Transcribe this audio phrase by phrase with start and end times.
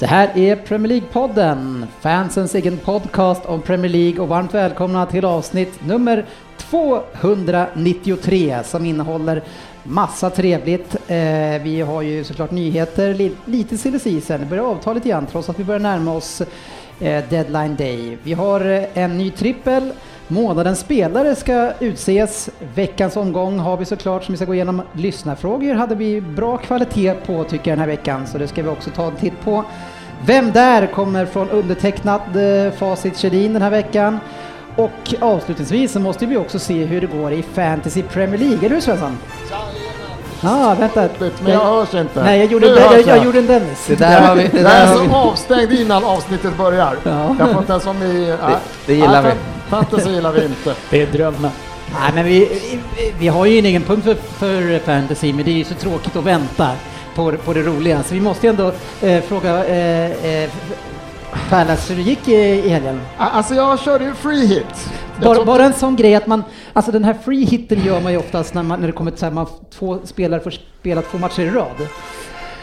[0.00, 5.24] Det här är Premier League-podden, fansens egen podcast om Premier League och varmt välkomna till
[5.24, 6.24] avsnitt nummer
[6.56, 9.42] 293 som innehåller
[9.82, 10.94] massa trevligt.
[10.94, 15.26] Eh, vi har ju såklart nyheter, li lite silly season, det börjar avta lite grann
[15.26, 16.42] trots att vi börjar närma oss
[17.00, 18.18] eh, deadline day.
[18.22, 19.92] Vi har eh, en ny trippel,
[20.30, 22.50] månadens spelare ska utses.
[22.74, 24.82] Veckans omgång har vi såklart som vi ska gå igenom.
[24.92, 28.68] Lyssnarfrågor hade vi bra kvalitet på tycker jag den här veckan så det ska vi
[28.68, 29.64] också ta en titt på.
[30.26, 34.18] Vem där kommer från undertecknad eh, Facit Kjellin den här veckan.
[34.76, 38.74] Och avslutningsvis så måste vi också se hur det går i Fantasy Premier League, eller
[38.74, 39.16] hur Svensson?
[40.42, 41.08] Ja, ah, vänta.
[41.42, 42.22] Men jag hörs inte.
[42.22, 43.86] Nej, jag gjorde, Nu jag, jag, jag gjorde en Dennis.
[43.86, 46.96] Det där har vi, det Jag där är har så vi, avstängd innan avsnittet börjar.
[47.02, 47.36] Ja.
[47.38, 48.36] Jag får inte ens vara med i...
[48.42, 48.56] nej.
[48.86, 49.70] det gillar Nej, vi.
[49.70, 50.74] Fantasy gillar vi inte.
[50.90, 51.50] Det är drömmen.
[52.00, 52.60] Nej, men vi,
[53.18, 56.16] vi har ju en egen punkt för, för fantasy, men det är ju så tråkigt
[56.16, 56.70] att vänta
[57.14, 58.02] på, på det roliga.
[58.02, 60.50] Så vi måste ju ändå eh, fråga eh, eh,
[61.48, 63.00] Pärlas hur det gick i, i helgen.
[63.16, 64.90] Alltså jag körde ju free hit.
[65.24, 68.18] Bara, bara en sån grej att man, alltså den här free hitten gör man ju
[68.18, 69.46] oftast när, man, när det kommer till man
[69.78, 71.66] två spelare får spela två matcher i rad.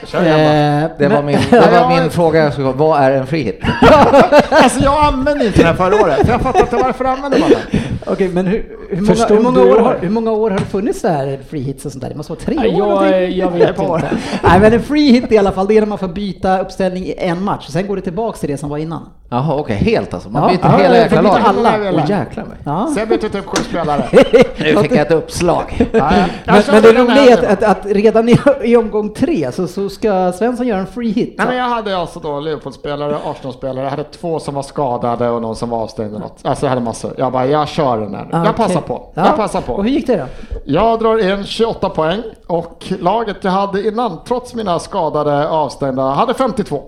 [0.06, 0.20] Kör.
[0.22, 2.44] Eh, Det var min, det var min fråga.
[2.44, 3.60] jag skulle- Vad är en free hit?
[4.50, 6.28] Alltså jag använde inte den här förra året.
[6.28, 7.82] Jag fattar inte varför använder man den.
[8.12, 11.00] Okej, men hur, hur, många, hur, många år har, hur många år har det funnits
[11.02, 12.10] så här free hits och sånt där?
[12.10, 14.18] Det måste vara tre Nej, år jag, jag vet inte.
[14.44, 17.06] Nej, men en free hit i alla fall, det är när man får byta uppställning
[17.06, 17.68] i en match.
[17.70, 19.10] Sen går det tillbaks till det som var innan.
[19.30, 20.30] Jaha, okej, helt alltså.
[20.30, 21.88] Man Ja, byter ja, hela ja, jäkla man byter laget.
[21.88, 22.04] alla.
[22.04, 22.58] Åh jäklar mig.
[22.64, 22.92] Ja.
[22.96, 24.06] Sen bytte typ sju spelare.
[24.60, 25.88] Nu fick jag ett uppslag.
[25.92, 29.90] Men, men det roliga är att, att, att redan i, i omgång tre så, så
[29.90, 31.36] ska Svensson göra en free hit.
[31.38, 35.42] Nej, men jag hade alltså då Liverpool-spelare, Arsenal-spelare, jag hade två som var skadade och
[35.42, 36.40] någon som var avstängd och något.
[36.44, 37.14] Alltså jag hade massor.
[37.18, 38.30] Jag bara, jag kör den här nu.
[38.34, 38.66] Ah, Jag okej.
[38.68, 39.10] passar på.
[39.14, 39.26] Ja.
[39.26, 39.82] Jag passar Och på.
[39.84, 40.26] hur gick det då?
[40.66, 46.34] Jag drar in 28 poäng och laget jag hade innan, trots mina skadade avstängda, hade
[46.34, 46.82] 52.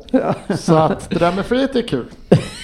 [0.58, 2.06] Så att det där med free hit är kul.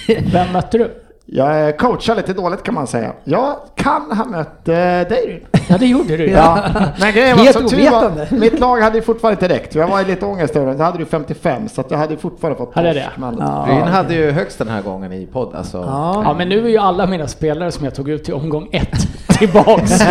[0.32, 1.02] Vem mötte du?
[1.28, 3.12] Jag eh, coachar lite dåligt kan man säga.
[3.24, 5.46] Jag kan ha mött eh, dig.
[5.68, 6.30] Ja, det gjorde du.
[6.30, 6.58] Ja,
[7.00, 9.74] men grejen var Helt så tur var, mitt lag hade ju fortfarande inte räckt.
[9.74, 10.78] Jag var i lite ångest över det.
[10.78, 13.20] Jag hade ju 55 så att jag hade ju fortfarande fått Hade torsk, det?
[13.20, 13.66] men- Ja.
[13.68, 15.54] Ryn hade ju högst den här gången i podd.
[15.54, 15.78] Alltså.
[16.24, 19.06] Ja, men nu är ju alla mina spelare som jag tog ut till omgång ett
[19.38, 19.92] tillbaks.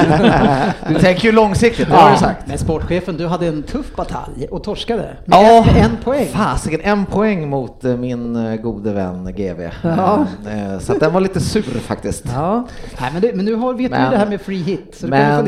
[0.89, 2.47] Du tänker ju långsiktigt, det har du sagt.
[2.47, 5.01] Men sportchefen, du hade en tuff batalj och torskade.
[5.25, 6.25] Med Ja, en, en poäng.
[6.27, 9.61] Fasiken, en poäng mot eh, min eh, gode vän GV.
[9.81, 10.25] Ja.
[10.51, 12.23] Eh, Så att den var lite sur faktiskt.
[12.33, 12.67] Ja,
[13.01, 15.05] Nej, men, det, men nu har, vet du Men- det här med free hit, så
[15.05, 15.47] du Men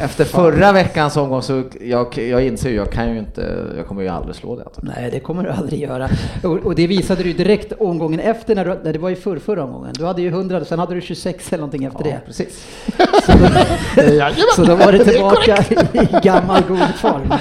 [0.00, 4.02] efter förra veckans omgång så jag, jag inser ju, jag kan ju inte, jag kommer
[4.02, 4.62] ju aldrig slå det.
[4.64, 5.00] antagligen.
[5.02, 6.08] Nej, det kommer du aldrig göra.
[6.44, 9.16] Och, och det visade du ju direkt omgången efter, när, du, när det var ju
[9.16, 9.92] förr, förra omgången.
[9.98, 12.20] Du hade ju 100, sen hade du 26 eller någonting efter det.
[12.26, 12.64] Precis.
[13.96, 14.34] Jajamän.
[14.56, 17.32] Så då var det tillbaka i gammal god form.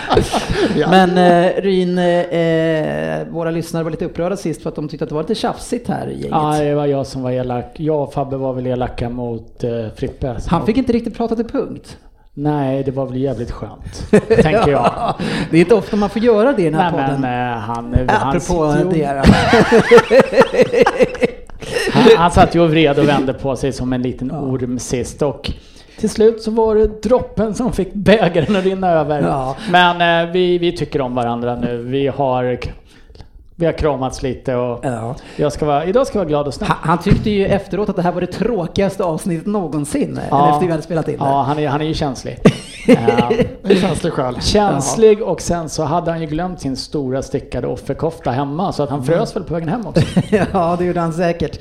[0.90, 5.10] Men eh, Ryn, eh, våra lyssnare var lite upprörda sist för att de tyckte att
[5.10, 6.30] det var lite tjafsigt här i gänget.
[6.32, 7.72] Ja, det var jag som var elak.
[7.76, 10.36] Jag och Fabbe var väl elaka mot uh, Frippe.
[10.48, 11.98] Han fick inte riktigt prata till punkt.
[12.40, 15.14] Nej, det var väl jävligt skönt, tänker jag.
[15.52, 17.22] Det är inte ofta man får göra det i den här Nej, podden.
[17.22, 19.24] men eh, han, han, Apropå sitter ju- det.
[22.10, 25.22] han, han satt ju och vred och vände på sig som en liten orm sist
[25.22, 25.52] och
[26.00, 29.22] till slut så var det droppen som fick bägaren att rinna över.
[29.22, 29.56] Ja.
[29.72, 31.78] Men eh, vi, vi tycker om varandra nu.
[31.78, 32.60] Vi har,
[33.60, 35.16] vi har kramats lite och Ja.
[35.36, 36.70] jag ska vara, idag ska jag vara glad och snäll.
[36.70, 40.20] Han, han tyckte ju efteråt att det här var det tråkigaste avsnittet någonsin.
[40.30, 40.50] Ja.
[40.54, 41.26] Efter vi hade spelat in det.
[41.26, 42.38] Ja, han är, han är ju känslig.
[42.90, 44.40] Eh, känns det själv.
[44.40, 48.90] känslig och sen så hade han ju glömt sin stora stickade offerkofta hemma så att
[48.90, 50.02] han frös väl på vägen hem också.
[50.54, 51.60] ja, det gjorde han säkert.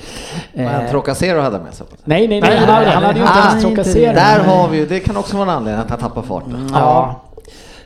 [0.52, 1.86] Men Eh, Trocacero hade med sig.
[2.04, 4.12] Nej, nej, nej, Nej, han, hade- han hade ju inte ens det.
[4.12, 6.70] Där har vi ju, det kan också vara en anledning att han tappar farten.
[6.74, 7.20] ja.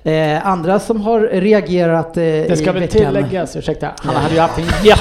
[0.05, 2.88] Eh, andra som har reagerat eh, Det ska i väl veckan.
[3.06, 5.00] tilläggas, ursäkta, han hade ju haft en jätte,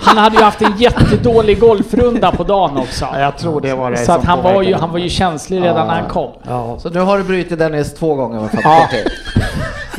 [0.00, 3.06] han hade ju haft en jättedålig golfrunda på dagen också.
[3.12, 5.62] Ja, Jag tror det var det Så att han var ju, han var ju känslig
[5.62, 6.30] redan när han kom.
[6.48, 6.78] Ja.
[6.78, 8.88] Så nu har du brutit Dennis två gånger med Ja.
[8.90, 9.10] 40.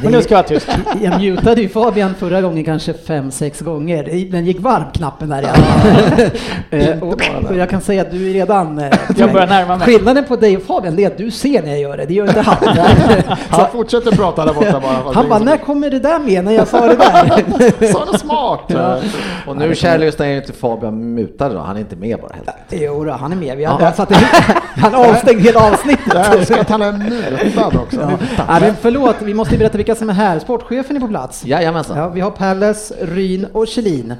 [0.01, 0.67] Men nu ska jag vara tyst.
[1.01, 4.27] Jag mutade ju Fabian förra gången kanske fem, sex gånger.
[4.31, 6.29] Den gick varm knappen där fall.
[6.69, 8.79] Eh, och, och jag kan säga att du är redan...
[8.79, 9.85] eh, Jag börjar närma mig.
[9.87, 12.13] Skillnaden på dig och Fabian det är att du ser när jag gör det, det
[12.13, 12.57] gör inte han.
[13.49, 15.13] Han fortsätter prata där borta bara.
[15.13, 17.91] Han bara, när kommer det där med när jag sa det där?
[17.93, 18.59] Sa något smart.
[19.47, 22.31] Och nu kära lyssnare är ju inte Fabian mutad då, han är inte med bara
[22.35, 22.49] helt.
[22.83, 23.57] Jo då, han är med.
[23.57, 24.15] Vi har, jag satte,
[24.77, 26.13] han avstängde hela avsnittet.
[26.13, 27.97] Jag älskar att han är mutad också.
[28.01, 28.43] Ja.
[28.49, 30.39] Nej, men förlåt, vi måste berätta vilka som är här.
[30.39, 31.45] Sportchefen är på plats.
[31.45, 31.97] Jajamensan.
[31.97, 34.13] Ja, vi har Pallas, Ryn och Kjellin.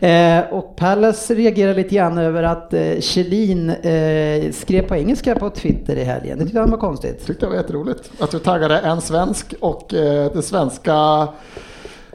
[0.00, 5.50] Eh, och Pallas reagerar lite grann över att eh, Kjellin eh, skrev på engelska på
[5.50, 6.38] Twitter i helgen.
[6.38, 7.26] Det tyckte han var konstigt.
[7.26, 11.28] Tyckte det var jätteroligt att du taggade en svensk och eh, det svenska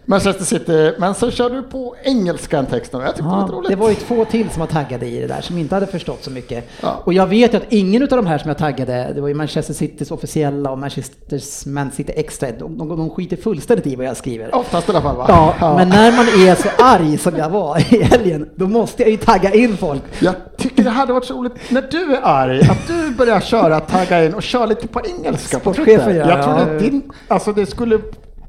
[0.05, 0.93] Manchester City.
[0.99, 2.99] Men så kör du på engelska en text nu.
[2.99, 3.69] Jag tyckte det var Ja, lite roligt.
[3.69, 6.23] det var ju två till som var taggade i det där som inte hade förstått
[6.23, 6.69] så mycket.
[6.81, 7.01] Ja.
[7.03, 9.33] Och jag vet ju att ingen av de här som jag taggade, det var ju
[9.33, 14.05] Manchester Citys officiella och Manchesters Man City Extra, de, de, de skiter fullständigt i vad
[14.05, 14.55] jag skriver.
[14.55, 15.25] Oftast i alla fall va?
[15.59, 19.11] Ja, men när man är så arg som jag var i helgen, då måste jag
[19.11, 20.01] ju tagga in folk.
[20.19, 23.79] Jag tycker det hade varit så roligt när du är arg, att du börjar köra
[23.79, 26.15] tagga in och köra lite på engelska på Sportchefen Twitter.
[26.19, 26.61] gör, Jag tror ja.
[26.75, 27.99] att din, alltså det skulle,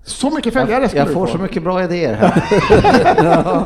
[0.05, 1.33] så mycket följare skulle Jag du får få.
[1.33, 3.65] så mycket bra idéer här.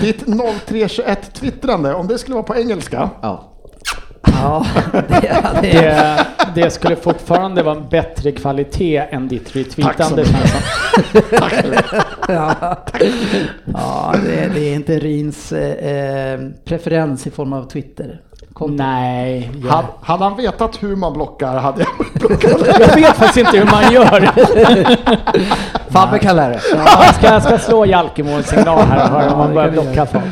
[0.00, 0.24] Ditt
[0.66, 3.10] 0321 twittrande, om det skulle vara på engelska.
[3.22, 3.52] Ja.
[4.32, 5.02] Ja, det,
[5.62, 10.22] det, Det, det skulle fortfarande vara en bättre kvalitet än ditt Tack så retweetande.
[10.22, 10.36] mycket.
[11.30, 11.74] Svensson.
[12.28, 12.54] ja.
[13.64, 18.20] ja det, det är inte Rins eh, eh, preferens i form av Twitter.
[18.52, 18.74] Konto.
[18.74, 21.88] Nej, Hade, jag, hade han vetat hur man blockar hade jag
[22.28, 22.66] blockat.
[22.80, 24.30] jag vet faktiskt inte hur man gör.
[25.90, 29.70] Fabbe kan lära Jag ska, jag ska slå Jalkemål-signal här och höra om man börjar
[29.70, 30.24] blocka folk.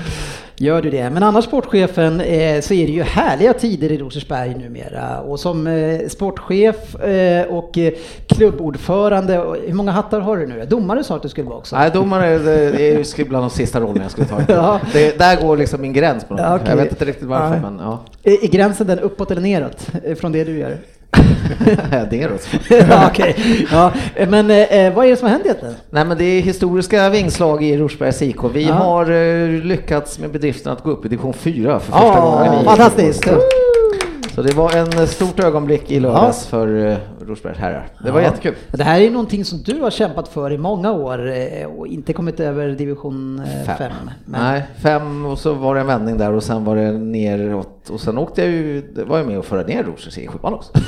[0.56, 1.10] Gör du det?
[1.10, 5.20] Men annars sportchefen eh, så är det ju härliga tider i Rosersberg numera.
[5.20, 7.78] Och som eh, sportchef eh, och
[8.26, 10.66] klubbordförande, och, hur många hattar har du nu?
[10.68, 11.76] Domare sa att du skulle vara också.
[11.76, 14.40] Nej, domare det det är ju bland de sista rollerna jag skulle ta.
[14.54, 14.80] Ja.
[14.92, 16.34] Det, där går liksom min gräns på.
[16.38, 16.68] Ja, okej.
[16.68, 17.60] Jag vet inte riktigt varför, Nej.
[17.60, 18.00] men ja.
[18.22, 19.86] Är, är gränsen den uppåt eller neråt
[20.20, 20.78] från det du gör?
[22.10, 22.28] det är
[22.68, 22.86] det.
[22.90, 23.36] ja, okej.
[23.72, 23.92] Ja,
[24.28, 25.74] men eh, vad är det som har hänt egentligen?
[25.90, 28.36] Nej men det är historiska vingslag i Rosbergs IK.
[28.54, 28.72] Vi Ja.
[28.74, 32.64] har eh, lyckats med bedriften att gå upp i division 4 för första gången i
[32.64, 33.28] fantastiskt.
[34.34, 36.96] Så det var en eh, stort ögonblick i lördags för eh,
[37.28, 37.86] Rosbergs herrar.
[38.04, 38.26] Det var Ja.
[38.26, 38.54] jättekul.
[38.70, 42.12] Det här är någonting som du har kämpat för i många år eh, och inte
[42.12, 43.92] kommit över division 5.
[44.26, 48.00] Nej, fem och så var det en vändning där och sen var det neråt och
[48.00, 50.72] sen åkte jag ju, det var jag med och förde ner Rosers i sjuan också.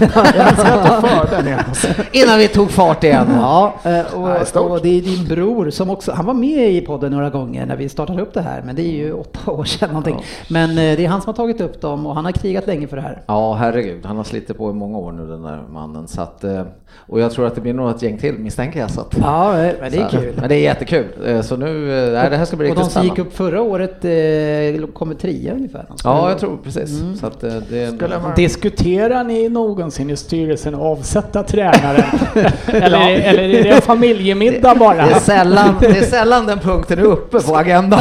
[2.12, 3.26] Innan vi tog fart igen.
[3.30, 4.70] Ja, eh, och, stort.
[4.70, 7.76] och det är din bror som också, han var med i podden några gånger när
[7.76, 10.22] vi startade upp det här, men det är ju åtta år sedan någonting.
[10.50, 12.86] Men eh, det är han som har tagit upp dem och han har krigat länge
[12.86, 13.22] för det här.
[13.26, 14.06] Ja, herregud.
[14.06, 16.08] Han har slitit på i många år nu den där mannen.
[16.08, 16.62] Så att, eh,
[17.08, 18.90] och jag tror att det blir nog ett gäng till misstänker jag.
[18.90, 20.34] Så att, Ja, eh, men det är så, kul.
[20.40, 21.06] Men det är jättekul.
[21.26, 21.66] Eh, Så nu,
[22.14, 23.30] nej, det här ska bli Och de riktigt som gick spännande.
[23.30, 25.84] upp förra året kommer trea ungefär.
[26.04, 27.00] Ja, jag tror precis.
[27.00, 27.16] Mm.
[27.16, 32.02] Så att, det, man- Diskuterar ni någonsin i styrelsen att avsätta tränaren?
[32.66, 34.94] eller, eller är det en familjemiddag bara?
[35.06, 38.00] det, är sällan, det är sällan den punkten är uppe på agendan.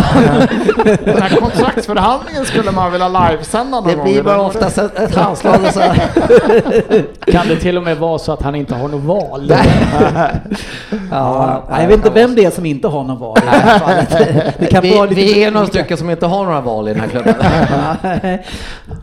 [1.06, 4.04] Den här kontraktsförhandlingen skulle man vilja livesända någon Det gång.
[4.04, 5.95] blir bara oftast ett, ett handslag och så här.
[7.31, 9.53] Kan det till och med vara så att han inte har något val?
[11.12, 13.79] Ja, jag vet inte vem det är som inte har någon val i det här
[13.79, 14.09] fallet.
[14.59, 16.94] Det kan Vi, vara lite vi är några stycken som inte har några val i
[16.94, 17.35] den här klubben.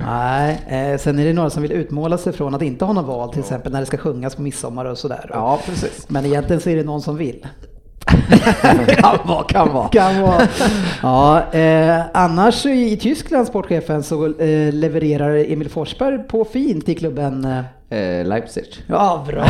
[0.06, 3.06] Nej, eh, sen är det några som vill utmåla sig från att inte ha någon
[3.06, 5.30] val, till exempel när det ska sjungas på midsommar och sådär.
[5.32, 6.04] Ja, precis.
[6.08, 7.46] Men egentligen så är det någon som vill.
[8.88, 9.88] Kan vara, kan vara.
[9.88, 10.48] Kan vara.
[11.02, 17.44] Ja, eh, annars i Tyskland, sportchefen, så eh, levererar Emil Forsberg på fint i klubben.
[17.44, 17.60] Eh,
[18.24, 18.64] Leipzig.
[18.86, 19.44] Ja, bra!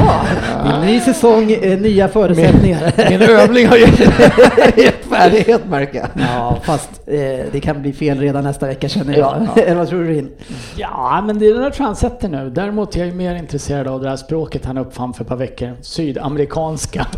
[0.85, 2.93] Ny säsong, eh, nya förutsättningar.
[3.11, 6.09] Min övning har gett färdighet märker jag.
[6.35, 7.15] Ja, fast eh,
[7.53, 9.49] det kan bli fel redan nästa vecka känner jag.
[9.57, 9.63] Ja.
[9.63, 10.31] Eller vad tror du Rin?
[10.77, 12.51] Ja, men det är den där tror jag han sätter nu.
[12.51, 15.73] Däremot är jag mer intresserad av det här språket han uppfann för ett par veckor.
[15.83, 17.07] Sydamerikanska.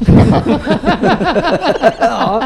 [2.01, 2.43] Ja,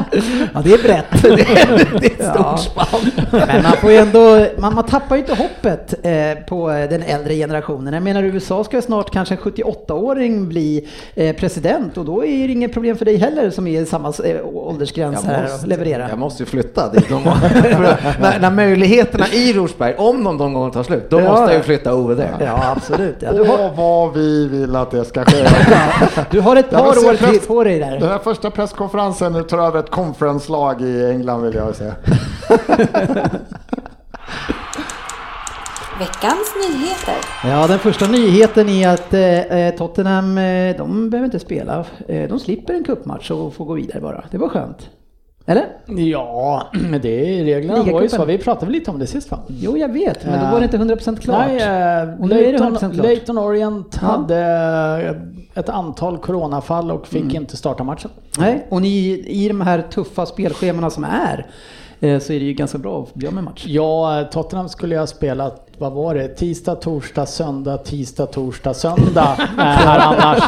[0.55, 1.23] ja det är brett.
[1.23, 2.57] Det är ett stort Ja.
[2.57, 3.11] spann.
[3.47, 7.35] Men man får ju ändå, man, man tappar ju inte hoppet eh, på den äldre
[7.35, 7.95] generationen.
[7.95, 12.53] Jag menar USA ska snart kanske en 78-åring bli eh, president och då är det
[12.53, 16.09] inget problem för dig heller som är i samma eh, åldersgräns här och leverera.
[16.09, 17.11] jag måste ju flytta dit
[18.21, 21.25] när, när möjligheterna i Rosberg, om de någon gång tar slut, då Ja.
[21.31, 22.37] måste jag ju flytta there.
[22.41, 23.17] Ja, absolut.
[23.21, 25.47] Ja, du, har, Åh, vad vi vill att det ska ske.
[26.31, 28.09] du har ett par år till press- på dig Den där.
[28.09, 31.85] här första presskonferensen nu tar över ett conference-lag i England vill jag se.
[35.99, 37.15] Veckans nyheter.
[37.45, 41.85] Ja, den första nyheten är att eh, Tottenham, eh, de behöver inte spela.
[42.09, 44.25] Eh, de slipper en cupmatch och får gå vidare bara.
[44.31, 44.91] Det var skönt.
[45.47, 45.65] Eller?
[45.87, 48.25] Ja, men det är reglerna var ju så.
[48.25, 49.39] Vi pratade väl lite om det sist va?
[49.47, 51.47] Jo, jag vet, men då var det inte 100% klart.
[51.49, 51.57] Nej,
[52.03, 53.07] eh, Och nu är det Leighton, 100% klart.
[53.07, 54.07] Leighton Orient Ja.
[54.09, 54.37] hade
[55.55, 58.11] eh, ett antal coronafall och fick inte starta matchen.
[58.39, 61.47] Nej, och ni, i de här tuffa spelschemana som är
[62.01, 63.65] eh, så är det ju ganska bra att bli av med match.
[63.67, 69.37] Ja, Tottenham skulle jag ha spelat, vad var det, tisdag, torsdag, söndag, tisdag, torsdag, söndag
[69.41, 70.43] eh, här annars.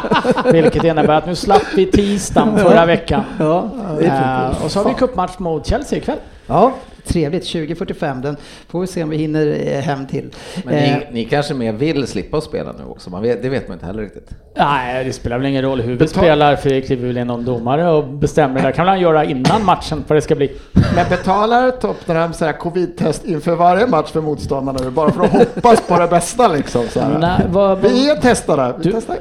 [0.53, 3.23] Vilket innebär att nu slapp vi tisdagen förra veckan.
[3.39, 3.69] Ja,
[4.01, 6.19] Eh, och så har vi cupmatch mot Chelsea ikväll.
[6.47, 6.73] Ja,
[7.07, 7.45] trevligt.
[7.45, 8.23] 20.45.
[8.23, 8.37] Den
[8.69, 10.31] får vi se om vi hinner eh, hem till.
[10.65, 13.49] Men Eh, ni, ni kanske mer vill slippa att spela nu också, man vet, det
[13.49, 14.31] vet man inte heller riktigt.
[14.57, 17.27] Nej, det spelar väl ingen roll hur vi Betal- spelar för det kliver väl in
[17.27, 18.63] någon domare och bestämmer.
[18.67, 20.53] Det kan han göra innan matchen vad det ska bli.
[20.95, 25.31] Men betalar Tottenham så här covid-test inför varje match för motståndarna nu bara för att
[25.33, 26.83] hoppas på det bästa liksom?
[26.89, 27.19] Så här.
[27.19, 28.75] Nej, vad, Vi är testade.
[28.79, 29.17] Vi Du- testar.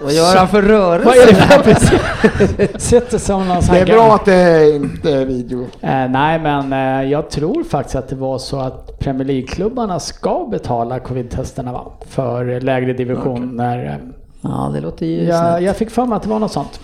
[0.00, 1.04] Vad gör han för rörelse?
[1.06, 2.78] vad är det för?
[2.78, 5.60] Sitter som någon Det är bra att det inte är video.
[5.80, 10.48] Eh, nej, men eh, jag tror faktiskt att det var så att Premier League-klubbarna ska
[10.50, 11.92] betala covid-testerna va?
[12.08, 13.86] för lägre divisioner.
[13.86, 14.12] eh.
[14.50, 15.64] Ja, det låter ju Jag, snällt.
[15.64, 16.80] jag fick för mig att det var något sånt.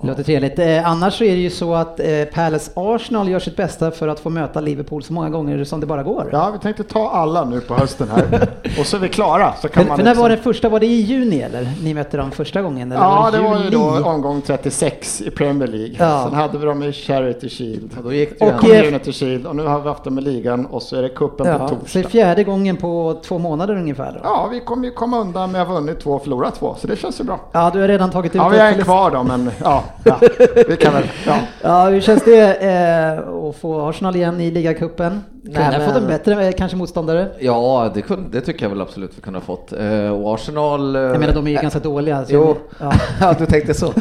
[0.00, 0.58] Det låter trevligt.
[0.58, 4.08] Eh, annars så är det ju så att eh, Palace Arsenal gör sitt bästa för
[4.08, 6.28] att få möta Liverpool så många gånger som det bara går.
[6.32, 8.48] Ja, vi tänkte ta alla nu på hösten här.
[8.80, 9.52] Och så är vi klara.
[9.62, 11.72] Så kan För, man för när liksom- var det första, var det i juni eller?
[11.82, 12.92] Ni mötte dem första gången?
[12.92, 15.96] Eller Ja, var det var ju då omgång 36 i Premier League.
[15.98, 16.24] Ja.
[16.24, 17.90] Sen hade vi dem i Charity Shield.
[17.98, 20.22] Och då gick det ju Och- Community Shield och nu har vi haft dem i
[20.22, 22.00] ligan och så är det kuppen på Ja, så torsdag.
[22.00, 24.12] det är fjärde gången på två månader ungefär.
[24.12, 24.18] Då.
[24.22, 26.86] Ja, vi kommer ju komma undan med att ha vunnit två och förlorat två, så
[26.86, 27.40] det känns ju bra.
[27.52, 30.20] Ja, du har redan tagit ut Ja, vi är förlust- kvar då, men ja, ja
[30.68, 31.36] vi kan väl, ja.
[31.62, 35.24] Ja, hur känns det eh, att få Arsenal igen i ligacupen?
[35.44, 37.28] Kunde Nej, ha fått men- en bättre eh, kanske motståndare?
[37.38, 39.72] Ja, det, kunde, det tycker jag väl absolut vi kunde ha fått.
[39.72, 40.96] Eh, och Arsenal...
[40.96, 42.24] eh, Jag menar de är ju ganska dåliga.
[42.24, 42.92] så- Jo, Ja.
[43.20, 43.34] ja.
[43.38, 43.92] du tänkte så.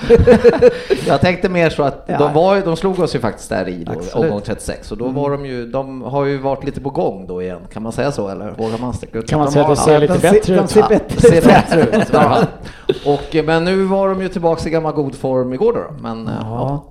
[1.07, 2.17] jag tänkte mer så att Ja.
[2.17, 4.13] de, var, de slog oss ju faktiskt där i då, Absolut.
[4.15, 4.25] Mm.
[4.27, 7.41] omgång 36 och då var de ju, de har ju varit lite på gång då
[7.41, 9.29] igen, kan man säga så eller vågar man sticka ut?
[9.29, 10.69] Kan man De säga att det ser lite de bättre de ut?
[10.69, 11.43] ser Ja, bättre det ser ut.
[11.91, 12.47] bättre
[12.87, 13.05] ut.
[13.07, 16.01] Och, men nu var de ju tillbaka i gammal god form igår då.
[16.03, 16.83] Men, ja.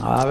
[0.00, 0.30] Ja,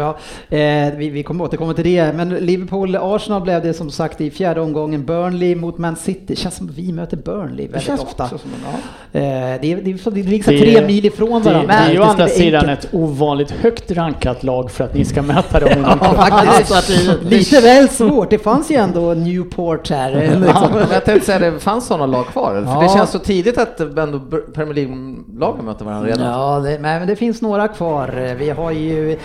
[0.50, 2.14] ja, eh, vi, vi kommer återkomma till det.
[2.16, 5.06] Men Liverpool-Arsenal blev det som sagt i fjärde omgången.
[5.06, 6.22] Burnley mot Man City.
[6.28, 8.24] Det känns som att vi möter Burnley Det väldigt känns ofta.
[8.24, 9.20] också som ja.
[9.20, 11.68] Eh, det, är, det, är, det ligger så Det tre är- mil ifrån Det, varandra.
[11.68, 12.86] det är ju å Det andra sidan enkelt.
[12.86, 15.70] ett ovanligt högt rankat lag för att ni ska möta dem
[16.02, 16.72] Ja, faktiskt.
[16.72, 18.30] Alltså det- Lite väl svårt.
[18.30, 20.12] Det fanns ju ändå Newport här.
[20.12, 20.68] Ja, Liksom.
[20.74, 22.82] men jag tänkte säga det fanns sådana lag kvar, för Ja.
[22.82, 24.20] det känns så tidigt att ändå
[24.54, 26.26] Premier League-lagen möter varandra redan.
[26.32, 28.36] Ja, det, men det finns några kvar.
[28.40, 29.18] Vi har ju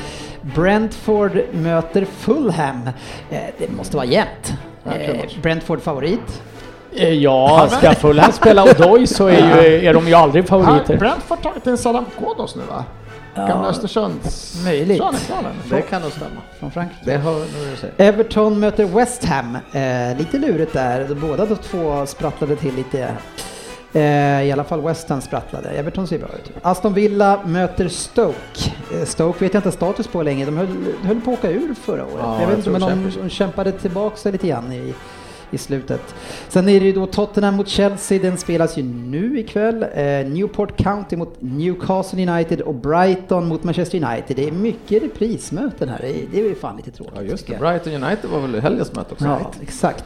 [0.42, 2.90] Brentford möter Fulham.
[3.30, 4.54] Eh, Det måste vara jämnt.
[4.86, 6.42] Eh, Brentford favorit.
[6.96, 10.96] Eh, Ja, ska Fulham spela Odoi så är, ju, är de ju aldrig Har favoriter.
[10.96, 12.84] Brentford tagit in Saddam Ghoddos nu va?
[13.34, 14.60] Gamla Östersunds...
[14.64, 15.02] möjligt.
[15.70, 16.40] Det kan nog stämma.
[16.60, 17.00] Från Frankrike.
[17.04, 18.04] Det nu du.
[18.04, 19.54] Everton möter West Ham.
[19.72, 21.14] Eh, lite lurigt där.
[21.20, 23.08] Båda de två sprattlade till lite.
[23.92, 25.68] Eh, I alla fall West Ham sprattlade.
[25.68, 26.52] Everton ser bra ut.
[26.62, 28.72] Aston Villa möter Stoke.
[28.94, 30.44] Eh, Stoke vet jag inte status på länge.
[30.44, 30.68] De höll,
[31.02, 32.14] höll på att åka ur förra året.
[32.18, 34.94] Ja, jag vet inte, men de, de kämpade tillbaka sig lite grann i,
[35.50, 36.14] i slutet.
[36.48, 38.18] Sen är det ju då Tottenham mot Chelsea.
[38.22, 39.82] Den spelas ju nu ikväll.
[39.82, 44.36] Eh, Newport County mot Newcastle United och Brighton mot Manchester United.
[44.36, 45.98] Det är mycket reprismöten här.
[46.32, 47.14] Det är, ju fan lite tråkigt.
[47.16, 47.58] Ja just det.
[47.58, 49.24] Brighton United var väl helgens möte också?
[49.24, 50.04] Ja, exakt.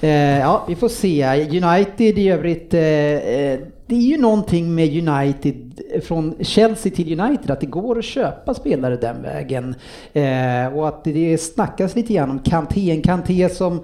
[0.00, 1.24] Eh, ja, vi får se.
[1.62, 7.50] United i övrigt, eh, eh, det är ju någonting med United, från Chelsea till United,
[7.50, 9.74] att det går att köpa spelare den vägen.
[10.12, 13.80] Eh, och att det snackas lite grann om Kanté, en Kanté som eh,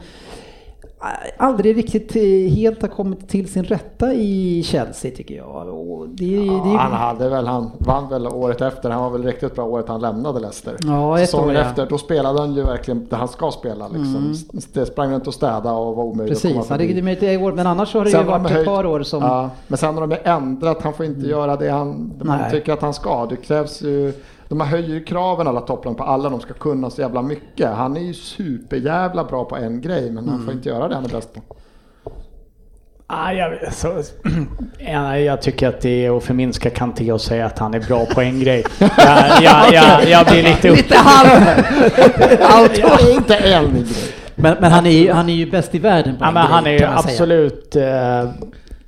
[1.36, 2.14] aldrig riktigt
[2.56, 5.66] helt har kommit till sin rätta i Chelsea tycker jag.
[6.08, 9.54] Det, det, Ja, han hade väl, han vann väl året efter, han var väl riktigt
[9.54, 10.76] bra året han lämnade Leicester.
[10.84, 11.50] Ja, ett Säsongen.
[11.56, 11.62] Mm.
[11.68, 14.34] efter, då spelade han ju verkligen det han ska spela liksom.
[14.72, 16.92] Det sprang runt och städa och var omöjligt att Precis, komma han hade förbi.
[17.34, 19.22] ett år, men annars har det Sen ju varit ett höjt- par år som...
[19.22, 22.82] Ja, men sen har de ändrat, han får inte göra det han man tycker att
[22.82, 23.26] han ska.
[23.26, 24.12] Det krävs ju,
[24.48, 27.68] de här höjer ju kraven alla topplag på alla, de ska kunna så jävla mycket.
[27.68, 30.56] Han är ju superjävla bra på en grej, men han får Mm.
[30.56, 31.40] inte göra det han är bäst på.
[33.06, 34.02] Ah, jag, så,
[34.78, 38.06] ja, jag tycker att det är att förminska Kanté och säga att han är bra
[38.06, 38.64] på en grej.
[38.80, 40.68] Jag, jag, jag, jag blir lite...
[40.70, 40.86] Upp,
[42.40, 43.84] Allt är inte en grej.
[44.34, 46.44] Men, men han, är ju, han är ju bäst i världen på ja, en men
[46.44, 48.30] grej, han är ju absolut eh,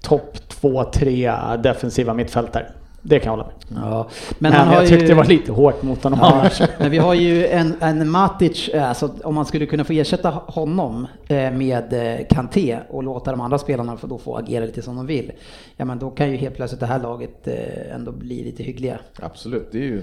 [0.03, 2.67] topp två, tre defensiva mittfältare.
[3.03, 3.83] Det kan jag hålla med.
[3.85, 6.63] Ja, Men, han har jag ju- tyckte det var lite hårt mot honom Ja, annars.
[6.79, 10.31] men vi har ju en, en Matic, eh, alltså om man skulle kunna få ersätta
[10.31, 14.83] honom eh, med eh, Kanté och låta de andra spelarna få, då få agera lite
[14.83, 15.33] som de vill.
[15.77, 17.49] Ja men då kan ju helt plötsligt det här laget
[17.95, 18.99] ändå bli lite hyggliga.
[19.23, 20.03] Absolut, det är ju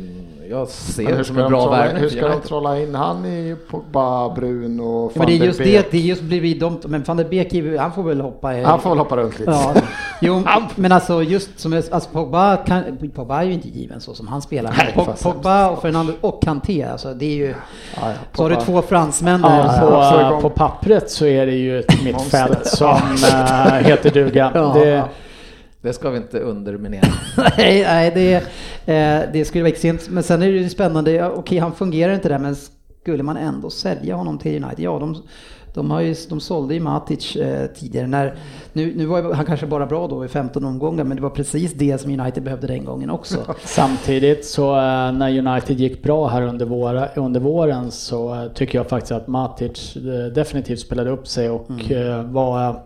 [0.49, 2.95] jag ser Men hur det som en de bra värvning hur ska de trolla in
[2.95, 5.85] han i Pogba, Brun och Ja, van men det är der just Beek?
[5.85, 8.21] det, det är just blivit de, men van der Beek, är ju- han får väl
[8.21, 9.51] hoppa Han får väl hoppa runt lite.
[9.51, 9.75] Ja,
[10.21, 10.43] jo,
[10.75, 12.83] men alltså just som alltså Pogba, kan,
[13.15, 14.75] Pogba är ju inte given så som han spelar.
[14.77, 17.47] Nej, Pogba och Fernando och Kanté, alltså det är ju...
[17.47, 17.55] Ja,
[18.01, 19.49] ja, Så har du två fransmän där.
[19.49, 22.99] Ja, på, på pappret så är det ju ett mittfält som
[23.31, 24.71] äh, heter duga.
[24.73, 25.03] Det,
[25.81, 27.07] Det ska vi inte underminera.
[27.57, 28.35] nej, nej det,
[28.93, 30.09] eh, det skulle vara extremt.
[30.09, 32.55] Men sen är det ju spännande, okej han fungerar inte där men
[33.01, 34.85] skulle man ändå sälja honom till United?
[34.85, 35.23] Ja, de,
[35.75, 38.07] de, har ju, de sålde ju Matic eh, tidigare.
[38.07, 38.35] När,
[38.73, 41.73] nu, nu var han kanske bara bra då i 15 omgångar men det var precis
[41.73, 43.55] det som United behövde den gången också.
[43.63, 48.77] Samtidigt så äh, när United gick bra här under, våra, under våren så äh, tycker
[48.77, 52.83] jag faktiskt att Matic äh, definitivt spelade upp sig och äh, var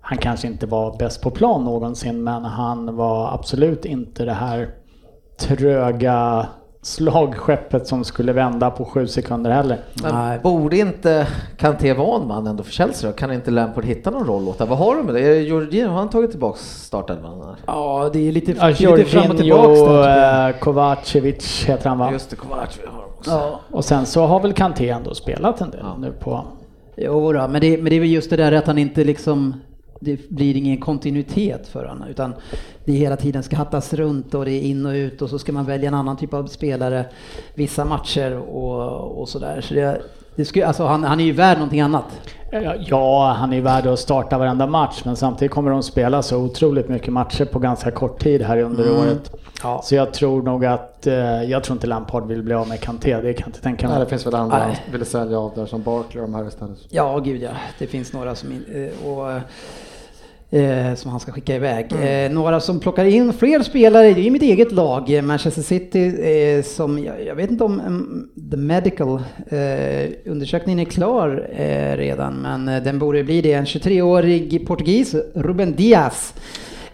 [0.00, 4.68] han kanske inte var bäst på plan någonsin men han var absolut inte det här
[5.38, 6.46] tröga
[6.86, 9.78] slagskeppet som skulle vända på sju sekunder heller.
[10.02, 10.12] Nej.
[10.12, 11.26] Men borde inte
[11.56, 13.16] Kanté vara en man ändå för Chelsea då?
[13.16, 14.64] Kan inte Lampard hitta någon roll åt det?
[14.64, 15.20] Vad har de med det?
[15.20, 15.88] Det Jorginho?
[15.90, 17.56] Har han tagit tillbaka startelvan?
[17.66, 20.48] Ja, det är lite, det Ja, är lite fram och tillbaks Jorginho, där.
[20.48, 22.12] äh, Kovacevic heter han va?
[22.12, 23.30] Just det, Kovac vi har också.
[23.30, 23.60] Ja.
[23.70, 25.96] Och sen så har väl Kanté ändå spelat en del Ja.
[25.98, 26.44] nu på...
[26.96, 29.54] Jo då, men det, men det är väl just det där att han inte liksom
[30.06, 32.34] det blir ingen kontinuitet för honom utan
[32.84, 35.52] det hela tiden ska hattas runt och det är in och ut och så ska
[35.52, 37.04] man välja en annan typ av spelare
[37.54, 39.60] vissa matcher och, och sådär.
[39.60, 40.00] Så det,
[40.36, 42.04] det skulle, alltså han, han är ju värd någonting annat.
[42.86, 46.88] Ja, han är värd att starta varenda match men samtidigt kommer de spela så otroligt
[46.88, 49.00] mycket matcher på ganska kort tid här under Mm.
[49.00, 49.32] året.
[49.62, 49.80] Ja.
[49.84, 53.20] Så jag tror nog att, eh, jag tror inte Lampard vill bli av med Kanté,
[53.20, 54.04] det kan jag inte tänka Nej, mig.
[54.04, 54.82] det finns väl andra han Nej.
[54.92, 56.78] ville sälja av där som Barkley och de här istället.
[56.88, 57.50] Ja, gud ja.
[57.78, 59.40] Det finns några som, in, eh, och,
[60.50, 61.92] eh, som han ska skicka iväg.
[62.02, 66.06] Eh, några som plockar in fler spelare, det är mitt eget lag, eh, Manchester City,
[66.06, 71.96] eh, som jag, jag vet inte om mm, The Medical eh, undersökningen är klar eh,
[71.96, 73.52] redan, men den borde bli det.
[73.52, 76.34] En 23-årig portugis, Ruben Diaz.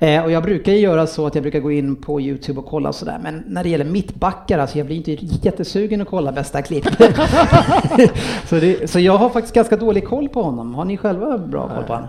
[0.02, 2.66] Eh, och jag brukar ju göra så att jag brukar gå in på Youtube och
[2.66, 6.62] kolla sådär, men när det gäller mittbackar, alltså jag blir inte jättesugen att kolla bästa
[6.62, 6.84] klipp.
[8.48, 10.74] så, det, så jag har faktiskt ganska dålig koll på honom.
[10.74, 12.08] Har ni själva bra koll på honom?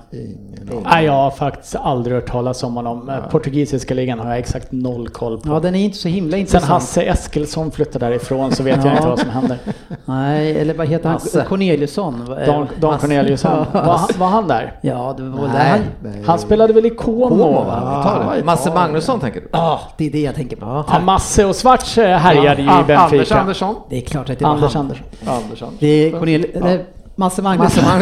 [0.83, 3.09] Nej, jag har faktiskt aldrig hört talas om honom.
[3.09, 5.49] Eh, Portugisiska ligan har jag exakt noll koll på.
[5.49, 6.71] Ja, den är inte så himla Sen intressant.
[6.71, 8.97] Hasse Eskilsson flyttade därifrån så vet jag Ja.
[8.97, 9.57] inte vad som händer.
[10.05, 11.13] Nej, eller vad heter han?
[11.13, 11.45] Hasse.
[11.47, 12.25] Corneliusson?
[12.45, 12.99] Dan, Dan.
[12.99, 14.73] Corneliusson, var, han- var han där?
[14.81, 15.81] Ja, det var väl Nej.
[16.03, 16.23] där han...
[16.25, 17.29] Han spelade väl i Como?
[17.29, 17.82] Como va?
[17.85, 18.01] Va?
[18.01, 18.45] Italien.
[18.45, 19.47] Masse Magnusson tänker du?
[19.51, 20.85] Ja, det är det jag tänker på.
[20.91, 21.55] Ja, Masse och
[21.97, 23.39] eh, härjade ju i An- Anders Benfica.
[23.39, 23.75] Andersson.
[23.89, 24.75] Det är klart att det var Anders.
[24.75, 25.05] Andersson.
[25.27, 25.73] Andersson.
[25.79, 26.45] Det är Cornel...
[27.15, 27.83] Masse Magnusson.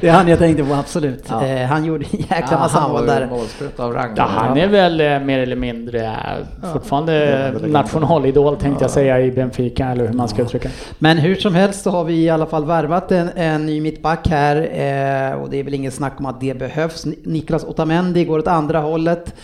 [0.00, 1.24] det är han jag tänkte på, absolut.
[1.28, 1.46] Ja.
[1.46, 3.28] Eh, han gjorde en jäkla Ja, massa mål där.
[3.76, 4.12] av rang.
[4.16, 9.30] Ja, han är väl eh, mer eller mindre eh, fortfarande nationalidol tänkte jag säga i
[9.30, 10.74] Benfica eller hur man ska uttrycka det.
[10.98, 14.28] Men hur som helst så har vi i alla fall värvat en, en ny mittback
[14.28, 17.06] här eh, och det är väl ingen snack om att det behövs.
[17.06, 19.34] Ni- Niklas Otamendi går åt andra hållet.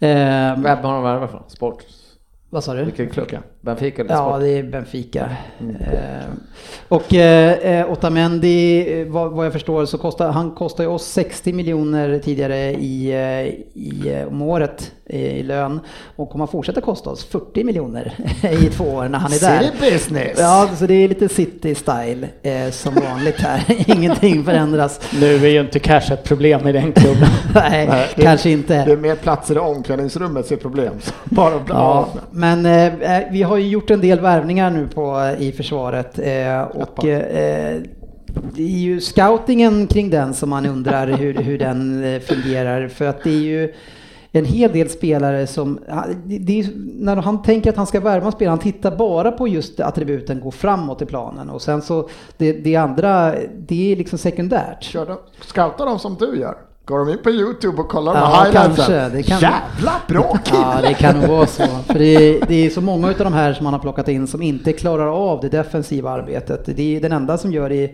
[0.00, 1.42] Eh, Vem har de värvat från?
[1.48, 1.82] Sport?
[2.50, 2.84] vad sa du?
[2.84, 3.28] Vilken klubb?
[3.66, 5.30] Benfica eller Ja, det är Benfica.
[5.80, 6.26] Eh,
[6.88, 11.06] och eh, eh, Otamendi, eh, vad, vad jag förstår så kostar han kostar ju oss
[11.06, 15.80] 60 miljoner tidigare i, eh, i, om året i lön
[16.16, 18.12] och kommer fortsätta kosta oss 40 miljoner
[18.62, 19.58] i två år när han är där.
[19.62, 20.38] City business.
[20.38, 23.62] Ja, så det är lite city-style eh, som vanligt här.
[23.96, 25.00] Ingenting förändras.
[25.20, 27.28] Nu är ju inte cash ett problem i den klubben.
[27.54, 28.74] Nej, Nej, det- kanske Det inte.
[28.76, 30.94] är mer platser i omklädningsrummet som är problem.
[31.24, 32.92] Bara Ja, men eh,
[33.30, 37.82] vi har ju gjort en del värvningar nu på, i försvaret eh, och eh,
[38.54, 43.06] det är ju scoutingen kring den som man undrar hur, hur den eh, fungerar för
[43.06, 43.72] att det är ju
[44.32, 48.58] en hel del spelare som, är, när han tänker att han ska värva spelare, han
[48.58, 53.34] tittar bara på just attributen gå framåt i planen och sen så det, det andra,
[53.56, 54.82] det är liksom sekundärt.
[54.82, 56.56] Kör de, scouta dem som du gör.
[56.86, 58.86] Går de in på Youtube och kollar Ja, de highlightsen?
[58.86, 60.58] kanske, det kan- Jävla bra kille!
[60.60, 61.62] Ja, det kan nog vara så.
[61.86, 64.26] För det är, det är så många av de här som man har plockat in
[64.26, 66.62] som inte klarar av det defensiva arbetet.
[66.66, 67.90] Det är den enda som gör det,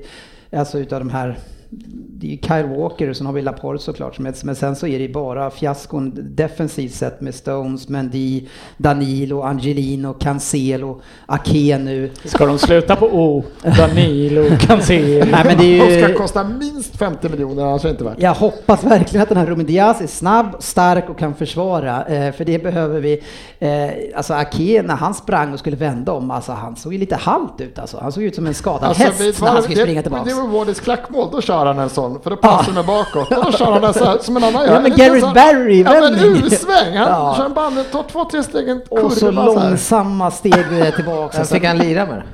[0.56, 1.38] alltså utav de här
[1.74, 4.18] det är ju Kyle Walker och sen har vi Laporte såklart.
[4.18, 9.42] Men men sen så är det ju bara fiaskon defensivt sett med Stones, Mendy, Danilo,
[9.42, 12.10] Angelino, Cancelo, Ake nu.
[12.24, 13.44] Ska de sluta på O?
[13.76, 15.30] Danilo, Cancelo.
[15.30, 18.04] Nej, men det är De ju, ska kosta minst 50 miljoner, annars är det inte
[18.04, 18.20] värt.
[18.20, 22.04] jag hoppas verkligen att den här Ruben Diaz är snabb, stark och kan försvara.
[22.04, 23.22] Eh, för det behöver vi.
[23.58, 27.16] Eh, alltså Ake, när han sprang och skulle vända om, alltså han såg ju lite
[27.16, 27.98] halt ut alltså.
[28.02, 30.28] Han såg ut som en skadad Alltså, häst när han skulle det- springa tillbaks.
[30.28, 33.30] Det var Wardys klackmål, då kör han en sån, för då passar med bakåt.
[33.32, 36.00] Och då kör han den så här, som en annan Ja, men Gareth Barry Ja
[36.00, 36.14] men.
[36.14, 37.34] U-sväng, han Ja.
[37.36, 40.90] kör en band, tar två, tre steg, en kurva Och så så långsamma steg eh,
[40.96, 41.36] tillbaka.
[41.36, 42.24] Sen fick han lira med det.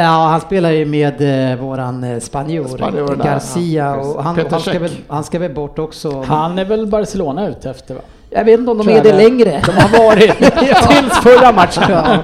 [0.00, 3.96] Ja, han spelar ju med eh, våran eh, spanjor, Spanjor Garcia, ja.
[3.96, 6.22] och han, han, ska väl, han ska väl bort också.
[6.22, 8.00] Han är väl Barcelona ute efter va?
[8.30, 9.62] Jag vet inte om de Tror är det längre.
[9.66, 10.38] De har varit
[10.88, 11.82] tills förra matchen.
[11.88, 12.18] ja.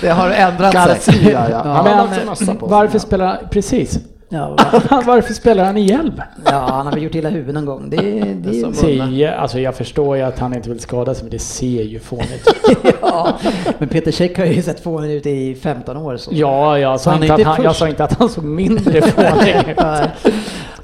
[0.00, 1.14] Det har ändrat sig.
[1.14, 1.72] Garcia ja.
[1.72, 3.00] Han har också mössa Men på varför sig.
[3.00, 3.98] spelar precis?
[4.34, 4.56] Ja,
[5.06, 6.22] Varför spelar han i hjälm?
[6.44, 7.90] ja, han har väl gjort illa huvudet någon gång.
[7.90, 11.24] Det, det, Det är Ser, alltså jag förstår ju att han inte vill skada sig
[11.24, 12.78] men det ser ju fånigt ut.
[13.02, 13.38] ja.
[13.78, 16.16] Men Peter Cech har ju sett fånig ut i 15 år.
[16.16, 16.30] Så.
[16.34, 18.44] Ja, jag sa, Han är inte att inte han, jag sa inte att han såg
[18.44, 19.76] mindre fånig ut.
[19.76, 20.10] Nej.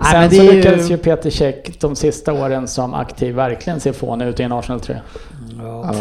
[0.03, 3.81] Nej, Sen men så lyckades ju- ju Peter Cech de sista åren som aktiv verkligen
[3.81, 5.01] se fånig ut i en Arsenal-tröja.
[5.63, 5.95] Ja.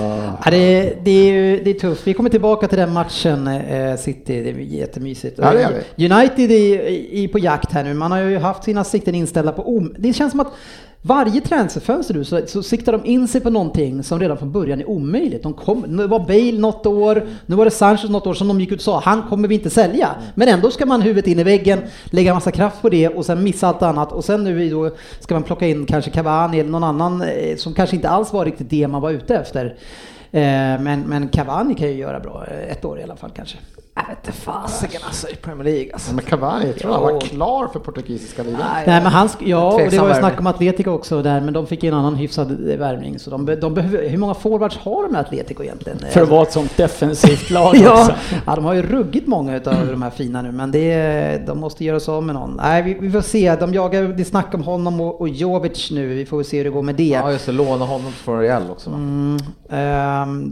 [0.46, 2.08] Ja, det, det, är ju, det är tufft.
[2.08, 4.44] Vi kommer tillbaka till den matchen, eh, City.
[4.44, 5.40] Det är jättemysigt.
[5.42, 6.80] Ja, det United är,
[7.14, 7.94] är på jakt här nu.
[7.94, 9.96] Man har ju haft sina sikten inställda på om...
[9.98, 10.54] Det känns som att
[11.02, 14.82] varje transferfönster nu så, så siktar de in sig på någonting som redan från början
[14.82, 15.44] är omöjligt.
[15.44, 18.60] De kom, nu var Bale något år, nu var det Sanchez något år som de
[18.60, 20.10] gick ut och sa, han kommer vi inte sälja.
[20.36, 23.44] Men ändå ska man huvudet in i väggen, lägga massa kraft på det och sen
[23.44, 24.12] missa allt annat.
[24.12, 27.74] Och sen nu då ska man plocka in kanske Cavani eller någon annan eh, som
[27.74, 29.66] kanske inte alls var riktigt det man var ute efter efter.
[30.32, 33.58] Eh, men, men Cavani kan ju göra bra, eh, ett år i alla fall kanske.
[33.96, 36.12] Jag vet inte fasiken alltså i Premier League alltså.
[36.12, 38.62] Ja, Men Cavani, jag tror han var klar för portugisiska ligan.
[38.86, 41.68] Nej men han, ja och det var ju snack om Atletico också där, men de
[41.68, 43.20] fick en annan hyfsad värvning.
[43.20, 46.00] Så de, de behöver, hur många forwards har de med Atletico egentligen?
[46.00, 48.14] För att vara ett sånt defensivt lag ja, också.
[48.46, 51.86] ja, de har ju ruggigt många utav de här fina nu, men det, de måste
[51.86, 52.60] göra sig av med någon.
[52.64, 53.56] Nej, vi, vi får se.
[53.56, 56.08] De jagar, det är snack om honom och, och Jovic nu.
[56.08, 57.04] Vi får se hur det går med det.
[57.04, 58.96] Ja just det, låna honom från Real också va?
[58.96, 59.40] Mm,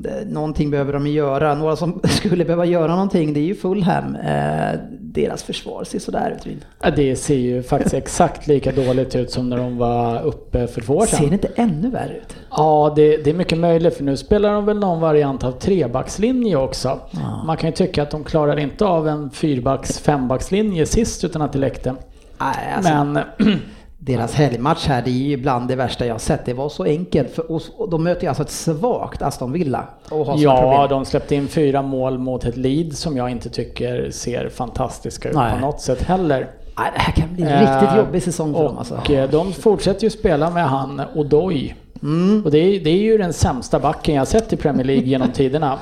[0.02, 1.56] det- någonting behöver de göra.
[1.56, 4.16] Några som skulle behöva göra någonting, det är ju Fulham.
[4.16, 6.58] Eh, deras försvar ser sådär ut.
[6.84, 10.82] Ja, det ser ju faktiskt exakt lika dåligt ut som när de var uppe för
[10.82, 11.28] två år Ser sedan.
[11.28, 12.36] det inte ännu värre ut?
[12.52, 16.56] Ja, det, det är mycket möjligt för nu spelar de väl någon variant av trebackslinje
[16.56, 17.00] också.
[17.46, 21.54] Man kan ju tycka att de klarar inte av en fyrbacks fembackslinje sist utan att
[21.54, 21.94] det läckte.
[22.40, 23.20] Nej, alltså, Men
[24.00, 26.46] Deras helgmatch här, det är ju bland det värsta jag sett.
[26.46, 29.86] Det var så enkelt, för och de möter ju alltså ett svagt Aston Villa.
[30.10, 30.90] Och har ja, problem.
[31.00, 35.36] de släppte in fyra mål mot ett lead som jag inte tycker ser fantastiska ut
[35.36, 35.54] Nej.
[35.54, 36.52] på något sätt heller.
[36.78, 39.14] Nej, det här kan bli en Eh, riktigt jobbig säsong för och dem alltså.
[39.14, 41.76] eh, de fortsätter ju spela med han Odoi.
[42.04, 42.42] Mm.
[42.46, 45.32] Och det är, det är ju den sämsta backen jag sett i Premier League genom
[45.32, 45.78] tiderna.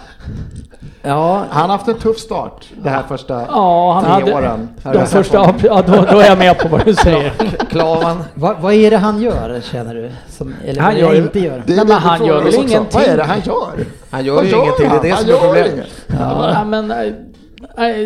[1.01, 4.34] Ja, Han har haft en tuff start det här första Ja, han tre hade...
[4.47, 4.69] åren.
[4.84, 7.32] De första, ja, då, då är jag med på vad du säger.
[7.69, 8.23] Klavan.
[8.34, 10.12] vad, vad är det han gör känner du?
[10.30, 11.63] Som, eller Han vad gör inte gör?
[11.65, 12.86] Det är Nej, men han gör väl ingenting.
[12.91, 13.86] Vad är det han gör?
[14.10, 15.01] Han gör Vad ju gör ingenting, det är han?
[15.01, 15.88] det Han som är problemet.
[16.19, 17.13] Ja, men, eh,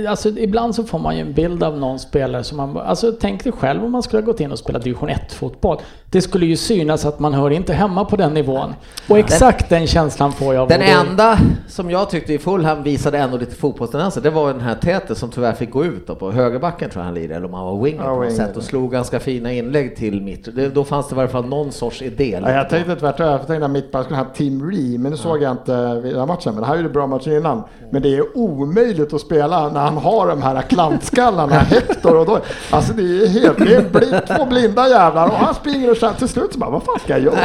[0.08, 2.78] alltså, ibland så får man ju en bild av någon spelare som man...
[2.78, 5.78] Alltså tänk dig själv om man skulle ha gått in och spelat division 1-fotboll.
[6.12, 8.74] Det skulle ju synas att man hör inte hemma på den nivån.
[9.10, 13.17] Och exakt den känslan får jag av Den enda som jag tyckte i Fulham visade
[13.17, 16.32] ändå lite fotbollstendenser, det var den här Tete som tyvärr fick gå ut då på
[16.32, 18.63] högerbacken tror jag han lirade, eller om han var winger Ja, på något sätt och
[18.63, 20.56] slog ganska fina inlägg till mitt.
[20.56, 22.39] Det, då fanns det i varje fall någon sorts idé.
[22.43, 25.41] Ja, jag tänkte tvärtom, jag tänkte att mittback skulle ha Tim Ree, men nu såg
[25.41, 26.54] jag inte den här matchen.
[26.54, 27.63] Men det här är ju bra matchen innan.
[27.91, 32.40] Men det är omöjligt att spela när han har de här klantskallarna, Hector och då.
[32.70, 36.06] Alltså det är helt, det är blind, två blinda jävlar och han springer och så
[36.06, 37.36] här, till slut så bara, vad fan ska jag göra?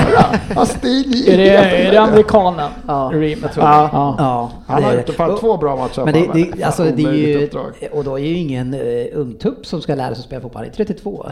[0.56, 2.70] Alltså det är, Är det, är det amerikanen?
[2.86, 3.10] Ja.
[3.14, 3.38] Ream?
[3.42, 3.90] Jag tror Ja.
[3.92, 4.14] Ja.
[4.18, 6.02] Ja, Han har det- gjort fan och- två bra matcher.
[6.04, 7.48] Men det, fan, det, alltså, det är ju,
[7.92, 10.74] och då är ju ingen uh, ungtupp som ska lära sig spela fotboll, han är
[10.76, 11.10] 32.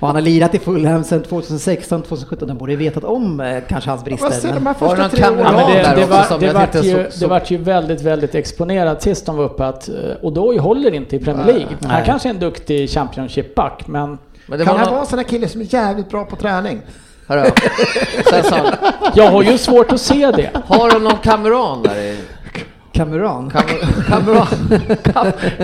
[0.00, 3.58] och han har lirat i Fulham sedan 2016, 2017, han borde ju vetat om eh,
[3.68, 4.24] kanske hans brister.
[4.28, 5.54] Vad ser de men- här Var det första tre åren?
[5.56, 9.88] men det, det, det, det vart ju väldigt, väldigt exponerat sist de var uppe att
[9.88, 11.66] eh, Odoi håller inte i Premier League.
[11.80, 12.02] Han Nej.
[12.06, 15.18] kanske är en duktig Championship-back, men Men det Kan var han någon, vara en sån
[15.18, 16.82] här kille som är jävligt bra på träning?
[17.28, 17.50] hörru,
[18.50, 18.66] han,
[19.14, 20.50] jag har ju svårt att se det.
[20.66, 22.18] har de någon kameran där i?
[22.92, 23.50] Kameran.
[23.50, 24.06] Kam-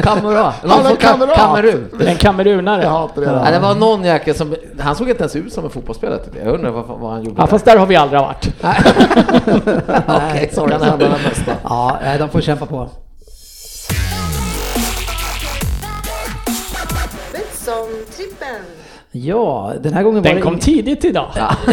[0.02, 0.52] Kameran?
[0.68, 0.96] Han.
[1.36, 1.88] Kamerun?
[2.06, 2.82] En kamerunare.
[2.82, 3.32] Jag hatar det.
[3.42, 6.34] Nej, det var någon jäkel som, han såg inte ens ut som en fotbollsspelare typ.
[6.44, 7.46] Jag undrar vad, vad han gjorde Ja, där.
[7.50, 8.48] fast där har vi aldrig varit.
[10.06, 10.72] Okej, sorry.
[10.72, 11.18] hända det
[11.62, 12.88] Ja, de får kämpa på.
[18.28, 18.56] Trippel.
[19.10, 20.42] Ja, den här gången var Den det...
[20.42, 21.30] kom tidigt idag.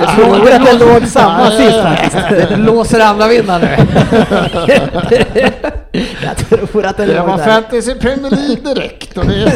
[0.00, 2.16] Jag tror att den låg samma sist faktiskt.
[2.50, 3.86] Det låser andra vinnare nu.
[6.22, 7.44] Jag tror att den Det låg var där.
[7.44, 9.16] Fantasy Premier League direkt.
[9.16, 9.52] Och det,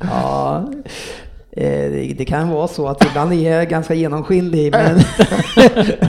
[0.10, 0.64] Ja,
[1.56, 5.00] det, det kan vara så att ibland är jag ganska genomskinlig, men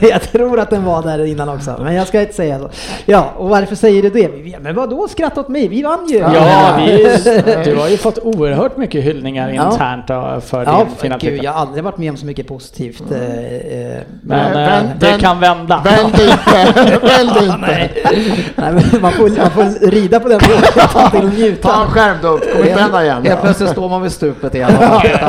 [0.00, 1.76] jag tror att den var där innan också.
[1.82, 2.68] Men jag ska inte säga så.
[3.06, 4.28] Ja, och varför säger du det?
[4.28, 5.68] Vi- Men vadå, skratta åt mig?
[5.68, 6.16] Vi vann ju!
[6.18, 7.16] Ja, vi,
[7.64, 9.70] du har ju fått oerhört mycket hyllningar Ja.
[9.72, 10.06] internt
[10.44, 11.44] för Ja, din fina gud, trippel.
[11.44, 13.02] jag har aldrig varit med om så mycket positivt.
[13.10, 15.82] eh, eh, Men eh, vänd- det vänd- kan vända.
[15.84, 17.90] vänd inte, vänd inte.
[18.56, 20.40] Nej, men man, får, man får rida på den
[21.14, 21.68] och njuta.
[21.68, 23.26] Ta en skärm då, kommer inte hända igen.
[23.26, 24.70] Helt plötsligt står man vid stupet igen.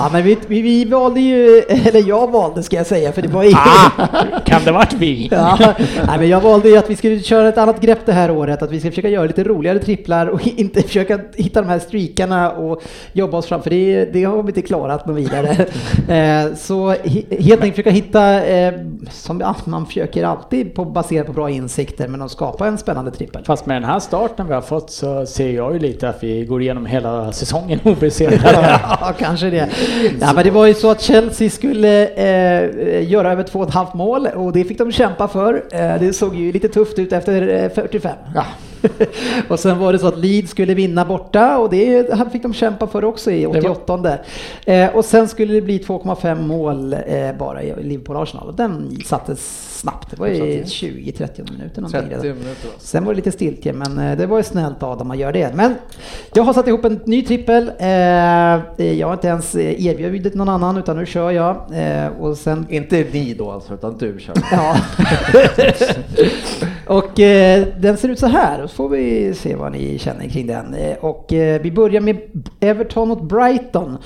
[0.00, 3.28] Ja, men vi, vi, vi valde ju, eller jag valde ska jag säga, för det
[3.28, 3.50] var ju...
[4.44, 5.28] Kan det varit vi?
[5.32, 5.58] Ja,
[6.06, 8.62] nej, men jag valde ju att vi skulle köra ett annat grepp det här året,
[8.62, 12.50] att vi ska försöka göra lite roligare tripplar och inte försöka hitta de här streakarna
[12.50, 12.82] och
[13.12, 15.48] jobba oss fram, för det, det har vi inte klarat något vidare.
[16.08, 18.72] Eh, Så he- helt enkelt försöka hitta, eh,
[19.10, 23.42] som man försöker alltid på, baserat på bra insikter, men att skapa en spännande trippel.
[23.44, 26.44] Fast med den här starten vi har fått så ser jag ju lite att vi
[26.44, 28.80] går igenom hela säsongen obesegrade.
[29.00, 29.68] Ja, kanske det.
[30.20, 33.74] Ja, men det var ju så att Chelsea skulle eh, göra över två och ett
[33.74, 35.64] halvt mål och det fick de kämpa för.
[35.72, 38.12] Eh, det såg ju lite tufft ut efter eh, 45.
[38.34, 38.44] Ja.
[39.48, 42.86] och sen var det så att Leeds skulle vinna borta och det fick de kämpa
[42.86, 44.12] för också i Det var- 88.
[44.64, 49.67] Eh, och sen skulle det bli 2,5 mål eh, bara i Liverpool-Arsenal och den sattes
[49.78, 50.10] snabbt.
[50.10, 52.38] Det var i 20-30 minuter någonting 30 redan.
[52.38, 52.70] minuter.
[52.78, 55.32] Sen var det lite stiltje, men eh, det var ju snällt av dem att göra
[55.32, 55.50] det.
[55.54, 55.74] Men
[56.34, 57.70] jag har satt ihop en ny trippel.
[57.78, 57.88] Eh,
[58.98, 61.56] Jag har inte ens eh, erbjudit någon annan, utan nu kör jag.
[61.72, 64.34] Eh, Och sen Inte ni då alltså, utan du kör.
[64.52, 64.76] Ja.
[66.86, 70.28] och eh, den ser ut så här, och så får vi se vad ni känner
[70.28, 70.74] kring den.
[70.74, 72.16] Eh, och eh, vi börjar med
[72.60, 73.98] Everton mot Brighton.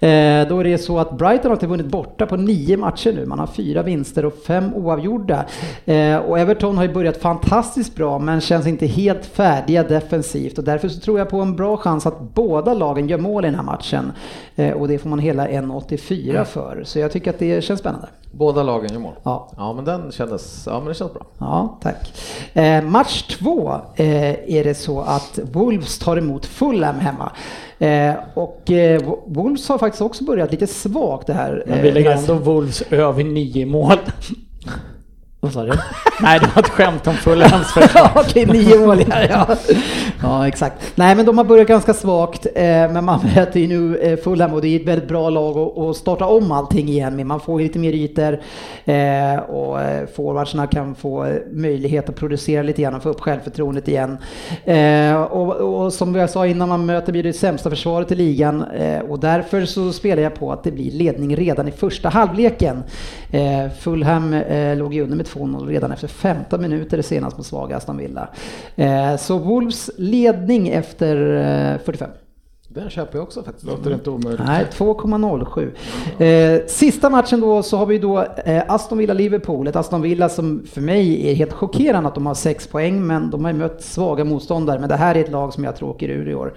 [0.00, 3.26] Eh, då är det så att Brighton har inte vunnit borta på nio matcher nu.
[3.26, 5.44] Man har fyra vinster och fem oavgjorda.
[5.84, 10.64] Eh, och Everton har ju börjat fantastiskt bra men känns inte helt färdiga defensivt och
[10.64, 13.54] därför så tror jag på en bra chans att båda lagen gör mål i den
[13.54, 14.12] här matchen.
[14.56, 16.82] Eh, och det får man hela 1,84 för.
[16.84, 18.08] Så jag tycker att det känns spännande.
[18.32, 19.14] Båda lagen gör mål.
[19.22, 19.48] Ja.
[19.56, 21.26] Ja, men den kändes, ja men det känns bra.
[21.38, 22.12] Ja, tack.
[22.52, 27.32] Eh, match två eh, är det så att Wolves tar emot Fulham hemma.
[27.80, 31.64] Eh, och eh, Wolves har faktiskt också börjat lite svagt det här.
[31.66, 33.92] Men vi eh, lägger här- ändå Wolves över nio mål.
[35.42, 35.72] Vad sa du?
[36.22, 38.10] Nej, det var ett skämt om Fulhams försvar.
[38.16, 39.46] Okej, nio mål ja,
[40.22, 40.46] ja.
[40.46, 40.92] Exakt.
[40.94, 44.54] Nej, men de har börjat ganska svagt, eh, men man möter ju nu eh, Fulham
[44.54, 47.26] och det är ett väldigt bra lag att, att starta om allting igen med.
[47.26, 48.40] Man får lite mer ytor
[48.84, 53.20] eh, och eh, forwardsarna kan få eh, möjlighet att producera lite grann och få upp
[53.20, 54.18] självförtroendet igen.
[54.64, 58.64] Eh, och, och som jag sa innan, man möter ju det sämsta försvaret i ligan
[59.08, 62.82] och därför så spelar jag på att det blir ledning redan i första halvleken.
[63.80, 64.40] Fulham
[64.76, 68.28] låg ju under med 2-0 redan efter 15 minuter senast mot svaga Aston Villa.
[68.76, 71.16] Eh, så Wolves ledning efter
[71.74, 72.10] eh, 45.
[72.74, 73.66] Den köper jag också faktiskt.
[73.66, 74.40] Låter inte omöjligt.
[74.46, 76.58] Nej, 2,07.
[76.58, 79.66] Eh, sista matchen då så har vi då eh, Aston Villa-Liverpool.
[79.66, 83.30] Ett Aston Villa som för mig är helt chockerande att de har 6 poäng, men
[83.30, 84.78] de har ju mött svaga motståndare.
[84.78, 86.54] Men det här är ett lag som jag tror åker ur i år.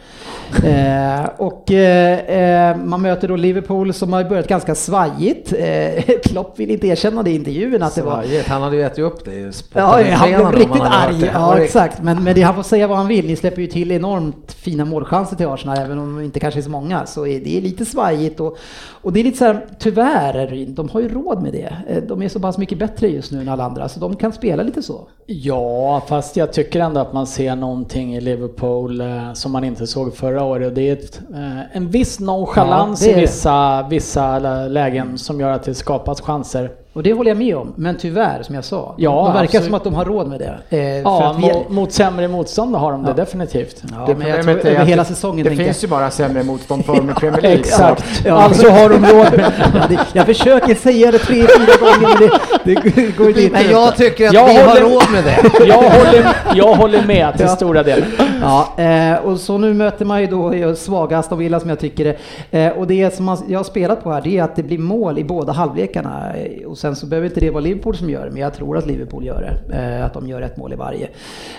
[0.63, 5.54] Eh, och eh, eh, man möter då Liverpool som har börjat ganska svajigt.
[5.54, 8.47] Eh, Klopp vill inte erkänna det i intervjun att det var Svajigt.
[8.47, 11.32] Han hade ju ätit upp det i Ja, han blev riktigt arg.
[11.34, 12.02] Ja, exakt.
[12.02, 13.28] Men, men det, han får säga vad han vill.
[13.28, 16.62] Ni släpper ju till enormt fina målchanser till Arsenal, även om de inte kanske är
[16.62, 17.06] så många.
[17.06, 18.58] Så är det är lite svajigt och,
[19.02, 21.78] och det är lite så här, tyvärr, de har ju råd med det.
[21.88, 24.34] Eh, De är så pass mycket bättre just nu än alla andra, så de kan
[24.34, 25.08] spela lite så.
[25.26, 29.88] Ja, fast jag tycker ändå att man ser någonting i Liverpool eh, som man inte
[29.88, 30.76] såg förra året.
[30.76, 35.50] Det är ett, eh, en viss nonchalans Ja, det i vissa, vissa lägen som gör
[35.50, 36.72] att det skapas chanser.
[36.94, 38.94] Och det håller jag med om, men tyvärr som jag sa.
[38.98, 39.66] Ja, de verkar absolut.
[39.66, 40.78] som att de har råd med det.
[40.78, 43.14] Eh, för Ja, att vi- mot, mot sämre motstånd har de det Ja.
[43.14, 43.84] definitivt.
[43.98, 46.10] Ja, Det men jag tror över att hela det- säsongen Det tänker finns ju bara
[46.12, 47.60] sämre motstånd för med Premier League.
[47.60, 48.22] Exakt.
[48.26, 48.34] Ja.
[48.34, 52.30] Alltså har de råd med Ja, det, jag försöker säga det tre, fyra gånger, men
[52.64, 53.50] det, det går inte.
[53.52, 55.66] Men jag tycker att Jag vi har håller- råd med det.
[55.68, 57.56] jag, håller, jag håller med till Ja.
[57.56, 58.08] stora delar.
[58.42, 61.80] Ja, eh, och så nu möter man ju då eh, svaga Aston Villa som jag
[61.80, 62.16] tycker
[62.52, 62.60] det.
[62.60, 65.20] Eh, och det som jag har spelat på här det är att det blir mål
[65.20, 66.34] i båda halvlekarna.
[66.36, 68.78] Eh, Och sen så behöver inte det vara Liverpool som gör det, men jag tror
[68.78, 69.78] att Liverpool gör det.
[69.78, 71.08] Eh, att de gör ett mål i varje.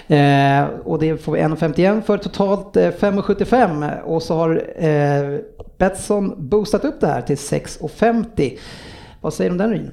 [0.08, 5.40] Eh, och det får vi 1,51 för totalt eh, 5,75 och så har eh,
[5.78, 8.58] Betsson boostat upp det här till 6,50.
[9.20, 9.90] Vad säger du om den Ryn?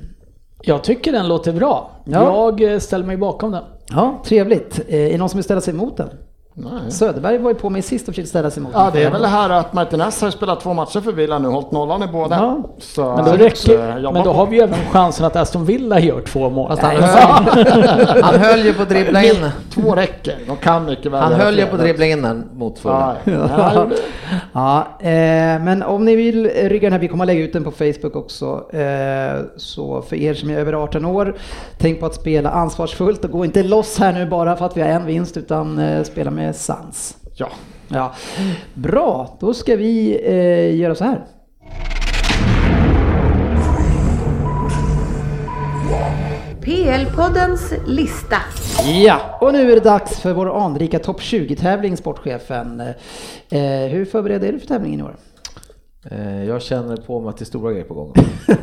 [0.62, 1.92] Jag tycker den låter bra.
[2.06, 2.24] Ja.
[2.60, 3.64] Jag eh, ställer mig bakom den.
[3.90, 4.80] Ja, trevligt.
[4.88, 6.10] Eh, är det någon som vill ställa sig emot den?
[6.54, 6.92] Nej.
[6.92, 9.22] Söderberg var ju på mig sist och försökte ställa sig emot Ja, det är väl
[9.22, 12.36] det här att Martinez har spelat två matcher för Villa nu, hållit nollan i båda.
[12.36, 12.64] Ja.
[12.80, 16.00] Så, Men då, räcker, jobba men då har vi ju även chansen att Aston Villa
[16.00, 16.78] gör två mål.
[16.82, 19.50] Han, höll, han höll ju på att dribbla in.
[19.74, 22.80] Två räcker, de kan mycket väl Han höll ju på att dribbla in den mot
[22.84, 23.50] Ja, Fulham.
[23.56, 23.88] ja.
[24.54, 25.10] Ja, eh,
[25.64, 28.16] men om ni vill rygga den här, vi kommer att lägga ut den på Facebook
[28.16, 28.76] också.
[28.76, 31.36] Eh, så för er som är över 18 år,
[31.78, 34.82] tänk på att spela ansvarsfullt och gå inte loss här nu bara för att vi
[34.82, 37.18] har en vinst utan eh, spela med sans.
[37.36, 37.50] ja.
[37.94, 38.14] Ja.
[38.74, 41.22] Bra, då ska vi eh, göra så här.
[46.62, 48.38] PL-poddens lista.
[49.04, 52.80] Ja, och nu är det dags för vår anrika topp 20-tävling, sportchefen.
[53.50, 55.16] Eh, hur förberedd är du för tävlingen i år?
[56.12, 58.14] Eh, Jag känner på mig att det är stora grejer på gång.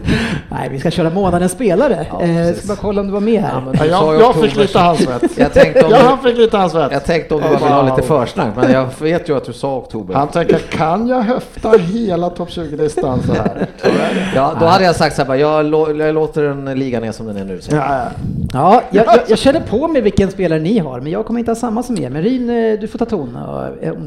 [0.50, 2.06] Nej, vi ska köra månadens spelare.
[2.10, 3.62] Ja, eh, ska bara kolla om du var med här.
[3.74, 5.22] Ja, jag, jag fick lite handsvett.
[5.38, 6.92] Jag tänkte om Jag du, fick lite handsvett.
[6.92, 9.52] jag tänkte om du bara ville ha lite försnack, men jag vet ju att du
[9.52, 10.14] sa oktober.
[10.14, 13.66] Han tänker, kan jag höfta hela topp 20-listan så här?
[14.34, 17.26] Ja, då hade jag sagt så här, jag, lå- jag låter den ligga ner som
[17.26, 17.60] den är nu.
[17.60, 17.76] Så.
[17.76, 18.04] Ja, ja.
[18.52, 21.50] Ja, jag, jag, jag känner på mig vilken spelare ni har, men jag kommer inte
[21.50, 22.10] ha samma som er.
[22.10, 23.38] Men Ryn, eh, du får ta ton.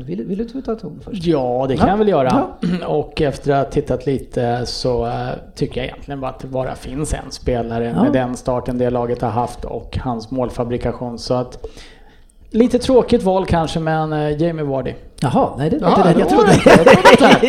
[0.06, 1.26] Vill, vill du ta ton först?
[1.26, 1.94] Ja, det kan Ja.
[1.94, 2.44] jag väl göra.
[2.88, 6.76] Och efter att ha tittat lite så eh, tycker jag egentligen bara att det bara
[6.76, 8.04] finns en spelare Ja.
[8.04, 11.20] med den starten det laget har haft och hans målfabrikation.
[11.20, 11.66] Så att
[12.50, 14.94] lite tråkigt val kanske, men eh, Jamie Vardy.
[15.24, 16.54] Jaha, nej det var Ja, inte den jag trodde.
[16.54, 16.70] inte.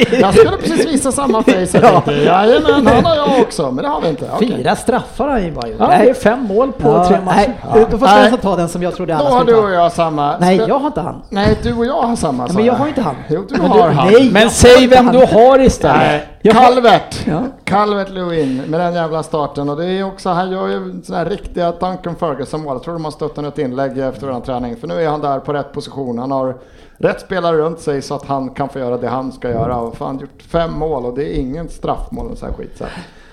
[0.02, 0.16] Inte.
[0.20, 1.52] Jag skulle precis visa samma face.
[1.72, 4.30] Jag tänkte, jajamän, han har jag också, men det har vi inte.
[4.34, 4.48] Okej.
[4.56, 5.76] Fyra straffar har han ju bara gjort.
[5.80, 7.54] Ja, det är fem mål på Ja, tre matcher.
[7.74, 8.06] Nej, då får.
[8.06, 9.66] Svensson ta den som jag trodde Då alla har skulle du ta.
[9.66, 10.36] och jag samma.
[10.38, 11.22] Nej, jag har inte han.
[11.28, 12.48] Nej, du och jag har samma.
[12.48, 13.14] sa men jag har inte han.
[13.28, 14.06] Jo, du Men har du- han.
[14.12, 14.30] nej.
[14.32, 15.14] Men säg har vem han.
[15.16, 15.96] du har istället.
[15.96, 17.26] Nej, Jag har- Calvert.
[17.26, 17.42] Ja.
[17.64, 21.30] Calvert Lewin med den jävla starten och det är också, han gör ju sådana här
[21.30, 22.74] riktiga Duncan Ferguson mål.
[22.74, 25.38] Jag tror de har stött ett inlägg efter den träning för nu är han där
[25.38, 26.18] på rätt position.
[26.18, 26.54] Han har
[26.98, 29.76] rätt spelare runt sig så att han kan få göra det han ska göra.
[29.76, 32.78] Och fan gjort fem mål och det är ingen straffmål och så här skit.
[32.78, 32.84] Så.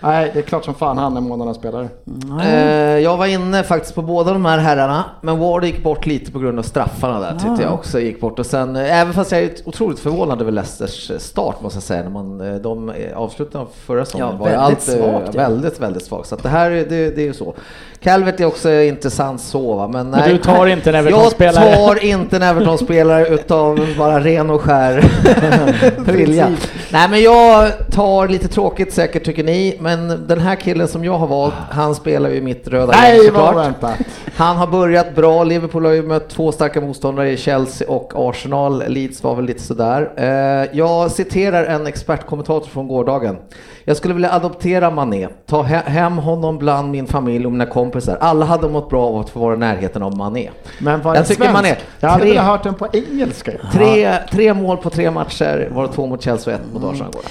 [0.01, 1.87] Nej, det är klart som fan han är månadens spelare.
[2.43, 6.31] Eh, jag var inne faktiskt på båda de här herrarna, men Ward gick bort lite
[6.31, 8.39] på grund av straffarna där tyckte jag också gick bort.
[8.39, 12.03] Och sen, eh, även fast jag är otroligt förvånad över Leicesters start måste jag säga,
[12.03, 15.41] när man, eh, de eh, avslutade förra säsongen Ja, var väldigt allt eh, svagt, ja.
[15.41, 16.27] väldigt, väldigt svagt.
[16.27, 17.53] Så att det här, är- det, det är ju så.
[18.03, 20.31] Calvert är också intressant så va, men nej.
[20.31, 21.75] du tar inte en Jag Everton-spelare.
[21.75, 25.03] tar inte en Everton-spelare utav bara ren och skär
[26.11, 26.51] vilja.
[26.91, 31.17] Nej men jag tar lite tråkigt säkert tycker ni, men den här killen som jag
[31.17, 33.55] har valt, han spelar ju mitt röda Nej, såklart.
[33.55, 33.97] vad väntat.
[34.35, 38.83] Han har börjat bra, Liverpool har ju mött två starka motståndare i Chelsea och Arsenal.
[38.87, 40.11] Leeds var väl lite sådär.
[40.15, 43.37] Eh, Jag citerar en expertkommentator från gårdagen.
[43.89, 48.17] Jag skulle vilja adoptera Mané, ta he- hem honom bland min familj och mina kompisar.
[48.21, 50.49] Alla hade mått bra av att få vara i närheten av Mané.
[50.79, 51.53] Men var Jag tycker svensk?
[51.53, 53.51] man är Jag hade tre- velat hört den på engelska.
[53.73, 57.21] Tre, tre mål på tre matcher, var två mot Chelsea och ett mot Arsenal igår.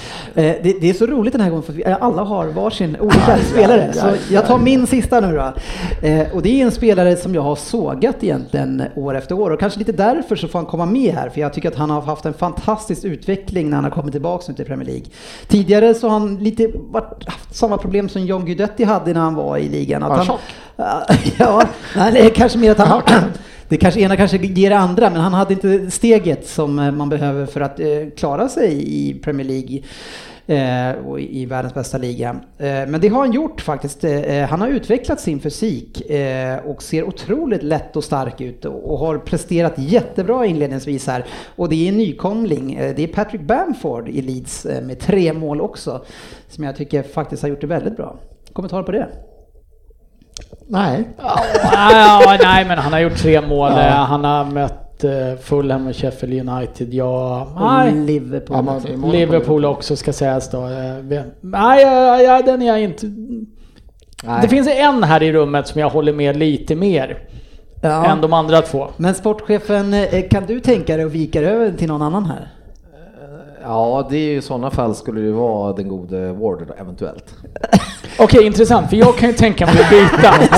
[0.45, 2.97] Eh, det, det är så roligt den här gången för att vi alla har varsin
[3.01, 3.93] olika spelare.
[3.93, 5.53] Så jag tar min sista nu då.
[6.09, 9.61] Eh, och det är en spelare som jag har sågat egentligen år efter år och
[9.61, 12.01] kanske lite därför så får han komma med här för jag tycker att han har
[12.03, 15.05] haft en fantastisk utveckling när han har kommit tillbaka nu till Premier League.
[15.49, 19.35] Tidigare så har han lite varit, haft samma problem som John Guidetti hade när han
[19.35, 20.03] var i ligan.
[20.03, 20.41] Att han tjock?
[21.39, 21.63] ja,
[21.97, 23.03] nej, det är kanske mer att han
[23.69, 27.09] det kanske ena kanske ger det andra, men han hade inte steget som eh, man
[27.09, 29.83] behöver för att eh, klara sig i Premier League.
[30.49, 32.29] Eh, och i världens bästa liga.
[32.59, 34.05] Eh, men det har han gjort faktiskt.
[34.05, 38.91] Eh, han har utvecklat sin fysik eh, och ser otroligt lätt och stark ut och,
[38.93, 41.25] och har presterat jättebra inledningsvis här.
[41.57, 42.75] Och det är en nykomling.
[42.75, 46.05] Eh, det är Patrick Bamford i Leeds eh, med tre mål också.
[46.49, 48.17] Som jag tycker faktiskt har gjort det väldigt bra.
[48.53, 49.09] Kommentar på det?
[50.67, 51.09] Nej.
[51.73, 53.71] Ja, nej, men han har gjort tre mål.
[53.71, 56.95] Eh, Han har mött eh, Fulham och Sheffield United.
[56.95, 57.95] Ja, Och nej.
[57.95, 58.57] Liverpool.
[58.67, 60.59] Ja, på Liverpool också ska sägas då.
[60.67, 63.07] Eh, Nej, ja, ja, den är jag inte...
[64.25, 64.43] Nej.
[64.43, 67.19] Det finns en här i rummet som jag håller med lite mer
[67.83, 68.07] Ja.
[68.07, 68.89] än de andra två.
[68.97, 72.49] Men sportchefen, eh, kan du tänka dig att vika över till någon annan här?
[73.69, 77.25] Ja, det är ju i sådana fall skulle det vara den gode Ward eventuellt.
[78.19, 80.35] Okej, intressant, för jag kan ju tänka mig att byta.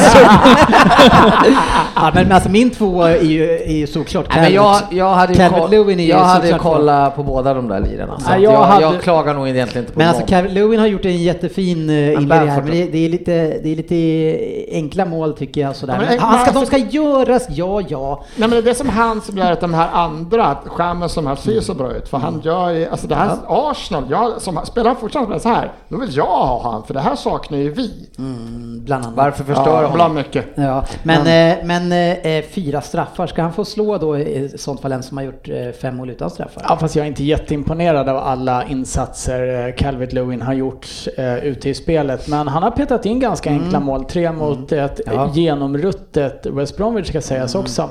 [1.96, 5.32] Ja, men alltså min två är ju, är ju såklart Nej, men jag, jag hade
[5.32, 8.20] ju, Calvert Lewin är ju jag hade kollat på båda de där lirarna.
[8.20, 10.14] Så Nej, att jag jag, hade- jag klagar nog egentligen inte på Men någon.
[10.16, 13.32] alltså Calvert Lewin har gjort en jättefin uh, inledning här, men det, det, är lite,
[13.62, 15.92] det är lite enkla mål tycker jag sådär.
[15.94, 18.24] Ja, men men en- han ska, de ska göras, ja ja.
[18.36, 21.26] Nej men det är det som han som gör att de här andra, skärmen som
[21.26, 22.08] här ser så bra ut.
[22.08, 25.96] För han gör ju, alltså det här Arsenal, jag, som spelar fortfarande så här, då
[25.98, 28.08] vill jag ha han för det här saknar ju vi.
[28.18, 29.16] Mm, bland annat.
[29.16, 30.44] Varför förstöra Ja, bland mycket.
[30.54, 34.92] Ja, men, eh, men eh, fyra straffar, ska han få slå då i sånt fall
[34.92, 36.64] en som har gjort eh, fem mål utan straffar?
[36.68, 40.86] Ja, fast jag är inte jätteimponerad av alla insatser eh, Calvert Lewin har gjort
[41.16, 42.28] eh, ute i spelet.
[42.28, 44.04] Men han har petat in ganska enkla mål.
[44.04, 45.14] Tre mot ett Mm.
[45.16, 45.22] Ja.
[45.22, 45.34] Mm.
[45.34, 47.88] genomruttet West Bromwich ska sägas också.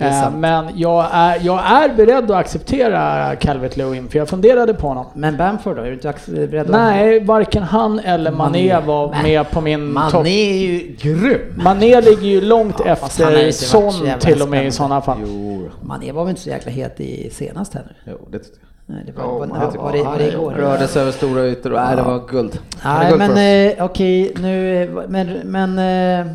[0.00, 4.74] Är Eh, men jag är, jag är beredd att acceptera Calvert Lewin för jag funderade
[4.74, 5.06] på honom.
[5.14, 6.70] Men Bamford då, är du inte beredd att...
[6.70, 8.86] Nej, varken han eller Mané Mané.
[8.86, 9.22] var Nej.
[9.22, 10.26] med på min Man topp.
[10.26, 11.40] är ju grym.
[11.56, 15.18] Mané ligger ju långt Ja, efter Son till och med i sådana fall.
[15.26, 18.12] Jo, Mané var väl inte så jäkla het i senast här nu?
[18.12, 18.68] jo det tyckte jag.
[18.92, 20.52] Nej, det var, Jo, var, var, det var, det, var det igår?
[20.52, 22.58] Rörde sig över stora ytor och nej, det var guld.
[22.84, 23.30] Nej, guld men
[23.76, 26.26] eh, okej, nu, eh, men, men eh,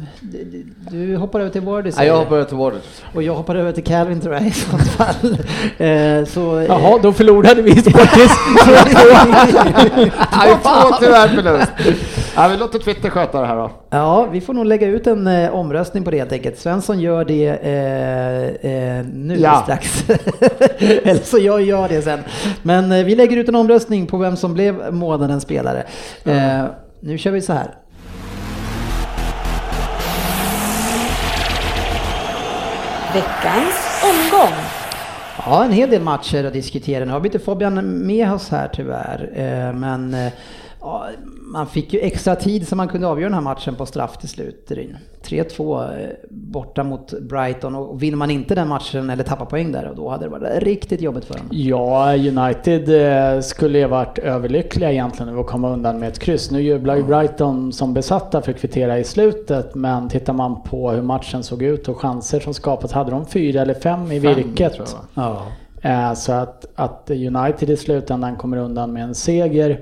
[0.92, 2.80] du, hoppar över till Wardy Nej, jag hoppar över till Warder.
[3.16, 5.38] Och jag hoppar över till Calvin tror jag i sånt fall.
[5.78, 8.32] Eh, så, eh, Jaha, då förlorade vi Sportis.
[8.58, 11.72] Två, två tyvärr förlust.
[12.36, 13.72] Ja, vi låter Twitter sköta det här då.
[13.90, 16.58] Ja, vi får nog lägga ut en eh, omröstning på det helt enkelt.
[16.60, 19.62] Svensson gör det eh, eh, nu Ja.
[19.64, 20.04] strax.
[20.80, 22.20] Eller så jag gör det sen.
[22.64, 25.84] Men eh, vi lägger ut en omröstning på vem som blev månadens spelare.
[26.24, 26.66] Eh,
[27.00, 27.76] nu kör vi så här.
[33.14, 34.54] Veckans omgång.
[35.46, 37.06] Ja, en hel del matcher att diskutera.
[37.06, 39.30] Nu har vi inte Fabian med oss här tyvärr.
[39.36, 40.32] Eh, Men eh,
[40.82, 41.08] ja,
[41.52, 44.30] man fick ju extra tid så man kunde avgöra den här matchen på straff till
[44.30, 44.66] slut.
[44.72, 44.98] Ryn.
[45.24, 49.94] 3-2 eh, borta mot Brighton och vinner man inte den matchen eller tappar poäng där,
[49.96, 51.46] då hade det varit riktigt jobbigt för dem.
[51.52, 52.90] Ja, United
[53.36, 56.52] eh, skulle ju varit överlyckliga egentligen över att komma undan med ett kryss.
[56.52, 60.92] Nu jublar ju Brighton som besatta för att kvittera i slutet, men tittar man på
[60.92, 64.36] hur matchen såg ut och chanser som skapats, hade de fyra eller fem i Fem,
[64.36, 64.74] virket.
[64.74, 65.42] tror jag, va?
[65.84, 65.90] Ja.
[65.90, 69.80] Eh, Så att, att United i slutändan kommer undan med en seger.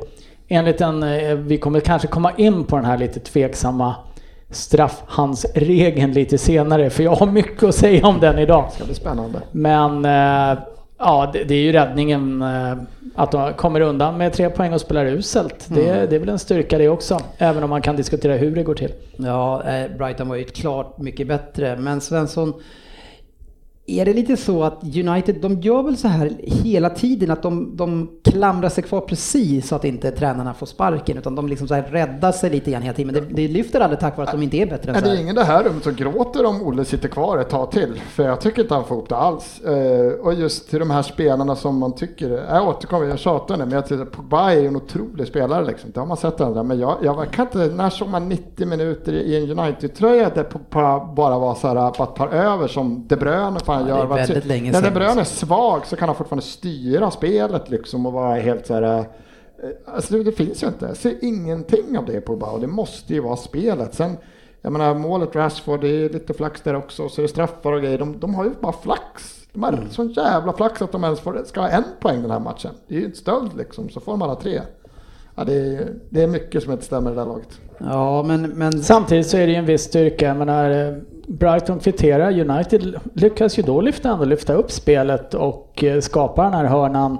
[0.47, 3.95] Enligt en, eh, vi kommer kanske komma in på den här lite tveksamma
[4.49, 8.65] straffhandsregeln lite senare, för jag har mycket att säga om den idag.
[8.69, 9.41] Det ska bli spännande.
[9.51, 10.63] Men eh,
[10.97, 12.73] ja, det, är ju räddningen eh,
[13.15, 15.65] att de kommer undan med tre poäng och spelar uselt.
[15.67, 18.63] Det, det är väl en styrka det också, även om man kan diskutera hur det
[18.63, 18.91] går till.
[19.17, 19.63] Ja,
[19.97, 22.53] Brighton var ju klart mycket bättre, men Svensson,
[23.88, 27.77] är det lite så att United, de gör väl så här hela tiden att de,
[27.77, 31.73] de klamrar sig kvar precis så att inte tränarna får sparken, utan de liksom så
[31.73, 33.13] här räddar sig lite grann hela tiden.
[33.13, 35.05] Men det, det lyfter aldrig tack vare att de inte är bättre än Är så
[35.05, 35.21] det här.
[35.21, 38.01] ingen i det här rummet som gråter om Olle sitter kvar ett tag till?
[38.09, 39.61] För jag tycker inte han får ihop det alls.
[39.61, 43.63] Eh, och just till de här spelarna som man tycker, jag återkommer, jag tjatar nu,
[43.65, 45.91] men jag tycker Pogba är en otrolig spelare liksom.
[45.93, 49.13] Det har man sett andra, men jag, jag kan inte, när såg man 90 minuter
[49.13, 53.59] i en United-tröja där Pogba bara var så här, bara tar över som De Bruyne
[53.80, 54.15] fan Ja, det är gör.
[54.15, 54.93] Väldigt länge När De sedan.
[54.93, 58.82] Bruyne är svag så kan han fortfarande styra spelet liksom och vara helt så här
[58.99, 59.05] eh,
[59.86, 60.86] Alltså det, det finns ju inte.
[60.86, 63.93] Jag ser ingenting av det på och det måste ju vara spelet.
[63.93, 64.17] Sen,
[64.61, 67.09] jag menar målet Rashford, det är lite flax där också.
[67.09, 67.97] Så är det straffar och grejer.
[67.97, 69.36] De, de har ju bara flax.
[69.53, 69.89] De har Mm.
[69.89, 72.71] sån jävla flax att de ens får, ska ha en poäng den här matchen.
[72.88, 74.61] Det är ju en stöld liksom, så får de alla tre.
[75.36, 77.59] Ja, det, är, det är mycket som inte stämmer i det där laget.
[77.78, 80.26] Ja, men, men Samtidigt så är det ju en viss styrka.
[80.26, 80.93] Jag menar, eh,
[81.28, 86.65] Brighton kvitterar, United lyckas ju då lyfta, lyfta upp spelet och eh, skapa den här
[86.65, 87.17] hörnan.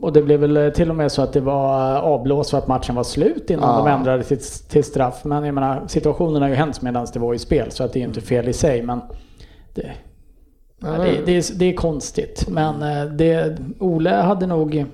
[0.00, 2.58] Och det blev väl eh, till och med så att det var eh, avblåst för
[2.58, 3.84] att matchen var slut innan Ja.
[3.84, 4.38] de ändrade till,
[4.68, 5.24] till straff.
[5.24, 7.98] Men jag menar, situationen har ju hänt medan det var i spel så att det
[7.98, 8.82] är ju inte fel i sig.
[8.82, 9.00] Men
[9.74, 9.90] det,
[10.80, 12.48] ja, det, det, är, det är konstigt.
[12.48, 12.80] Men
[13.16, 14.84] det, Ole hade nog...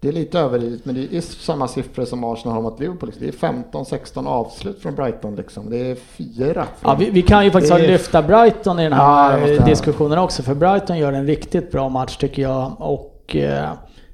[0.00, 3.12] Det är lite överdrivet, men det är samma siffror som Arsenal har mot Liverpool.
[3.18, 5.70] Det är 15-16 avslut från Brighton liksom.
[5.70, 6.64] Det är fyra.
[6.82, 9.64] Ja, vi, vi kan ju faktiskt är- lyfta Brighton i den Ja, här jag.
[9.66, 13.68] diskussionen också, för Brighton gör en riktigt bra match tycker jag och eh,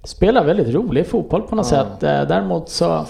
[0.05, 1.85] spelar väldigt rolig fotboll på något Ja.
[1.85, 2.03] sätt.
[2.03, 3.05] Eh, däremot så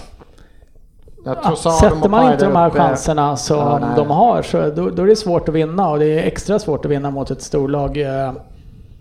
[1.25, 5.03] ja, sätter man inte de här uppe- chanserna som Ja, de har så då, då
[5.03, 7.97] är det svårt att vinna och det är extra svårt att vinna mot ett storlag
[7.97, 8.31] eh,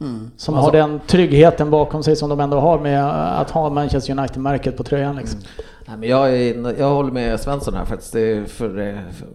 [0.05, 0.31] Mm.
[0.37, 3.05] som Alltså- har den tryggheten bakom sig som de ändå har med
[3.41, 5.17] att ha Manchester United-märket på tröjan.
[5.17, 5.41] Liksom.
[5.87, 8.13] Nej, men jag, är, jag håller med Svensson här faktiskt.
[8.13, 9.27] Det är för, eh, för,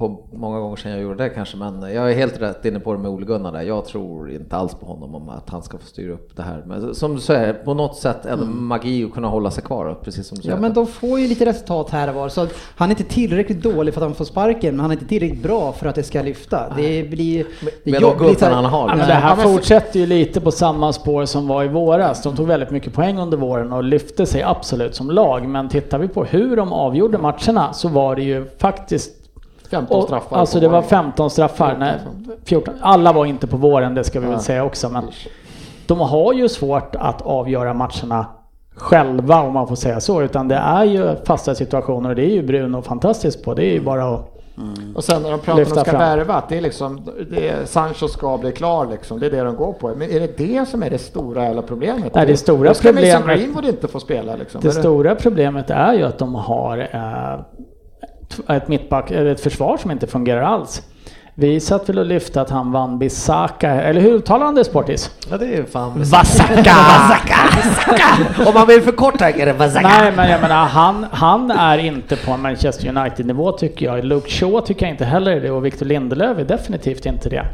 [0.00, 2.92] på många gånger sedan jag gjorde det kanske, men jag är helt rätt inne på
[2.92, 3.62] det med Ole Gunnar där.
[3.62, 6.62] Jag tror inte alls på honom om att han ska få styra upp det här.
[6.66, 9.98] Men som du säger, på något sätt är det magi att kunna hålla sig kvar,
[10.04, 10.56] precis som du säger.
[10.56, 12.28] Ja men de får ju lite resultat här och var.
[12.28, 12.46] Så
[12.76, 15.42] han är inte tillräckligt dålig för att han får sparken, men han är inte tillräckligt
[15.42, 16.74] bra för att det ska lyfta.
[16.76, 17.46] Det blir...
[17.84, 18.88] Det med de gubbarna han har.
[18.88, 22.22] Ja, men det här fortsätter ju lite på samma spår som var i våras.
[22.22, 25.48] De tog väldigt mycket poäng under våren och lyfte sig absolut som lag.
[25.48, 29.19] Men tittar vi på hur de avgjorde matcherna så var det ju faktiskt
[29.70, 30.36] 15 och, straffar.
[30.36, 30.88] alltså det var varje.
[30.88, 31.76] 15 straffar.
[31.78, 31.94] Nej,
[32.44, 32.74] 14.
[32.80, 34.88] Alla var inte på våren, det ska vi väl säga också.
[34.88, 35.04] Men
[35.86, 38.26] de har ju svårt att avgöra matcherna
[38.76, 40.22] själva om man får säga så.
[40.22, 43.54] Utan det är ju fasta situationer och det är ju Bruno fantastisk på.
[43.54, 44.36] Det är ju bara att
[44.94, 47.00] Och sen när de pratar om att de ska värva, att det är liksom,
[47.30, 49.88] det är, Sancho ska bli klar liksom, det är det de går på.
[49.88, 52.14] Men är det det som är det stora jävla problemet?
[52.14, 54.60] Nej, det stora Då ska Mason problemet- Greenwood inte få spela liksom.
[54.60, 57.40] Det Är stora problemet är ju att de har eh,
[58.48, 60.82] ett mittback, ett försvar som inte fungerar alls.
[61.40, 65.10] Vi satt väl och lyfte att han vann Bisaka, eller hur uttalar han det Sportis?
[65.30, 65.92] Ja, det är ju fan...
[65.96, 66.76] Vasaka!
[68.48, 69.88] Om man vill förkorta är det Vasaka.
[69.88, 74.04] Nej men jag menar han, han är inte på Manchester United-nivå tycker jag.
[74.04, 77.44] Luke Shaw tycker jag inte heller är det och Victor Lindelöf är definitivt inte det.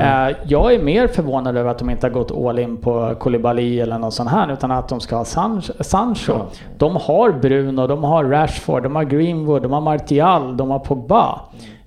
[0.00, 3.80] Eh, jag är mer förvånad över att de inte har gått all in på Koulibaly
[3.80, 6.34] eller något sånt här utan att de ska ha San- Sancho.
[6.78, 11.40] De har Bruno, de har Rashford, de har Greenwood, de har Martial, de har Pogba.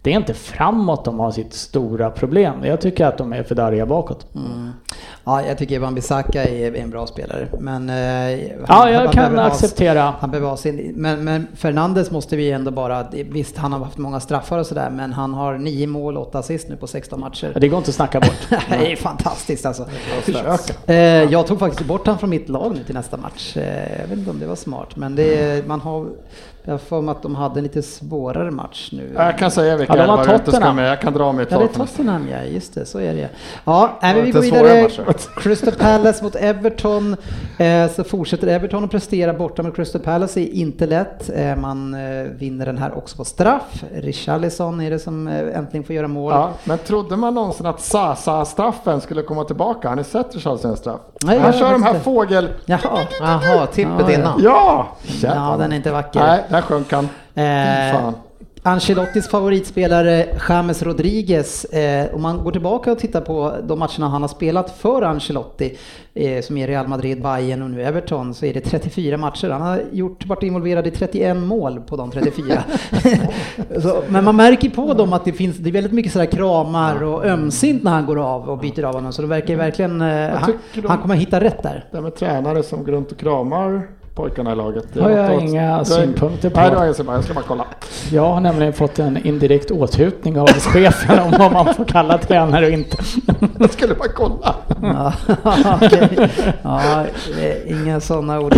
[0.03, 2.65] Det är inte framåt de har sitt stora problem.
[2.65, 4.25] Jag tycker att de är för darriga bakåt.
[5.25, 7.47] Ja, jag tycker Van Bissaka är en bra spelare.
[7.59, 10.13] Men, eh, Ja, jag han kan behöver ha- acceptera.
[10.19, 13.97] Han behöver ha sin, men, men Fernandes måste vi ändå bara, visst han har haft
[13.97, 17.53] många straffar och sådär, men han har nio mål, åtta assist nu på 16 matcher.
[17.59, 18.47] Det går inte att snacka bort.
[18.69, 19.85] Det är fantastiskt alltså.
[20.85, 23.57] Eh, jag tog faktiskt bort han från mitt lag nu till nästa match.
[23.57, 26.07] Eh, jag vet inte om det var smart, men det, man har,
[26.65, 29.13] jag har för mig att de hade en lite svårare match nu.
[29.15, 30.91] Jag kan säga vilka Ja, elva du ska med.
[30.91, 31.87] Jag kan dra mig ett Ja, det är tag.
[31.87, 33.29] Tottenham ja, just det, så är det
[33.65, 34.89] Ja, nej, men vi går vidare.
[35.35, 37.15] Crystal Palace mot Everton.
[37.57, 41.29] Eh, så fortsätter Everton att prestera borta mot Crystal Palace, är inte lätt.
[41.35, 43.83] Eh, man eh, vinner den här också på straff.
[43.95, 46.31] Richarlison är det som äntligen får göra mål.
[46.33, 49.89] Ja, men trodde man någonsin att Sasa-straffen skulle komma tillbaka?
[49.89, 50.99] Har ni sett Richarlisons straff?
[51.23, 52.49] Nej, Han kör de här fågel...
[52.65, 52.79] Jaha.
[53.19, 54.13] Jaha, tippet Ja, ja.
[54.19, 54.39] innan.
[54.43, 54.87] Ja!
[55.21, 56.19] Ja, den är inte vacker.
[56.19, 57.09] Nej, där sjönk han.
[57.35, 58.13] Eh.
[58.65, 64.21] Ancelottis favoritspelare James Rodriguez, eh, om man går tillbaka och tittar på de matcherna han
[64.21, 65.77] har spelat för Ancelotti,
[66.13, 69.49] eh, som är Real Madrid, Bayern och nu Everton, så är det 34 matcher.
[69.49, 72.63] Han har gjort, varit involverad i 31 mål på de 34.
[73.81, 77.03] så, men man märker på dem att det finns, det är väldigt mycket sådär kramar
[77.03, 80.29] och ömsint när han går av och byter av honom, så det verkar verkligen, eh,
[80.29, 80.53] han,
[80.87, 81.85] han kommer hitta rätt där.
[81.91, 84.85] Det här med tränare som går runt och kramar pojkarna i laget.
[84.93, 86.59] Det Har är jag åt- inga är- synpunkter på.
[86.59, 87.13] Nej, det har jag inga synpunkter.
[87.13, 87.65] Jag ska bara kolla.
[88.11, 92.65] Jag har nämligen fått en indirekt åthutning av chefen om vad man får kalla tränare
[92.65, 92.97] och inte.
[93.59, 94.55] Jag skulle bara kolla.
[94.81, 95.13] Ja,
[95.81, 96.29] okej.
[96.63, 97.05] ja,
[97.41, 98.55] eh, inga sådana ord.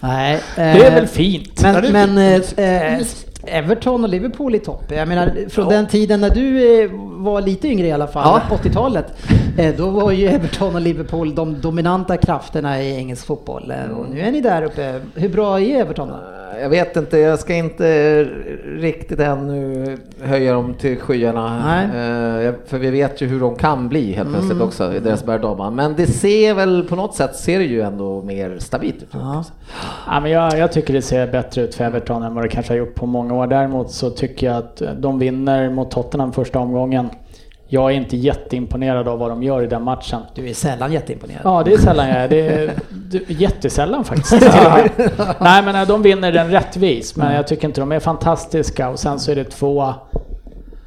[0.00, 1.60] Nej, Det är eh, väl fint?
[1.62, 3.06] Ja, det Men, men eh, eh,
[3.46, 4.84] Everton och Liverpool i topp.
[4.88, 6.90] Jag menar, från den tiden när du eh,
[7.24, 8.56] var lite yngre i alla fall, Ja.
[8.56, 9.06] 80-talet,
[9.58, 13.70] eh, då var ju Everton och Liverpool de dominanta krafterna i engelsk fotboll.
[13.70, 15.00] Eh, Och nu är ni där uppe.
[15.14, 16.14] Hur bra är Everton då?
[16.60, 18.24] Jag vet inte, jag ska inte
[18.78, 21.62] riktigt ännu höja dem till skyarna.
[21.66, 21.84] Nej.
[22.46, 25.70] Eh, För vi vet ju hur de kan bli helt plötsligt också i deras berg
[25.72, 29.08] Men det ser väl på något sätt ser det ju ändå mer stabilt ut.
[29.12, 29.44] Ja.
[30.06, 32.72] Ja, men jag, jag tycker det ser bättre ut för Everton än vad det kanske
[32.72, 33.46] har gjort på många år.
[33.46, 37.08] Däremot så tycker jag att de vinner mot Tottenham första omgången.
[37.74, 40.20] Jag är inte jätteimponerad av vad de gör i den matchen.
[40.34, 41.40] Du är sällan jätteimponerad.
[41.44, 42.28] Ja, det är sällan jag är.
[42.28, 44.32] Det är det- jättesällan faktiskt.
[45.40, 47.16] Nej, men eh, de vinner den rättvis.
[47.16, 48.88] Men jag tycker inte de är fantastiska.
[48.88, 49.94] Och sen så är det två...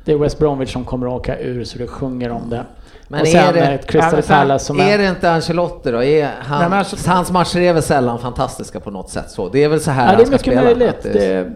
[0.05, 2.63] Det är West Bromwich som kommer att åka ur så det sjunger om det.
[3.07, 4.97] Men och sen är det- ett Ja, Crystal Palace som Är är...
[4.97, 6.03] det inte Ancelotti då?
[6.03, 9.49] Är han, Nej, men alltså- hans matcher är väl sällan fantastiska på något sätt så?
[9.49, 10.61] Det är väl så här Ja, det han är ska mycket spela?
[10.63, 10.89] möjligt.
[10.89, 11.51] att det- Det,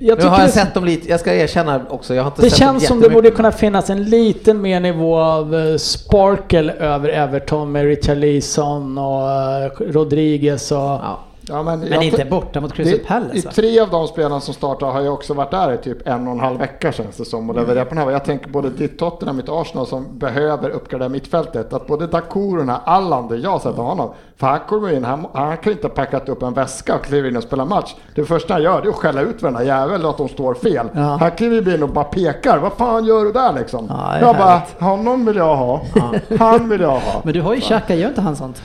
[0.00, 2.50] jag nu har jag sett dem lite, jag ska erkänna också, jag har inte Det
[2.50, 6.72] sett känns dem som det borde kunna finnas en liten mer nivå av eh, sparkle
[6.72, 10.78] över Everton med Richarlison och eh, Rodriguez och...
[10.78, 11.18] Ja.
[11.48, 13.50] Ja, men Men jag- inte borta mot Crystal Det- Palace I va?
[13.54, 16.32] tre av de spelarna som startar har jag också varit där i typ en och
[16.32, 17.50] en halv vecka känns det som.
[17.50, 18.10] Och det på den här.
[18.10, 21.72] Jag tänker både ditt Tottenham, mitt Arsenal som behöver uppgradera mittfältet.
[21.72, 24.10] Att både Dakur och den här Allan, det jag har sett av honom.
[24.40, 27.28] För han kommer in, han, han kan inte ha packat upp en väska och kliver
[27.28, 27.94] in och spelar match.
[28.14, 30.54] Det första han gör det är att skälla ut varenda jävel och att de står
[30.54, 30.86] fel.
[30.94, 31.00] Ja.
[31.20, 32.58] Han kliver in och bara pekar.
[32.58, 33.86] Vad fan gör du där liksom?
[33.88, 34.80] Ja, jag bara, härligt.
[34.80, 35.80] honom vill jag ha.
[36.38, 37.20] Han vill jag ha.
[37.24, 38.62] Men du har ju Xhaka, gör inte han sånt?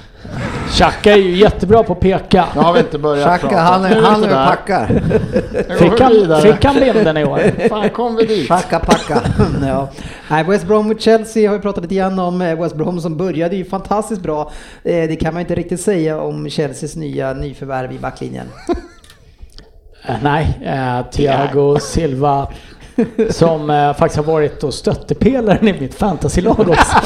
[0.69, 2.45] Xhaka är ju jättebra på att peka.
[2.55, 3.61] Nu har vi inte börjat Xhaka, prata.
[3.61, 4.87] han, är- han är packar.
[5.77, 7.67] Fick han, fick han binden i år?
[7.69, 8.47] Fan kom vi dit.
[8.49, 9.21] Packa, packa.
[9.67, 9.87] ja.
[10.29, 12.41] Nej, West Brom mot Chelsea har vi pratat lite grann om.
[12.41, 14.51] Eh, West Brom som började ju fantastiskt bra.
[14.83, 18.47] Eh, Det kan man inte riktigt säga om Chelseas nya nyförvärv i backlinjen.
[20.07, 22.47] Eh, Nej, eh, Thiago Silva
[23.29, 26.97] Som eh, faktiskt har varit och stöttepelaren i mitt fantasylag också.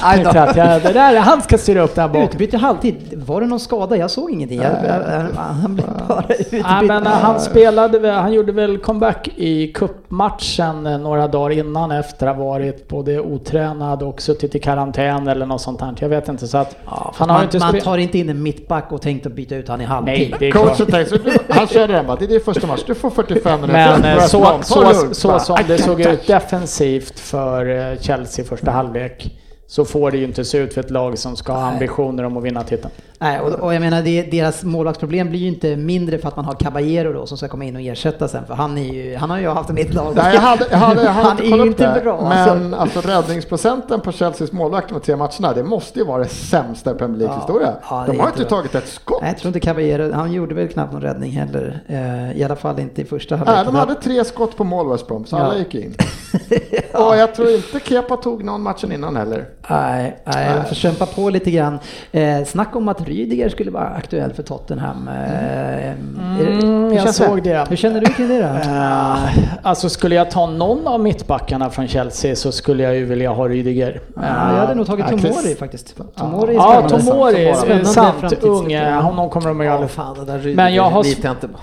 [0.00, 2.32] Tänkte att jag, det där, han ska styra upp där bak.
[2.32, 3.22] Utbytt i halvtid.
[3.26, 3.96] Var det någon skada?
[3.96, 4.62] Jag såg ingenting.
[4.62, 6.64] Jag, jag, jag, han blev bara utbytt.
[6.68, 11.90] Ja, men eh, han spelade, han gjorde väl comeback i cupmatchen eh, några dagar innan
[11.90, 15.94] efter att ha varit både otränad och suttit i karantän eller något sånt här.
[15.98, 18.42] Jag vet inte så att Ja, han har man, inte man tar inte in en
[18.42, 20.14] mittback och tänkt att byta ut han i halvtid.
[20.14, 20.64] Nej, det är klart.
[20.66, 23.60] Coachen tänkte, så han körde den bara, det är din första match, du får 45
[23.60, 23.98] minuter.
[24.02, 26.26] Men eh, så, ta så, det så, som det såg ut.
[26.26, 29.30] defensivt för eh, Chelsea första halvlek
[29.68, 32.36] så får det ju inte se ut för ett lag som ska ha ambitioner om
[32.36, 32.90] att vinna titeln.
[33.18, 36.44] Nej, och, och jag menar det, deras målvaktsproblem blir ju inte mindre för att man
[36.44, 39.30] har Caballero då som ska komma in och ersätta sen för han är ju, han
[39.30, 40.12] har ju haft mitt lag.
[40.16, 42.00] Nej, jag hade, jag hade, jag hade han inte är ju inte det.
[42.00, 42.28] bra.
[42.28, 46.90] Men alltså räddningsprocenten på Chelseas målvakt de tre matcherna, det måste ju vara det sämsta
[46.90, 47.72] i Premier League-historia.
[47.90, 48.48] Ja, det de är har inte bra.
[48.48, 49.18] tagit ett skott.
[49.22, 51.80] Nej, jag tror inte Caballero, han gjorde väl knappt någon räddning heller.
[51.86, 53.56] Eh, I alla fall inte i första halvlek.
[53.56, 55.40] Nej, de hade tre skott på mål West Brom, så Ja.
[55.40, 55.94] alla gick in.
[56.92, 59.48] Och jag tror inte Kepa tog någon matchen innan heller.
[59.70, 61.78] Nej, nej, de får kämpa på lite grann.
[62.12, 65.08] Eh, snack om att Rydiger skulle vara aktuell för Tottenham.
[65.08, 65.92] Eh,
[66.36, 67.66] Mm, hur jag såg det.
[67.68, 68.70] Hur känner du kring det då?
[68.70, 69.16] Eh,
[69.62, 73.48] alltså skulle jag ta någon av mittbackarna från Chelsea så skulle jag ju vilja ha
[73.48, 74.00] Rydiger.
[74.16, 75.94] Ja, jag hade nog tagit Chris- Tomori faktiskt.
[76.16, 76.88] Tomori är Ja.
[76.88, 77.54] Tomori,
[77.84, 78.52] sant, framtidsutveckling.
[78.52, 78.72] ung.
[78.72, 79.80] eh, Honom kommer de att göra.
[79.80, 81.58] Ja, fan, det där Men jag har- litar jag inte på.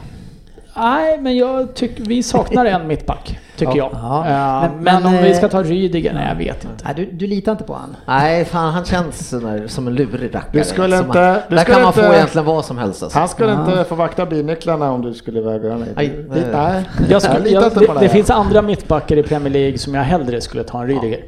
[0.76, 3.89] Nej, men jag tycker vi saknar en mittback, tycker jag.
[3.93, 4.32] Ja, Eh,
[4.62, 6.86] men- men, men, om vi eh, ska ta Rydiger, nej jag vet inte.
[6.86, 7.95] Nej, du, du litar inte på han?
[8.06, 9.34] Nej, fan han känns
[9.68, 10.49] som en lurig rackare.
[10.51, 12.78] Du skulle Som inte- man, du där skulle kan man inte- få egentligen vad som
[12.78, 13.20] helst alltså.
[13.20, 16.43] Han skulle inte få vakta bilnycklarna om du skulle och göra Aj, Lite- nej.
[16.54, 20.04] Nej, Jag skulle, jag, inte det, det finns andra mittbackar i Premier League som jag
[20.04, 21.20] hellre skulle ta än Rydiger.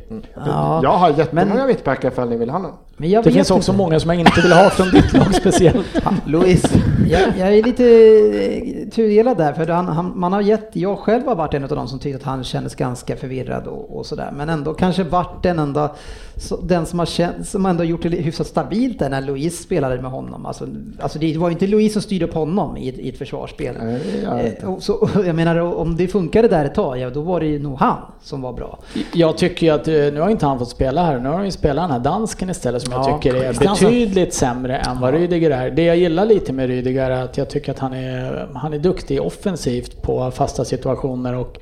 [0.46, 2.72] Ja, Jag har jättemånga Men- mittbackar ifall ni vill ha någon.
[2.98, 3.84] Men jag Det finns också inte.
[3.84, 5.86] många som jag inte vill ha från ditt lag speciellt.
[6.26, 6.68] Louise.
[7.10, 11.28] Jag, jag är lite eh, tudelad där, för han, han, man har gett, jag själv
[11.28, 14.32] har varit en av de som tyckte att han kändes ganska förvirrad och, och sådär.
[14.36, 15.92] Men ändå kanske varit den enda,
[16.38, 20.02] så, den som har känt, som ändå gjort det hyfsat stabilt där när Louise spelade
[20.02, 20.46] med honom.
[20.46, 20.68] Alltså,
[21.00, 23.76] alltså det var ju inte Louise som styrde upp honom i, ett- i ett försvarsspel.
[23.82, 27.22] Nej, jag Eh, och så, jag menar om det funkade där ett tag, ja då
[27.22, 28.80] var det ju nog han som var bra.
[29.14, 31.46] Jag tycker ju att, eh, nu har inte han fått spela här, nu har han
[31.46, 35.14] ju spelat den här dansken istället som jag Ja, tycker är betydligt sämre än vad
[35.14, 35.72] Rydiger är.
[35.72, 38.80] Det jag gillar lite med Rydiger är att jag tycker att han är, han är
[38.80, 41.58] duktig offensivt på fasta situationer och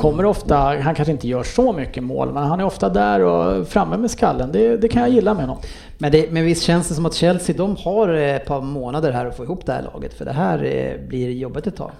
[0.00, 3.68] kommer ofta, han kanske inte gör så mycket mål, men han är ofta där och
[3.68, 4.52] framme med skallen.
[4.52, 5.58] Det, det kan jag gilla med honom.
[5.98, 9.26] Men, det, men visst känns det som att Chelsea, de har ett par månader här
[9.26, 11.90] att få ihop det här laget, för det här eh, blir jobbigt ett tag.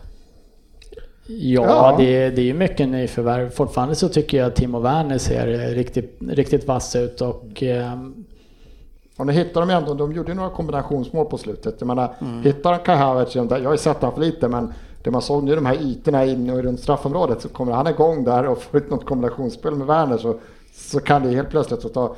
[1.27, 1.95] Ja, Ja.
[1.99, 3.51] Det, det är ju mycket nyförvärv.
[3.51, 8.25] Fortfarande så tycker jag att Timo Werner ser eh, riktigt, riktigt vass ut och ehm,
[9.17, 11.75] Och nu hittar de ju ändå, de gjorde ju några kombinationsmål på slutet.
[11.79, 12.43] Jag menar, Mm.
[12.43, 15.45] hittar de Kai Havertz, jag har ju sett honom för lite men det man såg
[15.45, 18.81] nu de här ytorna in och runt straffområdet så kommer han igång där och får
[18.81, 20.35] ut något kombinationsspel med Werner så,
[20.75, 22.17] så kan det helt plötsligt så ta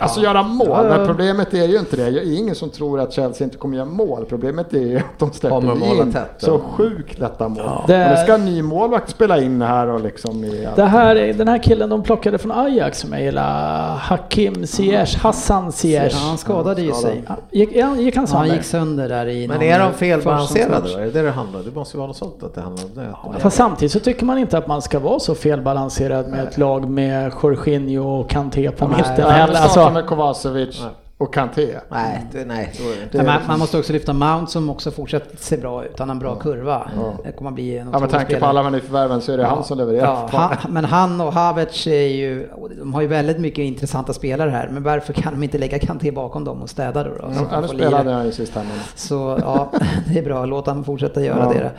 [0.00, 0.96] Alltså göra mål, Ja, ja.
[0.96, 2.10] men problemet är ju inte det.
[2.10, 4.24] Det är ingen som tror att Chelsea inte kommer göra mål.
[4.28, 6.58] Problemet är ju att de släpper in tätt, så ja.
[6.76, 7.62] sjukt lätta mål.
[7.86, 10.68] Det- Och nu ska en ny målvakt spela in här och liksom i...
[10.76, 15.72] Det här, den här killen de plockade från Ajax som jag gillar, Hakim Ziyech, Hassan
[15.72, 16.12] Ziyech.
[16.12, 17.22] Ja, han skadade ju sig.
[17.28, 18.54] Ja, Gick, ja, gick han Han sönder?
[18.54, 20.98] gick sönder där i Men är de felbalanserade då?
[20.98, 21.64] Är det det det handlar om?
[21.66, 22.84] Det måste ju vara något sånt att det handlar
[23.22, 23.40] om det.
[23.40, 26.90] Fast samtidigt så tycker man inte att man ska vara så felbalanserad med ett lag
[26.90, 29.14] med Jorginho och Kanté på mitten.
[29.28, 29.46] Nej,
[29.88, 30.82] Alltså, med Kovacevic
[31.18, 31.74] och Kanté.
[31.88, 32.72] Nej, det, nej.
[33.12, 35.98] det man, man måste också lyfta Mount som också fortsätter se bra ut.
[35.98, 36.90] Han har en bra kurva.
[36.96, 37.12] Ja.
[37.24, 38.50] Det kommer bli en Ja, med tanke på spelare.
[38.58, 40.06] alla nyförvärven så är det han som levererar.
[40.06, 44.50] Ja, han, men han och Havertz är ju, de har ju väldigt mycket intressanta spelare
[44.50, 44.68] här.
[44.72, 47.10] Men varför kan de inte lägga Kanté bakom dem och städa då?
[47.20, 48.64] då att Ja, nu spelade han ju sist här.
[48.94, 49.72] Så ja,
[50.12, 50.44] det är bra.
[50.44, 51.70] Låt han fortsätta göra Ja.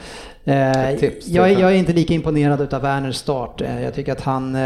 [0.43, 0.93] det.
[0.93, 3.61] Eh, tips jag, jag är inte lika imponerad utav Werners start.
[3.61, 4.57] Eh, jag tycker att han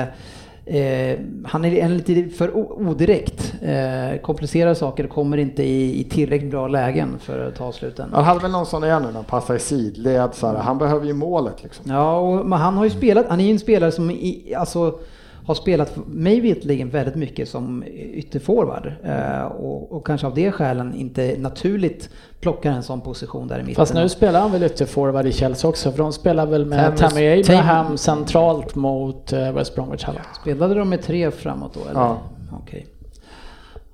[0.66, 3.54] eh, han är lite för odirekt.
[3.62, 8.10] Eh, komplicerar saker kommer inte i, i tillräckligt bra lägen för att ta sluten.
[8.14, 10.34] Han hade väl någon sån igen nu när han passade i sidled.
[10.34, 11.92] Så här, han behöver ju målet liksom.
[11.92, 15.00] Ja, och, men han har ju spelat, han är ju en spelare som i, alltså,
[15.46, 18.94] har spelat mig vetligen väldigt mycket som ytterforward.
[19.04, 23.62] Eh, och, och kanske av det skälen inte naturligt plockar en sån position där i
[23.62, 23.76] mitten.
[23.76, 27.40] fast nu spelar han väl ytterforward i Chelsea också för de spelar väl med Tammy-
[27.40, 30.24] Abraham Tam- centralt mot eh, West Bromwich Albion.
[30.42, 32.00] Spelade de med tre framåt då eller?
[32.00, 32.18] Ja.
[32.64, 32.88] Okej.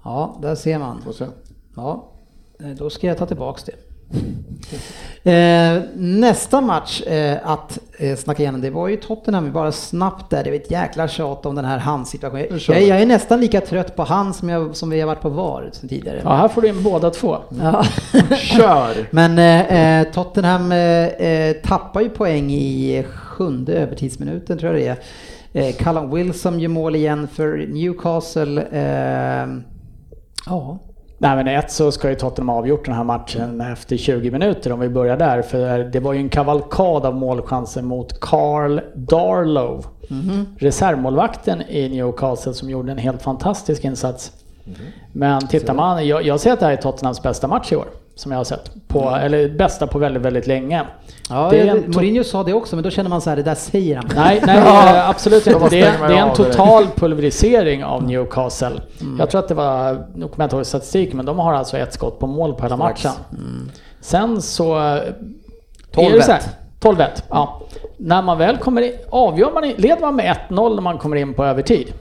[0.03, 1.01] Ja, där ser man.
[1.01, 1.25] Får se.
[1.75, 2.11] Ja,
[2.77, 3.71] då ska jag ta tillbaks det.
[5.23, 10.43] Eh, nästa match eh, att eh, snacka igenom, det var ju Tottenham, bara snabbt där,
[10.43, 12.59] det var ett jäkla tjat om den här handsituationen.
[12.67, 15.29] Jag, jag är nästan lika trött på han som, jag, som vi har varit på
[15.29, 16.21] VAR sen tidigare.
[16.23, 17.37] Ja, här får du in båda två.
[17.61, 17.83] Ja.
[18.35, 19.07] Kör!
[19.11, 25.67] Men eh, eh, Tottenham eh, tappar ju poäng i sjunde övertidsminuten tror jag det är.
[25.67, 28.67] Eh, Callum Wilson gör mål igen för Newcastle.
[30.45, 30.79] Ja,
[31.21, 34.71] Nej men ett så ska ju Tottenham ha avgjort den här matchen efter 20 minuter
[34.71, 35.41] om vi börjar där.
[35.41, 39.85] För det var ju en kavalkad av målchanser mot Carl Darlow.
[40.57, 44.31] Reservmålvakten i Newcastle som gjorde en helt fantastisk insats.
[45.13, 47.85] Men tittar man, jag, jag ser att det här är Tottenhams bästa match i år.
[48.19, 48.71] Som jag har sett.
[48.87, 50.83] På, Eller bästa på väldigt, väldigt länge.
[51.29, 53.55] ja Det to- Mourinho sa det också men då känner man så här, det där
[53.55, 54.05] säger han.
[54.15, 54.95] Nej, nej Ja.
[54.95, 55.67] eh, absolut inte.
[55.69, 58.81] Det är, det är en total pulverisering av Newcastle.
[59.19, 61.77] Jag tror att det var, nu kommer jag inte ihåg statistiken, men de har alltså
[61.77, 63.03] ett skott på mål på hela Strax.
[63.03, 63.17] matchen.
[64.01, 64.77] Sen så...
[64.77, 65.13] eh, är
[65.93, 66.11] 12-1.
[66.13, 66.41] det så här-
[66.81, 67.61] 12-1, ja.
[67.97, 71.15] När man väl kommer in, avgör man, i- leder man med 1-0 när man kommer
[71.15, 71.93] in på övertid.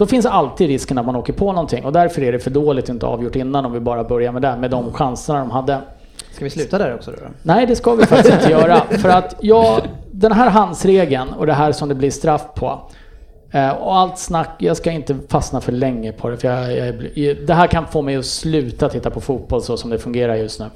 [0.00, 2.84] Då finns alltid risken att man åker på någonting och därför är det för dåligt
[2.84, 5.78] att inte avgjort innan om vi bara börjar med det, med de chanserna de hade.
[6.32, 7.16] Ska vi sluta där också då?
[7.42, 8.80] Nej, det ska vi faktiskt inte göra.
[8.90, 9.80] För att jag,
[10.10, 12.80] den här handsregeln och det här som det blir straff på.
[13.52, 17.36] eh, Och allt snack, jag ska inte fastna för länge på det för jag, jag,
[17.46, 20.60] det här kan få mig att sluta titta på fotboll så som det fungerar just
[20.60, 20.66] nu.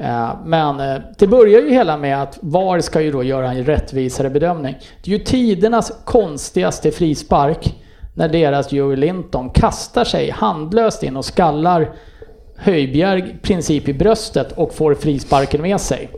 [0.00, 3.64] Eh, Men eh, det börjar ju hela med att VAR ska ju då göra en
[3.64, 4.76] rättvisare bedömning.
[5.04, 7.74] Det är ju tidernas konstigaste frispark
[8.14, 11.92] när deras Joey Linton kastar sig handlöst in och skallar
[12.56, 16.10] Höjbjerg princip i bröstet och får frisparken med sig.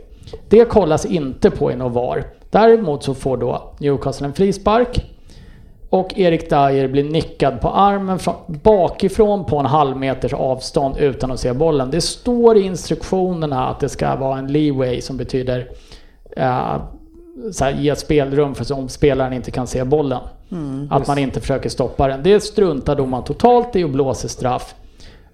[0.49, 2.23] Det kollas inte på i VAR.
[2.49, 5.13] Däremot så får då Newcastle en frispark
[5.89, 11.31] och Erik Dyer blir nickad på armen från, bakifrån på en halv meters avstånd utan
[11.31, 11.91] att se bollen.
[11.91, 15.69] Det står i instruktionerna att det ska vara en leeway som betyder
[16.37, 16.81] eh,
[17.51, 20.19] så här, ge spelrum för om spelaren inte kan se bollen
[20.89, 22.23] att man inte försöker stoppa den.
[22.23, 24.75] Det struntar domaren totalt i och blåser straff.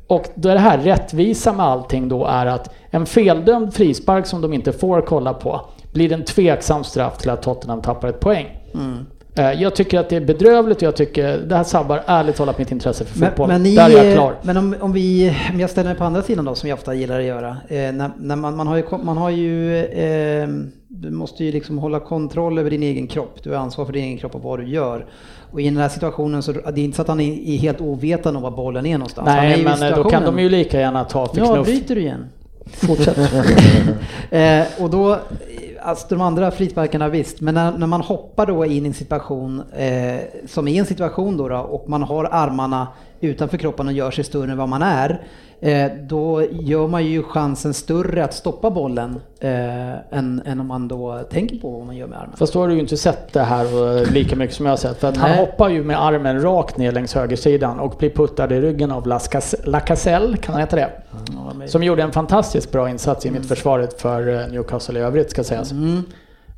[0.07, 4.71] Och det här rättvisa med allting då är att en feldömd frispark som de inte
[4.71, 5.61] får kolla på
[5.93, 8.47] blir en tveksam straff till att Tottenham tappar ett poäng.
[9.35, 12.57] Eh, Jag tycker att det är bedrövligt och jag tycker det här sabbar ärligt talat
[12.57, 13.47] mitt intresse för Men, fotboll.
[13.47, 14.35] men, ni, Där är jag klar.
[14.41, 16.93] men om, om, vi, om jag ställer mig på andra sidan då, som jag ofta
[16.93, 17.49] gillar att göra.
[17.67, 20.47] Eh, när, när man, man har ju, man har ju eh,
[20.91, 23.43] du måste ju liksom hålla kontroll över din egen kropp.
[23.43, 25.05] Du har ansvar för din egen kropp och vad du gör.
[25.51, 27.81] Och i den här situationen så det är inte så att han är, är helt
[27.81, 29.29] ovetande om var bollen är någonstans.
[29.29, 31.67] Är Nej, i men eh, då kan de ju lika gärna ta för Ja, knuff.
[31.67, 32.25] bryter du igen.
[32.65, 33.17] Fortsätt.
[34.31, 35.17] Eh, och då,
[35.81, 39.63] alltså de andra frisparkarna visst, men när, när man hoppar då in i en situation
[39.77, 42.87] eh, som är en situation då, då och man har armarna
[43.21, 45.21] utanför kroppen och gör sig större än vad man är,
[46.09, 51.19] då gör man ju chansen större att stoppa bollen eh, än, än om man då
[51.29, 52.35] tänker på vad man gör med armen.
[52.37, 54.77] Fast då har du ju inte sett det här eh, lika mycket som jag har
[54.77, 54.99] sett.
[54.99, 58.61] För att han hoppar ju med armen rakt ner längs högersidan och blir puttad i
[58.61, 59.07] ryggen av
[59.63, 60.89] Lacazelle, kan han heta det?
[61.57, 65.31] Men- Som gjorde en fantastiskt bra insats i mitt försvaret för eh, Newcastle i övrigt
[65.31, 65.71] ska sägas.
[65.71, 66.03] Mm.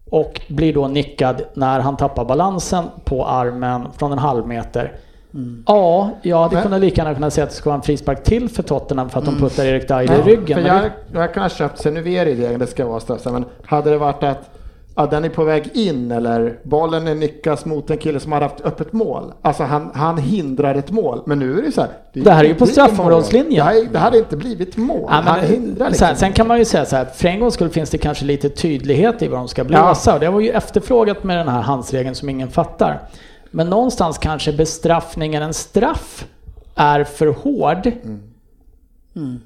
[0.09, 4.91] Och blir då nickad när han tappar balansen på armen från en halv meter.
[5.33, 5.63] Mm.
[5.67, 8.23] Ja, jag hade Men- kunnat lika gärna kunnat säga att det ska vara en frispark
[8.23, 10.61] till för Tottenham för att de puttar Erik Dyer Ja, i ryggen.
[10.61, 13.25] För jag, det- jag kan ha köpt, nu är det det, det ska vara straff.
[13.25, 14.49] Men hade det varit att
[14.95, 18.41] ja, den är på väg in eller bollen är nickas mot en kille som har
[18.41, 19.33] haft öppet mål.
[19.41, 21.21] Alltså han, han hindrar ett mål.
[21.25, 21.89] Men nu är det så här.
[22.13, 23.55] Det här är ju på det straffområdeslinjen.
[23.55, 25.05] Det, här- det hade inte blivit mål.
[25.09, 26.07] Ja, han hindrar sen, liksom.
[26.15, 28.49] sen kan man ju säga så här, för en gångs skull finns det kanske lite
[28.49, 30.13] tydlighet i vad de ska blåsa.
[30.13, 32.99] Och det var ju efterfrågat med den här handsregeln som ingen fattar.
[33.51, 36.25] Men någonstans kanske bestraffningen, en straff,
[36.75, 37.91] är för hård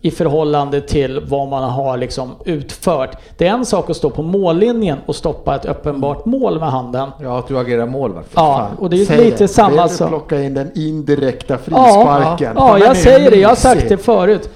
[0.01, 3.17] i förhållande till vad man har liksom utfört.
[3.37, 7.09] Det är en sak att stå på mållinjen och stoppa ett uppenbart mål med handen.
[7.21, 8.29] Ja, att du agerar målvakt.
[8.35, 9.47] Ja, och det är Säg lite det.
[9.47, 10.09] samma sak.
[10.09, 12.53] plocka in den indirekta Ja, frisparken?
[12.57, 13.37] ja, Den är jag säger det.
[13.37, 14.49] Jag har sagt det förut.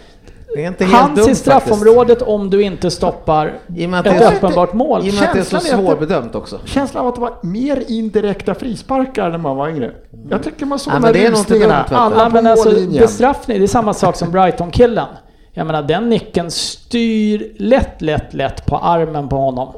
[0.55, 3.99] Det är inte helt Hands dumt i straffområdet om du inte stoppar I och med
[3.99, 5.07] att ett det är- uppenbart mål.
[5.07, 6.59] I och med att det är så svårbedömt också.
[6.65, 9.91] Känslan av att det var mer indirekta frisparkar när man var yngre.
[10.29, 11.85] Jag tycker man såg Ja, de här rusningarna.
[11.89, 12.69] Alla men alltså,
[12.99, 15.07] bestraffning, det är samma sak som Brighton-killen.
[15.53, 19.73] Jag menar den nicken styr lätt, lätt, lätt på armen på honom.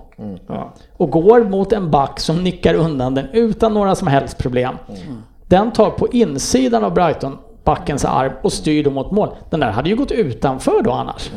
[0.48, 0.74] Ja.
[0.98, 4.76] Och går mot en back som nickar undan den utan några som helst problem.
[5.48, 9.30] Den tar på insidan av Brighton backens arm och styr då mot mål.
[9.50, 11.32] Den där hade ju gått utanför då annars.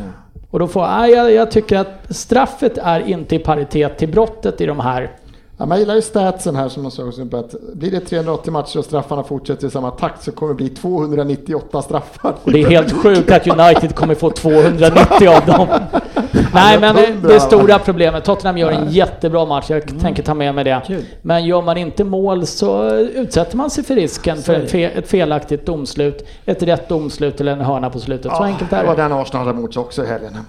[0.50, 4.60] Och då får, nej, jag, jag tycker att straffet är inte i paritet till brottet
[4.60, 5.10] i de här.
[5.56, 8.84] Ja, man gillar ju statsen här som man såg att blir det 380 matcher och
[8.84, 12.34] straffarna fortsätter i samma takt så kommer det bli 298 straffar.
[12.44, 15.68] Och det är helt sjukt att United kommer få 290 av dem.
[16.54, 20.54] Nej, men det, det stora problemet, Tottenham gör en jättebra match, jag tänker ta med
[20.54, 20.80] mig det.
[20.86, 21.04] Kul.
[21.22, 25.66] Men gör man inte mål så utsätter man sig för risken för fe, ett felaktigt
[25.66, 28.32] domslut, ett rätt domslut eller en hörna på slutet.
[28.32, 29.02] Så Ja, enkelt det är var det.
[29.02, 30.32] den Arsenal hade mot sig också i helgen.
[30.34, 30.42] här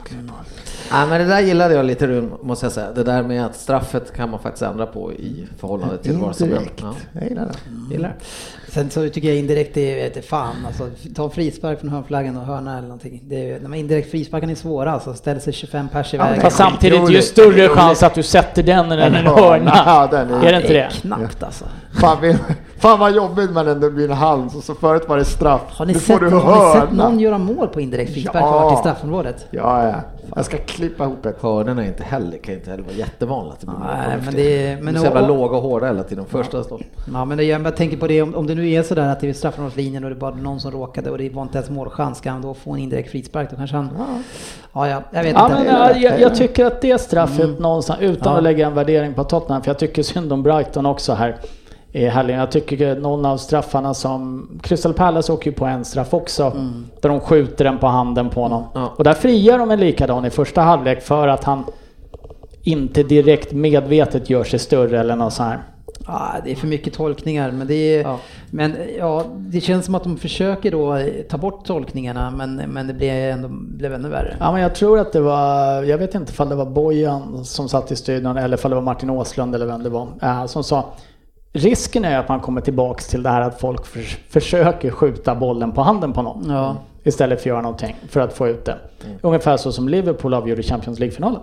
[0.91, 2.91] Nej, men det där gillade jag lite Rune, måste jag säga.
[2.91, 6.47] Det där med att straffet kan man faktiskt ändra på i förhållande till vad som
[6.47, 6.79] Indirekt.
[6.81, 6.95] Ja.
[7.11, 7.93] Jag gillar det.
[7.93, 8.25] Gillar det.
[8.71, 12.38] Sen så tycker jag indirekt, det är vet fan alltså, ta en frispark från hörnflaggan
[12.38, 13.21] och hörna eller någonting.
[13.27, 16.41] Det är, när man indirekt frisparken är svåra alltså, ställer sig 25 pers i vägen.
[16.41, 19.71] Fast samtidigt, ju större chans att du sätter den än en hörna.
[19.86, 20.89] Ja, den är- Är det inte det?
[21.01, 21.65] Knappt alltså.
[22.01, 22.36] Fan, vi,
[22.78, 25.61] fan vad jobbigt när det blir en hand och så förut var det straff.
[25.69, 28.36] Har ni, nu sett, får du har ni sett någon göra mål på indirekt frispark
[28.43, 28.73] Ja.
[28.73, 29.47] i straffområdet?
[29.51, 29.95] Ja, ja.
[30.36, 31.38] Jag ska klippa ihop ett.
[31.41, 33.65] Hörnorna är inte heller, kan inte heller vara jättevanligt.
[33.65, 34.76] Nej, men det är...
[34.76, 36.26] Men Men så jävla och- låga och hårda hela tiden.
[36.26, 36.82] Första står.
[37.13, 39.19] Ja men det, jag bara tänker på det, om, om det nu är sådär att
[39.19, 42.17] det är straffområdeslinjen och det var någon som råkade och det var inte ens målchans,
[42.17, 43.49] ska han då få en indirekt frispark?
[43.51, 43.89] Då kanske han...
[44.73, 45.63] Ja, ja, jag vet Ja, inte.
[45.63, 48.38] men jag, jag, jag tycker att det straffet någonstans, utan Ja.
[48.38, 51.36] att lägga en värdering på Tottenham, för jag tycker synd om Brighton också här
[51.96, 52.39] i helgen.
[52.39, 54.50] Jag tycker någon av straffarna som...
[54.64, 56.54] Crystal Palace åker ju på en straff också,
[57.02, 58.64] där de skjuter den på handen på honom.
[58.74, 58.93] Ja.
[58.98, 61.64] Och där friar de en likadan i första halvlek för att han
[62.64, 65.60] inte direkt medvetet gör sig större eller något sånt här.
[66.08, 68.20] Ja, det är för mycket tolkningar, men det, är, Ja.
[68.52, 72.93] men, ja, det känns som att de försöker då ta bort tolkningarna, men, men det
[72.93, 74.36] blev, ändå, blev ännu värre.
[74.39, 77.70] Ja, men jag tror att det var, jag vet inte ifall det var Bojan som
[77.70, 80.64] satt i studion eller ifall det var Martin Åslund eller vem det var, äh, som
[80.64, 80.86] sa
[81.56, 85.72] Risken är att man kommer tillbaks till det här att folk förs- försöker skjuta bollen
[85.72, 86.45] på handen på någon.
[86.49, 86.76] Ja.
[87.03, 88.76] Istället för att göra någonting för att få ut det.
[89.22, 91.39] Ungefär så som Liverpool avgjorde Champions League-finalen.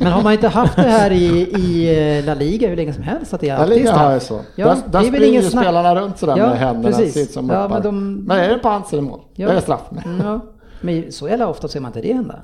[0.00, 1.26] Men har man inte haft det här i,
[1.56, 3.34] i eh, La Liga hur länge som helst?
[3.34, 4.40] Att det är alltid Liga har jag så.
[4.56, 5.64] Ja, där det där springer ingen ju snack.
[5.64, 7.32] spelarna runt sådär Ja, med händerna precis.
[7.32, 9.20] som Ja, men de- men är det på hands eller mål?
[9.34, 9.46] Ja.
[9.46, 9.80] Då är det straff.
[10.04, 10.40] Mm, Ja,
[10.80, 12.34] men så jävla ofta ser man inte det hända.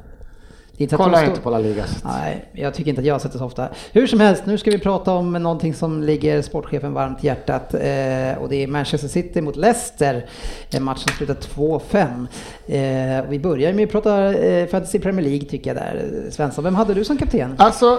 [0.80, 1.84] Inte Kolla inte på La Liga.
[2.04, 3.68] Nej, jag tycker inte att jag sett det så ofta.
[3.92, 7.74] Hur som helst, nu ska vi prata om någonting som ligger sportchefen varmt i hjärtat.
[7.74, 10.26] Eh, och det är Manchester City mot Leicester.
[10.70, 12.26] En match som slutar 2-5.
[12.66, 16.04] Eh, vi börjar med att prata eh, Fantasy Premier League tycker jag där.
[16.30, 17.54] Svensson, vem hade du som kapten?
[17.58, 17.98] Alltså,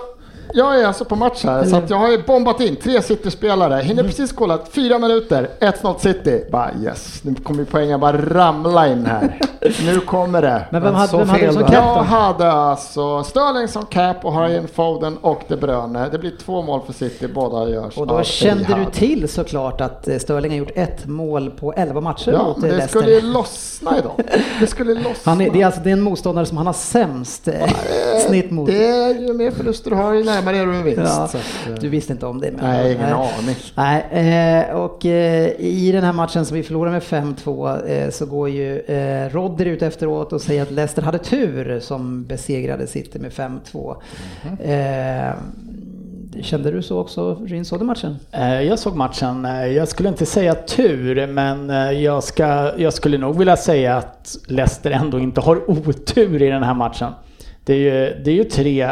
[0.54, 3.74] jag är alltså på match här, så att jag har ju bombat in tre City-spelare.
[3.74, 3.86] Mm.
[3.86, 6.44] Hinner precis kolla, fyra minuter, 1-0 City.
[6.52, 9.40] Bara yes, nu kommer ju poängen bara ramla in här.
[9.86, 10.66] nu kommer det.
[10.72, 13.86] Men vem, hade, så vem hade du fel som cap Jag hade alltså Sterling som
[13.86, 16.10] cap och har in Foden och De Bruyne.
[16.12, 18.94] Det blir två mål för City, båda görs Och då av kände du Etihad.
[18.94, 22.66] till såklart att eh, Sterling har gjort ett mål på 11 matcher Ja, mot men
[22.66, 23.00] eh, det Leicester.
[23.00, 24.12] skulle ju lossna idag.
[24.60, 25.32] Det skulle lossna.
[25.32, 27.54] Han är, det är alltså det är en motståndare som han har sämst eh,
[28.28, 28.68] snitt mot.
[28.68, 31.02] Det är ju mer förluster du har, ju närmare är du en vinst.
[31.06, 32.52] Ja, Så att, eh, du visste inte om det?
[32.52, 33.56] Men, Nej, ingen aning.
[33.76, 38.26] Nej, eh, och eh, i den här matchen som vi förlorar med 5-2 eh, så
[38.26, 38.82] går ju
[39.32, 43.96] Rodder ut efteråt och säger att Leicester hade tur som besegrade City med 5-2.
[44.64, 45.34] Eh,
[46.42, 48.16] kände du så också, Ryn, såg du matchen?
[48.68, 49.48] Jag såg matchen.
[49.76, 51.70] Jag skulle inte säga tur, men
[52.02, 56.64] jag, ska, jag skulle nog vilja säga att Leicester ändå inte har otur i den
[56.64, 57.12] här matchen.
[57.66, 58.92] Det är ju, det är ju tre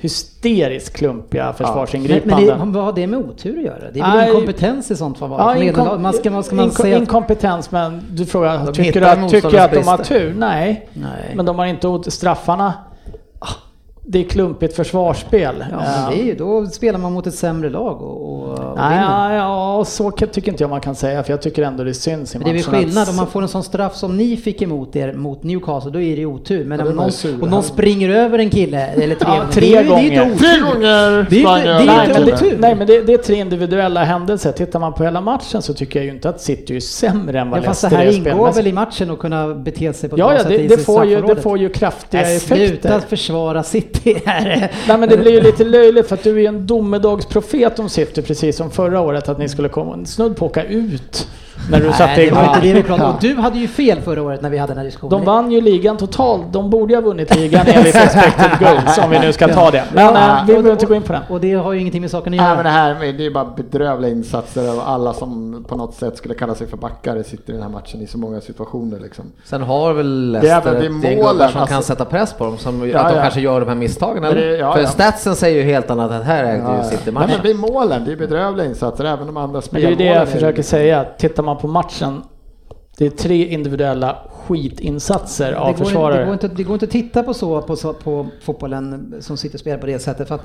[0.00, 2.46] hysteriskt klumpiga försvarsingripanden.
[2.46, 3.90] men det, vad har det med otur att göra?
[3.92, 4.28] Det är väl Nej.
[4.28, 5.30] inkompetens i sånt fall?
[5.30, 9.00] Ja, inkom, man ska, man ska man inko, säga att, inkompetens, men du frågar, tycker,
[9.00, 10.34] du att, tycker att de har tur?
[10.38, 10.88] Nej.
[10.92, 11.32] Nej.
[11.34, 12.72] Men de har inte straffarna.
[14.04, 15.64] Det är klumpigt försvarsspel.
[15.70, 18.76] Ja, men det är ju, då spelar man mot ett sämre lag och, och, och
[18.76, 19.34] Nej, vinner.
[19.34, 21.94] ja, ja, så kan- tycker inte jag man kan säga, för jag tycker ändå det
[21.94, 24.16] syns i Men det är väl matchen skillnad om man får en sån straff som
[24.16, 26.64] ni fick emot er mot Newcastle, då är det otur.
[26.64, 27.36] Men Ja, om någon, sur.
[27.46, 30.02] någon springer över en kille, eller tre Ja, gånger, tre det är ju- det är
[30.02, 30.22] ju gånger.
[30.32, 30.38] inte otur.
[30.38, 33.12] Tre gånger Det är inte- det är Nej inte men, det, nej men det, det
[33.12, 34.52] är tre individuella händelser.
[34.52, 37.50] Tittar man på hela matchen så tycker jag ju inte att City är sämre än
[37.50, 38.58] vad Ja, fast det Leicester här är ingår spelmässigt.
[38.58, 40.68] väl i matchen att kunna bete sig på ett Ja, bra ja sätt det, i
[40.68, 42.66] det, får ju, det får ju kraftiga Nej, effekter.
[42.68, 43.89] Sluta försvara City
[44.26, 44.72] här.
[44.88, 47.88] Nej men det blir ju lite löjligt för att du är ju en domedagsprofet om
[47.88, 51.28] City precis som förra året att ni skulle komma snudd på åka ut
[51.70, 52.44] när du satte Nej, det igång.
[52.44, 53.14] inte det vi pratade om.
[53.14, 55.18] Och du hade ju fel förra året när vi hade den här diskussionen.
[55.18, 56.42] De vann ju ligan totalt.
[56.52, 59.84] De borde ju ha vunnit ligan enligt expected goals om vi nu ska ta det.
[59.94, 61.22] Men Ja, eh, vi behöver inte gå in på den.
[61.28, 62.54] Och det har ju ingenting med saken att Nej, göra.
[62.56, 66.34] men det här det är bara bedrövliga insatser av alla som på något sätt skulle
[66.34, 69.24] kalla sig för backare sitter i den här matchen i så många situationer liksom.
[69.44, 71.74] Sen har väl Det är Leicester vid gäng gubbar målen, som alltså.
[71.74, 73.22] kan sätta press på dem, som Ja, att de ja.
[73.22, 74.22] kanske gör de här misstagen.
[74.22, 74.86] Det- ja, För ja.
[74.88, 77.30] statsen säger ju helt annat, att här ägde ju City Nej, matchen.
[77.34, 79.98] men vid målen, det är bedrövliga insatser även de andra Men det är ju spelmålen.
[79.98, 81.04] det jag försöker säga.
[81.18, 82.22] Tittar man på matchen.
[82.98, 86.18] Det är tre individuella skitinsatser av det, går, försvarare.
[86.18, 89.56] det, går inte, det går inte att titta på så på, på fotbollen som sitter
[89.56, 90.28] och spelar på det sättet.
[90.28, 90.44] För att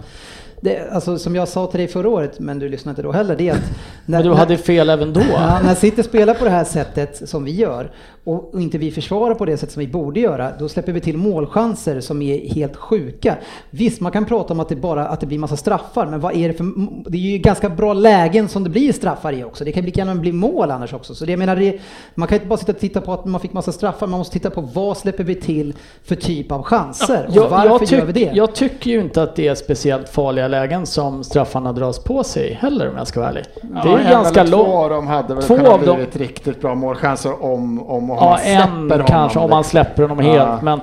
[0.62, 3.36] det, alltså, som jag sa till dig förra året, men du lyssnade inte då heller,
[3.36, 3.60] det är att...
[4.06, 5.22] När, Men du hade fel även då.
[5.32, 7.91] Ja, när City spelar på det här sättet som vi gör
[8.24, 11.01] och och inte vi försvarar på det sätt som vi borde göra, då släpper vi
[11.01, 13.38] till målchanser som är helt sjuka.
[13.70, 16.36] Visst, man kan prata om att det bara att det blir massa straffar, men vad
[16.36, 16.66] är det för...
[17.10, 19.66] Det är ju ganska bra lägen som det blir straffar i också.
[19.66, 21.16] Det kan lika gärna bli mål annars också.
[21.16, 21.80] Så det jag menar, det,
[22.16, 24.34] man kan inte bara sitta och titta på att man fick massa straffar, man måste
[24.34, 28.14] titta på vad släpper vi till för typ av chanser och varför tyck- gör vi
[28.14, 28.32] det?
[28.34, 32.54] jag tycker ju inte att det är speciellt farliga lägen som straffarna dras på sig
[32.54, 33.43] heller om jag ska vara ärlig.
[33.62, 34.70] Det är ganska eller Två långt.
[34.76, 38.18] av dem hade väl Två kunnat av dem- blivit riktigt bra målchanser om, om, om
[38.22, 40.36] Ja, en kanske om man släpper honom helt.
[40.38, 40.60] Ja.
[40.62, 40.80] Men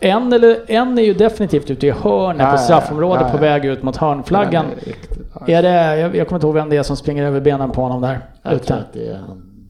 [0.00, 3.32] en, eller, en är ju definitivt ute i hörnet Ja, på ja, straffområdet ja, ja.
[3.32, 4.66] på väg ut mot hörnflaggan.
[4.66, 4.94] Är
[5.46, 7.70] ja, Är det, jag, jag kommer inte ihåg vem det är som springer över benen
[7.70, 8.20] på honom där.
[8.42, 8.78] Jag tror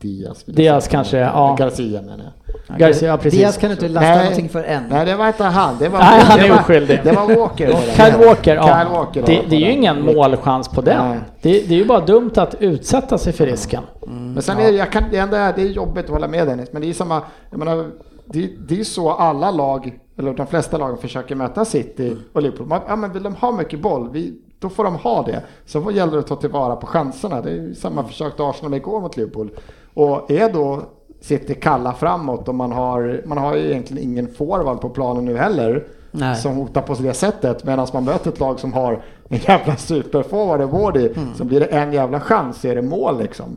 [0.06, 0.44] Diaz.
[0.44, 0.92] Diaz säga.
[0.92, 1.56] kanske, ja.
[1.58, 2.32] Garcia menar
[2.68, 2.78] jag.
[2.78, 3.40] Garcia, ja, precis.
[3.40, 4.82] Diaz kan du inte lasta någonting för än.
[4.90, 5.78] Nej, det var inte han.
[5.78, 7.00] Det var, Nej, han är oskyldig.
[7.04, 7.66] Det var Walker.
[7.66, 8.62] Kyle Walker, ja.
[8.62, 11.10] Kyle Walker det, det är ju ingen målchans på den.
[11.10, 11.18] Nej.
[11.42, 13.82] Det, det är ju bara dumt att utsätta sig för risken.
[14.06, 16.46] Men sen är det, jag kan, det enda är, det är jobbigt att hålla med
[16.46, 17.90] Dennis, men det är samma, jag menar,
[18.26, 22.66] det, det är så alla lag, eller de flesta lagen försöker möta City och Liverpool.
[22.66, 25.42] Man, ja, men vill de ha mycket boll, vi, då får de ha det.
[25.66, 27.40] Så vad gäller det att ta tillvara på chanserna.
[27.40, 29.50] Det är samma försök till Arsenal med igår mot Liverpool.
[29.96, 30.82] Och är då
[31.20, 35.36] City kalla framåt och man har, man har ju egentligen ingen forward på planen nu
[35.36, 35.84] heller.
[36.10, 36.36] Nej.
[36.36, 37.64] Som hotar på det sättet.
[37.64, 41.10] Medan man möter ett lag som har en jävla superforward i Wardy.
[41.36, 43.56] Så blir det en jävla chans är det mål liksom.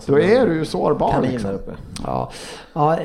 [0.00, 1.58] Så Då är du ju sårbar liksom.
[2.06, 2.30] Ja,
[2.72, 2.98] ja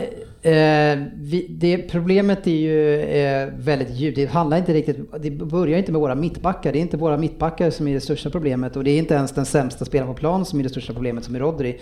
[0.44, 4.16] eh, vi, det problemet är ju eh, väldigt djupt.
[4.16, 6.72] Det handlar inte riktigt, det börjar inte med våra mittbackar.
[6.72, 9.32] Det är inte våra mittbackar som är det största problemet och det är inte ens
[9.32, 11.80] den sämsta spelaren på plan som är det största problemet som är Rodri.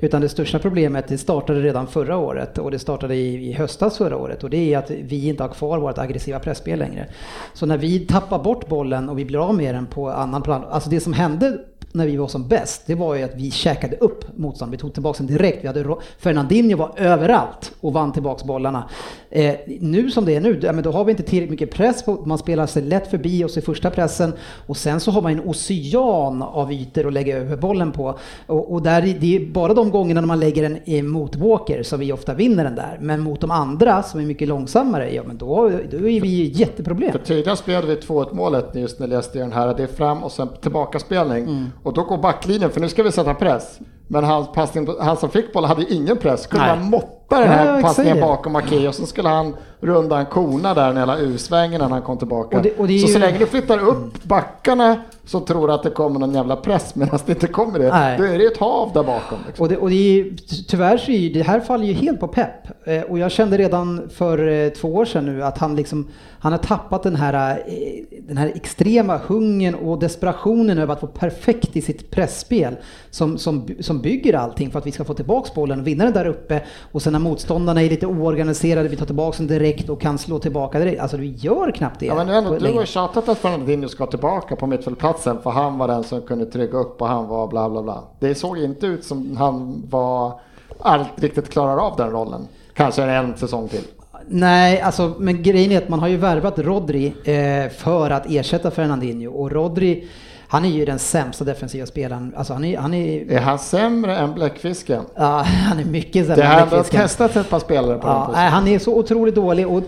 [0.00, 3.98] Utan det största problemet det startade redan förra året och det startade i, i höstas
[3.98, 7.06] förra året och det är att vi inte har kvar vårt aggressiva pressspel längre.
[7.54, 10.64] Så när vi tappar bort bollen och vi blir av med den på annan plan,
[10.70, 11.58] alltså det som hände
[11.92, 14.70] när vi var som bäst, det var ju att vi käkade upp motstånd.
[14.70, 15.58] Vi tog tillbaka den direkt.
[15.64, 18.88] Vi hade Fernandinho var överallt och vann tillbaka bollarna.
[19.30, 22.02] Eh, nu som det är nu, ja, men då har vi inte tillräckligt mycket press.
[22.02, 24.32] På, man spelar sig lätt förbi oss i första pressen
[24.66, 28.18] och sen så har man en ocean av ytor att lägga över bollen på.
[28.46, 31.36] Och, och där, är- det är bara de gångerna när man lägger den i- mot
[31.36, 32.98] Walker som vi ofta vinner den där.
[33.00, 36.44] Men mot de andra som är mycket långsammare, ja men då, då är vi ju
[36.44, 37.12] jätteproblem.
[37.12, 39.74] För tidigare spelade vi 2-1 målet just när jag läste den här.
[39.74, 41.42] Det är fram och sen tillbaka spelning.
[41.44, 41.66] Mm.
[41.82, 43.78] Och då går backlinjen, för nu ska vi sätta press.
[44.12, 46.46] Men han, passning, han som fick bollen hade ingen press.
[46.46, 46.76] Kunde Nej.
[46.78, 48.26] man moppa den här jag passningen säger.
[48.26, 52.02] bakom Ake och så skulle han runda en kona där, den hela U-svängen när han
[52.02, 52.56] kom tillbaka.
[52.56, 55.74] Och det- och det så så ju- länge du flyttar upp backarna så tror du
[55.74, 57.88] att det kommer någon jävla press medan det inte kommer det.
[57.88, 58.18] Nej.
[58.18, 59.38] Då är det ett hav där bakom.
[59.46, 59.62] Liksom.
[59.62, 60.26] Och, det, och det är,
[60.68, 62.68] tyvärr så är det här faller ju helt på pepp.
[62.88, 66.08] Eh, och jag kände redan för eh, två år sedan nu att han liksom,
[66.40, 71.12] han har tappat den här, eh, den här extrema hungern och desperationen över att vara
[71.12, 72.76] perfekt i sitt pressspel
[73.10, 76.12] som, som, som bygger allting för att vi ska få tillbaks bollen och vinna den
[76.12, 80.00] där uppe och sen när motståndarna är lite oorganiserade, vi tar tillbaks den direkt och
[80.00, 81.00] kan slå tillbaka direkt.
[81.00, 82.06] Alltså vi gör knappt det.
[82.06, 85.78] Ja, men nu ändå, du har tjatat att Fernandinho ska tillbaka på mittfältplatsen för han
[85.78, 88.04] var den som kunde trygga upp och han var bla bla bla.
[88.18, 90.40] Det såg inte ut som han var
[90.78, 92.48] allt riktigt klarar av den rollen.
[92.74, 93.84] Kanske en säsong till.
[94.26, 98.70] Nej, alltså, men grejen är att man har ju värvat Rodri eh, för att ersätta
[98.70, 100.08] Fernandinho och Rodri,
[100.50, 102.34] han är ju den sämsta defensiva spelaren.
[102.36, 105.02] Alltså han är, han är, Är han sämre än Bläckfisken?
[105.14, 107.00] ja, han är mycket Det sämre har än Bläckfisken.
[107.00, 109.82] testat ett par spelare på den Ja, nej, han är så otroligt dålig och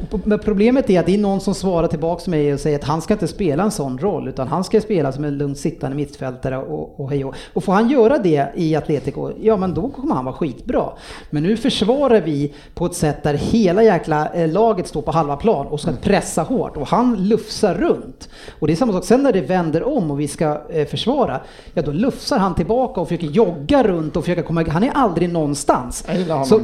[0.44, 3.02] problemet är att det är någon som svarar tillbaka till mig och säger att han
[3.02, 6.58] ska inte spela en sån roll utan han ska spela som en lugnt sittande mittfältare
[6.58, 10.14] och, och hej och, och får han göra det i Atletico, ja men då kommer
[10.14, 10.84] han vara skitbra.
[11.30, 15.36] Men nu försvarar vi på ett sätt där hela jäkla eh, laget står på halva
[15.36, 18.28] plan och ska pressa hårt och han lufsar runt.
[18.58, 21.40] Och det är samma sak sen när det vänder om och vi ska eh, försvara,
[21.74, 25.32] ja då lufsar han tillbaka och försöker jogga runt och försöka komma, han är aldrig
[25.32, 26.04] någonstans.
[26.44, 26.58] Så-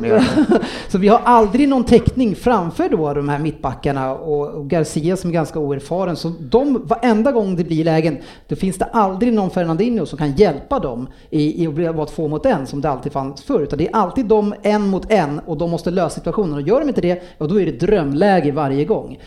[0.88, 5.34] så vi har aldrig någon täckning framför då de här mittbackarna och, Garcia som är
[5.34, 6.16] ganska oerfaren.
[6.16, 8.18] Så de, varenda gång det blir lägen,
[8.48, 12.28] då finns det aldrig någon Fernandinho som kan hjälpa dem i, i att vara två
[12.28, 13.60] mot en som det alltid fanns förr.
[13.60, 16.54] Utan det är alltid de en mot en och de måste lösa situationen.
[16.54, 19.18] Och gör de inte det, ja då är det drömläge varje gång.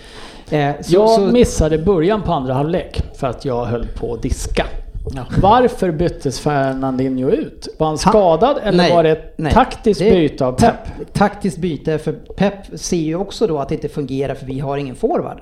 [0.52, 4.22] Eh, så, Jag så, missade början på andra halvlek för att jag höll på att
[4.22, 4.66] diska.
[5.42, 7.68] Varför byttes Fernandinho ut?
[7.78, 9.54] Var han Han- skadad eller Nej, var det ett nej.
[9.54, 10.74] taktiskt Det byte av Pep?
[11.14, 14.78] Taktiskt byte, för Pep ser ju också då att det inte fungerar för vi har
[14.78, 15.42] ingen forward.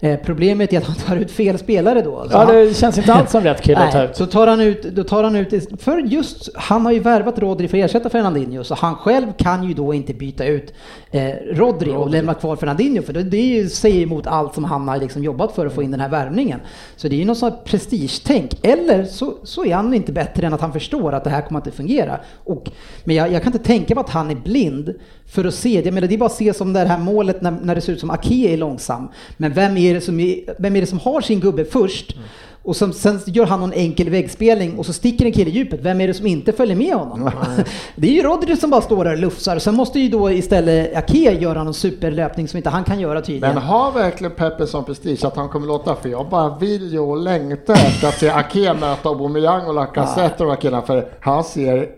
[0.00, 2.22] Eh, problemet är att han tar ut fel spelare då.
[2.24, 4.16] Så Ja, han- det känns inte alls som rätt kille att ta ut.
[4.16, 7.68] så tar han ut, då tar han ut, för just, han har ju värvat Rodri
[7.68, 10.72] för att ersätta Fernandinho, så han själv kan ju då inte byta ut
[11.10, 14.64] eh, Rodri, och lämna kvar Fernandinho, för det, det är ju- säger emot allt som
[14.64, 16.60] han har liksom jobbat för att få in den här värvningen.
[16.96, 20.54] Så det är ju något sånt prestigetänk, eller så, så är han inte bättre än
[20.54, 22.20] att han förstår att det här kommer inte fungera.
[22.44, 22.70] Och,
[23.04, 24.94] men jag, jag kan inte tänka mig att han är blind
[25.26, 27.50] för att se, jag menar det är bara att se som det här målet när,
[27.50, 29.08] när det ser ut som Ake är långsam.
[29.36, 32.12] Men vem är det som, är, vem är det som har sin gubbe först?
[32.12, 32.28] Mm.
[32.64, 35.80] Och som, sen gör han någon enkel väggspelning och så sticker en kille i djupet.
[35.82, 37.30] Vem är det som inte följer med honom?
[37.96, 39.58] det är ju Rodri som bara står där och lufsar.
[39.58, 43.54] Sen måste ju då istället Ake göra någon superlöpning som inte han kan göra tydligen.
[43.54, 46.98] Men har verkligen Peppe sån prestige att han kommer låta, för jag bara vill ju
[46.98, 51.08] och längtar efter att se Ake möta Aubameyang och Lacazette och de här killarna, för
[51.20, 51.88] han ser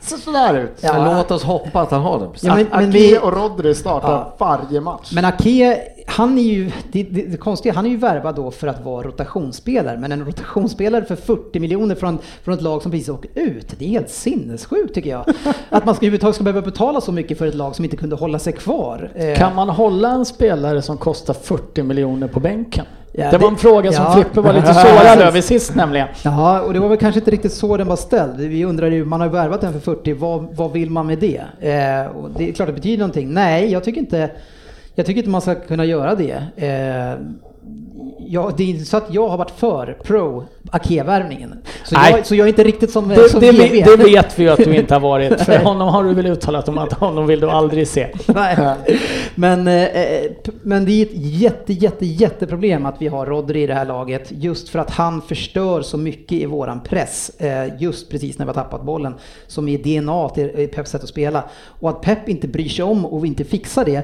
[0.00, 0.78] så sådär ut.
[0.80, 1.14] Ja.
[1.16, 2.30] Låt oss hoppa att han har den.
[2.42, 4.34] Ja, men- Ake vi- och Rodri startar Ja.
[4.38, 5.10] varje match.
[5.14, 8.66] Men Ake, han är ju, det, det, det konstiga, han är ju värvad då för
[8.66, 9.98] att vara rotationsspelare.
[9.98, 13.84] Men en rotationsspelare för 40 miljoner från, från ett lag som precis åker ut, det
[13.84, 15.24] är helt sinnessjukt tycker jag.
[15.70, 18.16] Att man ska, överhuvudtaget ska behöva betala så mycket för ett lag som inte kunde
[18.16, 19.10] hålla sig kvar.
[19.14, 22.84] Eh, Kan man hålla en spelare som kostar 40 miljoner på bänken?
[23.12, 24.12] Ja, det var det- en fråga som ja.
[24.12, 26.08] Frippe var lite sårad över sist nämligen.
[26.24, 28.36] Ja, och det var väl kanske inte riktigt så den var ställd.
[28.40, 31.36] Vi undrar ju, man har värvat den för 40, vad, vad vill man med det?
[31.60, 33.30] Eh, det är klart det betyder någonting.
[33.34, 34.30] Nej, jag tycker inte,
[34.94, 36.42] jag tycker inte man ska kunna göra det.
[36.56, 37.26] Eh,
[38.18, 41.54] ja, det är inte så att jag har varit för pro Ake-värvningen.
[41.84, 44.58] Så så jag är inte riktigt som, Det, som det, det vet vi ju att
[44.64, 45.40] du inte har varit.
[45.44, 48.06] För honom har du väl uttalat om att honom vill du aldrig se.
[48.26, 48.56] Nej.
[49.34, 49.84] Men, eh,
[50.44, 53.84] p- men det är ett jätte, jätte, jätteproblem att vi har Rodri i det här
[53.84, 54.26] laget.
[54.30, 57.30] Just för att han förstör så mycket i våran press.
[57.38, 59.14] Eh, just precis när vi har tappat bollen.
[59.46, 60.30] Som är DNA
[60.62, 61.44] i Peps sätt att spela.
[61.80, 64.02] Och att Pep inte bryr sig om och inte fixar det.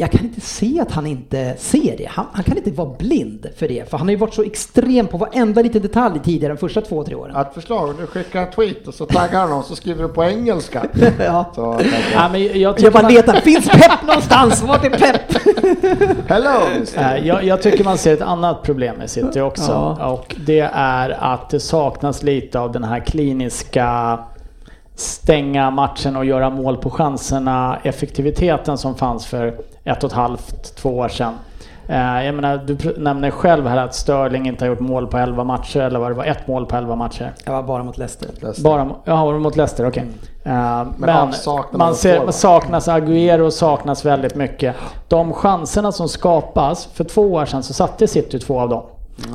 [0.00, 2.08] Jag kan inte se att han inte ser det.
[2.10, 3.90] Han, han kan inte vara blind för det.
[3.90, 7.04] För han har ju varit så extrem på varenda liten detalj tidigare de första två,
[7.04, 7.36] tre åren.
[7.36, 10.24] Ett förslag, du skickar en tweet och så taggar han någon så skriver du på
[10.24, 10.84] engelska.
[11.18, 11.52] Ja.
[11.54, 11.84] Så, jag,
[12.14, 14.62] Ja, men jag, Jag tycker bara man, letar, finns Pep någonstans?
[14.62, 16.28] Vart är Pep?
[16.28, 16.60] Hello!
[17.24, 19.96] jag, jag tycker man ser ett annat problem med City också.
[19.98, 20.06] Ja.
[20.06, 24.18] Och det är att det saknas lite av den här kliniska
[24.98, 30.76] stänga matchen och göra mål på chanserna effektiviteten som fanns för ett och ett halvt,
[30.76, 31.34] två år sedan.
[31.88, 35.44] Eh, Jag menar, du nämner själv här att Sterling inte har gjort mål på 11
[35.44, 37.32] matcher, eller vad det var, ett mål på 11 matcher.
[37.44, 38.28] Jag var bara mot Leicester.
[38.62, 40.04] Bara, mo- ja, var det mot Leicester, okej.
[40.44, 42.34] Eh, men avsaknad av man en ser, forward.
[42.34, 44.74] saknas Agüero saknas väldigt mycket.
[45.08, 48.82] De chanserna som skapas, för två år sedan så satte City två av dem.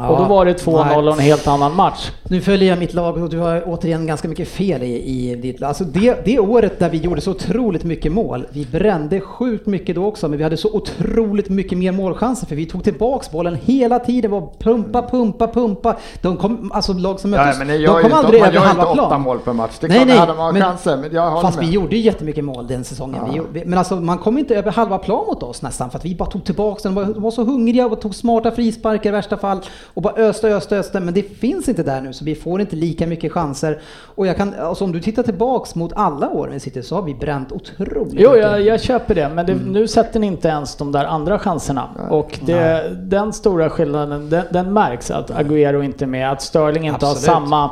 [0.09, 2.11] Och då var det 2-0 och en helt annan match.
[2.23, 4.95] Nu följer jag mitt lag och du har återigen ganska mycket fel i,
[5.29, 5.67] i ditt lag.
[5.67, 9.95] Alltså det, det året där vi gjorde så otroligt mycket mål, vi brände sjukt mycket
[9.95, 13.57] då också, men vi hade så otroligt mycket mer målchanser för vi tog tillbaks bollen
[13.65, 15.95] hela tiden, var pumpa, pumpa, pumpa.
[16.21, 18.67] De kom, alltså lag som Ja, möttes, men ni de kom aldrig över gör inte
[18.67, 19.21] halva åtta plan.
[19.21, 19.71] mål per match.
[19.79, 21.67] Det Nej, nej, hade man men- chanser, men Fast med.
[21.67, 23.21] vi gjorde ju jättemycket mål den säsongen.
[23.31, 26.05] Vi gjorde, men alltså man kom inte över halva plan mot oss nästan för att
[26.05, 26.95] vi bara tog tillbaka den.
[26.95, 29.59] De var, de var så hungriga och tog smarta frisparkar i värsta fall
[29.93, 30.99] och bara öste, öste, öste.
[30.99, 33.82] Men det finns inte där nu så vi får inte lika mycket chanser.
[34.15, 37.01] Och jag kan, alltså om du tittar tillbaks mot alla år vi sitter så har
[37.01, 38.43] vi bränt otroligt Jo, mycket.
[38.43, 41.89] jag, jag köper det, men det, nu sätter ni inte ens de där andra chanserna.
[42.09, 46.88] Och det, den stora skillnaden, den, den märks att Agüero inte är med, att Sterling
[46.88, 47.28] inte Absolut.
[47.28, 47.71] har samma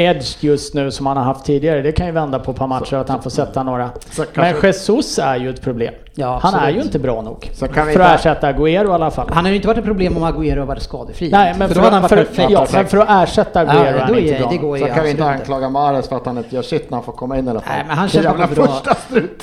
[0.00, 1.82] edge just nu som han har haft tidigare.
[1.82, 3.90] Det kan ju vända på ett par matcher att han får sätta några.
[4.10, 5.94] Så Men Jesus är ju ett problem.
[6.14, 7.50] Ja, han är ju inte bra nog.
[7.52, 9.30] Så kan vi För att inte- ersätta Agüero i alla fall.
[9.32, 11.30] Han har ju inte varit ett problem om Agüero varit skadefri.
[11.30, 13.98] Nej, men för för, han för, för, ja, men för att ersätta Agüero Ja, är
[13.98, 16.54] han inte bra det går Så kan vi inte anklaga Mahrez för att han inte
[16.54, 17.72] gör sitt när han får komma in i alla fall.
[17.76, 18.82] Nej, men han kämpar på bra.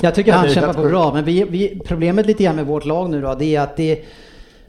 [0.02, 3.10] Jag tycker han kämpar på bra, men vi, vi, problemet lite grann med vårt lag
[3.10, 4.06] nu då, det är att det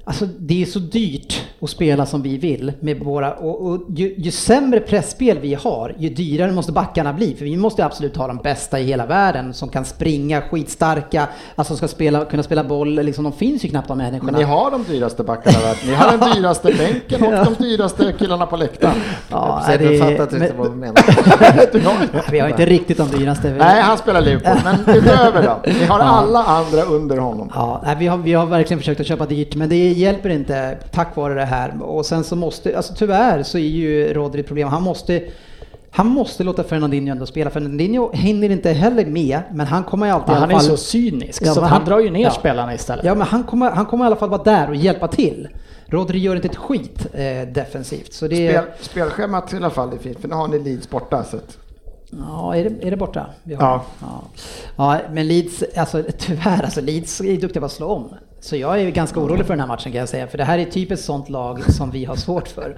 [0.09, 4.15] Alltså det är så dyrt att spela som vi vill med våra, och, och ju,
[4.19, 7.35] ju sämre pressspel vi har, ju dyrare måste backarna bli.
[7.35, 11.77] För vi måste absolut ha de bästa i hela världen som kan springa, skitstarka, alltså
[11.77, 14.33] ska spela, kunna spela boll, liksom, de finns ju knappt de människorna.
[14.33, 15.81] Men ni har de dyraste backarna i världen.
[15.87, 18.95] Ni har den dyraste bänken och de dyraste killarna på läktaren.
[19.31, 22.31] Ja, Jag det- fattar inte vad du menar.
[22.31, 23.51] Vi har inte riktigt de dyraste.
[23.59, 24.57] Nej, han spelar Liverpool.
[24.65, 25.71] Men utöver då?
[25.81, 27.51] Ni har alla andra under honom.
[27.55, 31.17] Ja, vi, har, vi har verkligen försökt att köpa dyrt, men det hjälper inte tack
[31.17, 31.83] vare det här.
[31.83, 34.69] Och sen så måste, alltså tyvärr så är ju Rodri ett problem.
[34.69, 35.23] Han måste,
[35.91, 37.51] han måste låta Fernandinho ändå spela.
[37.51, 40.63] Fernandinho hinner inte heller med, men han kommer ju alltid Ja, han är fall...
[40.63, 42.31] så cynisk, Ja, så han, han- drar ju ner ja.
[42.31, 43.05] spelarna istället.
[43.05, 45.49] Ja, men han kommer, han kommer i alla fall vara där och hjälpa till.
[45.87, 48.13] Rodri gör inte ett skit eh, defensivt.
[48.13, 51.25] Så det Spel, spelschemat i alla fall är fint, för nu har ni Leeds borta.
[51.25, 51.59] Så att,
[52.11, 53.27] Ja, är det, är det borta?
[53.43, 53.85] Vi har- Ja.
[54.01, 54.23] ja.
[54.77, 58.09] Ja, men Leeds, alltså tyvärr, alltså Leeds är duktiga på att slå om.
[58.41, 60.59] Så jag är ganska orolig för den här matchen kan jag säga, för det här
[60.59, 62.77] är typ ett sånt lag som vi har svårt för.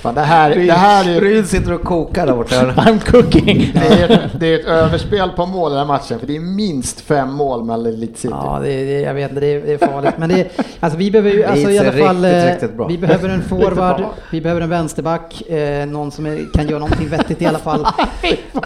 [0.00, 2.54] fan, det, här, det här är Ryd sitter och kokar där borta.
[2.76, 3.72] I'm cooking.
[3.74, 6.36] Det är, ett, det är ett överspel på mål i den här matchen, för det
[6.36, 8.34] är minst fem mål mellan Leeds City.
[8.40, 10.14] Ja, det, det, jag vet inte, det är, det är farligt.
[10.18, 10.48] Men det är,
[10.80, 12.86] alltså vi behöver ju, alltså i alla fall, riktigt, eh, riktigt bra.
[12.86, 17.08] vi behöver en forward, vi behöver en vänsterback, eh, någon som är, kan göra någonting
[17.08, 17.80] vettigt i alla fall.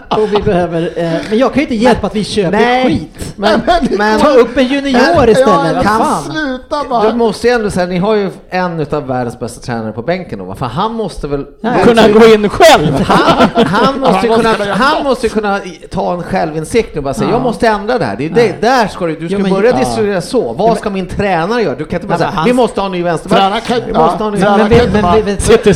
[0.09, 2.85] Och vi behöver, eh, men jag kan ju inte hjälpa att vi köper Nej.
[2.87, 3.35] skit.
[3.37, 3.61] Men,
[3.99, 6.36] men Ta upp en junior istället, vad fan.
[6.37, 7.15] Sluta du bara!
[7.15, 10.55] måste ju ändå säga, ni har ju en utav världens bästa tränare på bänken då,
[10.55, 11.47] för han måste väl...
[11.85, 12.93] Kunna gå in själv.
[13.07, 15.61] Han, han, måste ju Han måste kunna, han måste kunna
[15.91, 18.17] ta en självinsikt nu och bara säga jag måste ändra det här.
[18.17, 19.77] Det är det, där ska du, du ska Jo, men- börja ja.
[19.79, 20.53] distribuera så.
[20.53, 21.75] Vad ska min tränare göra?
[21.75, 23.65] Du kan inte bara Ja, säga vi måste ha en ny Tränaren vänsterback.
[23.65, 25.75] kan- Vi måste ha en ny ja, det är inte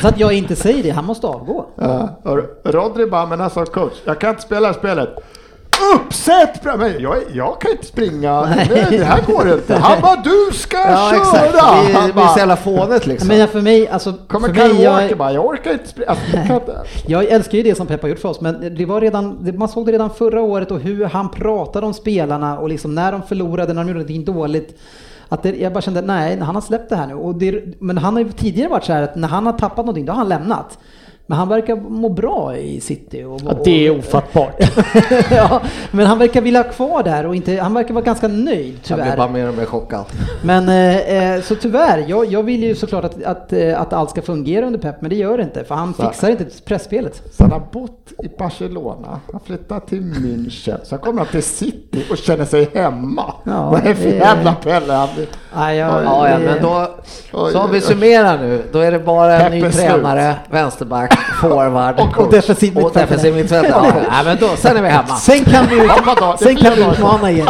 [0.00, 1.66] så att jag inte säger det, han måste avgå.
[1.76, 2.18] Ja,
[2.64, 5.08] Rodri bara, men alltså coach, jag kan inte spela spelet.
[5.94, 6.60] Uppsätt!
[6.98, 9.74] jag, jag kan inte springa, Nej, det här går inte.
[9.76, 11.16] Han bara, du ska Ja köra!
[11.20, 13.28] exakt, det Han är- det är bara, så jävla fånigt liksom.
[13.28, 16.10] Men för mig, alltså, Kommer för Kyle mig, Walker jag, bara, jag orkar inte springa.
[16.10, 16.72] Alltså,
[17.06, 19.68] jag älskar ju det som Pep har gjort för oss, men det var redan, man
[19.68, 23.22] såg det redan förra året och hur han pratade om spelarna och liksom när de
[23.22, 24.78] förlorade, när de gjorde någonting dåligt.
[25.28, 27.14] Att det, jag bara kände, nej, han har släppt det här nu.
[27.14, 29.76] Och det, men han har ju tidigare varit så här att när han har tappat
[29.76, 30.78] någonting, då har han lämnat.
[31.30, 33.24] Men han verkar må bra i City.
[33.24, 34.54] Och, Ja, det är ofattbart.
[35.30, 35.60] ja,
[35.90, 38.96] men han verkar vilja ha kvar där och inte, han verkar vara ganska nöjd Jag
[38.98, 39.16] blir tyvärr.
[39.16, 40.04] bara mer och mer chockad.
[40.42, 40.96] Men eh,
[41.34, 44.66] eh, så tyvärr, jag, jag vill ju såklart att, att, eh, att allt ska fungera
[44.66, 45.64] under Pep, men det gör det inte.
[45.64, 46.02] För han Så.
[46.02, 47.22] fixar inte pressspelet.
[47.32, 52.04] Så han har bott i Barcelona, han flyttat till München, så kommer han till City
[52.10, 53.32] och känner sig hemma.
[53.44, 54.92] Ja, Vad är det för jävla Pelle?
[54.92, 55.08] Han,
[55.76, 56.86] Ja, ja, det- men då,
[57.52, 59.86] så om vi summerar nu, då är det bara en ny Peppe slut.
[59.86, 62.32] tränare, vänsterback, forward Och och
[62.92, 63.92] defensiv mittfältare.
[64.10, 65.16] Ja, men då, sen är vi hemma.
[65.16, 65.76] Sen kan vi,
[66.20, 67.46] Ja, sen kan vi utmana igen.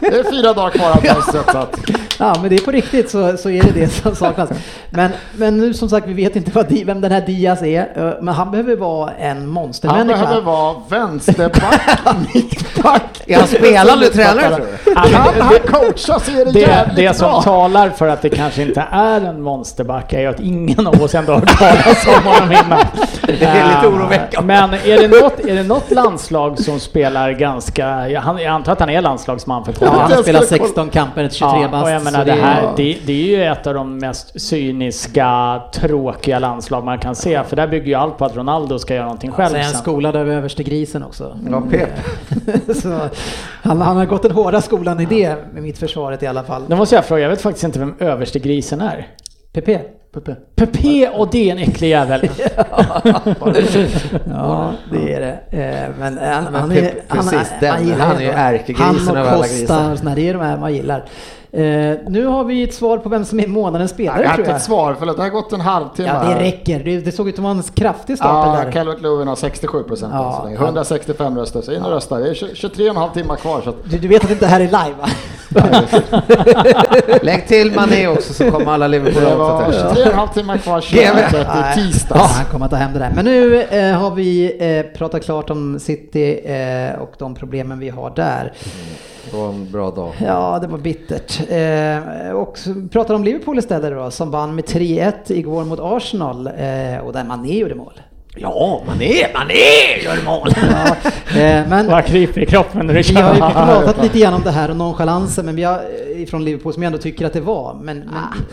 [0.00, 1.50] Det är fyra dagar kvar av fönstret.
[1.52, 1.76] Så att,
[2.20, 4.50] Ja, men det är på riktigt så, så är det det som saknas.
[4.90, 7.80] Men, men nu som sagt, vi vet inte vad, vem den här Diaz är.
[7.96, 10.20] eh, Men han behöver vara en han monstermänniska.
[10.20, 11.80] behöver vara vänsterback,
[12.34, 13.02] mittback.
[13.26, 14.92] Är han spelande tränare tror du?
[14.94, 17.42] Ja, Kan han coacha så är det, Det, jävligt det som bra.
[17.42, 21.14] talar för att det kanske inte är en monsterback är ju att ingen av oss
[21.14, 22.78] ändå har hört talas om honom innan.
[23.26, 24.54] Det är lite Eh, oroväckande.
[24.54, 28.08] Men är det, något, är det något landslag som spelar ganska...
[28.08, 30.88] Jag, han, jag antar att han är landslagsman för Ja, han har spelat kolla- 16
[30.90, 31.84] kamper, 23 Ja, bast.
[31.84, 35.62] och jag menar det är- här, det, det är ju ett av de mest cyniska,
[35.72, 37.44] tråkiga landslag man kan se.
[37.44, 39.70] För där bygger ju allt på att Ronaldo ska göra någonting själv Så är han
[39.72, 39.80] sen.
[39.80, 41.38] skolad över överste grisen också.
[41.50, 41.88] Ja, Pep.
[42.76, 42.98] så
[43.62, 46.62] han, han har gått den hårda skolan i det, med mitt försvaret i alla fall.
[46.68, 49.06] Nu måste jag fråga, jag vet faktiskt inte vem överste grisen är.
[49.52, 49.68] PP?
[50.54, 52.28] Pepe och det är en äcklig jävel.
[54.30, 55.38] Ja, det är det.
[55.50, 57.24] Eh, Men han, Men han, Pep- är, han,
[57.70, 59.92] han, gillar Han är ju ärkegrisen Han och alla Costa grisar.
[59.92, 61.04] och såna, det är de här man gillar.
[61.52, 64.42] Eh, nu har vi ett svar på vem som är månadens spelare Jag har tror
[64.44, 64.56] inte jag.
[64.56, 66.08] ett svar, för det har gått en halvtimme.
[66.08, 66.84] Ja, det räcker.
[66.84, 68.72] Det, det såg ut som en kraftig stapel Ja, där.
[68.72, 70.56] Calvert Lewin har 67 procent Ja, än så länge.
[70.56, 72.18] 165 röster, så in och rösta.
[72.18, 73.60] Det är 20 23 och en halv timme kvar.
[73.64, 75.08] Så att, Du, du vet att det här är live va?
[77.22, 79.80] Lägg till Mané också så kommer alla liverpool det var till.
[79.80, 80.80] 23 och en halv timme kvar.
[80.80, 81.42] 21 Nej.
[81.42, 82.32] i tisdags.
[82.36, 83.12] Han kommer att ta hem det där.
[83.14, 87.88] Men nu eh, har vi eh, pratat klart om City eh, och de problemen vi
[87.88, 88.52] har där.
[89.30, 90.12] Det var en bra dag.
[90.20, 91.50] Ja, det var bittert.
[91.50, 92.58] Eh, och
[92.90, 97.24] pratar om Liverpool istället då, som vann med 3-1 igår mot Arsenal eh, och där
[97.24, 98.00] Mané gjorde mål.
[98.36, 100.48] Ja, Mané, Mané gör mål!
[100.56, 100.96] Ja,
[101.40, 104.42] eh, men Vad kryper i kroppen när du vi har ju pratat lite grann om
[104.42, 105.74] det här och nonchalansen men vi har,
[106.18, 107.74] eh, från Liverpool som jag ändå tycker att det var.
[107.74, 108.06] Men, men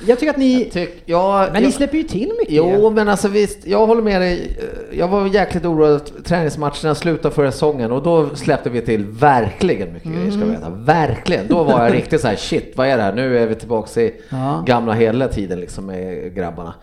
[0.08, 2.54] jag tycker att ni, Tyck, ja, men ni jag- släpper ju till mycket.
[2.56, 4.58] Jo, men alltså visst, jag håller med dig.
[4.92, 9.94] Jag var jäkligt oroad att träningsmatcherna slutade förra säsongen och då släppte vi till verkligen
[9.94, 10.70] mycket grejer ska jag veta.
[10.70, 11.48] Verkligen!
[11.48, 13.14] Då var jag riktigt så här: shit, vad är det här?
[13.14, 14.64] Nu är vi tillbaka i Ja.
[14.68, 16.74] gamla hela tiden liksom med grabbarna.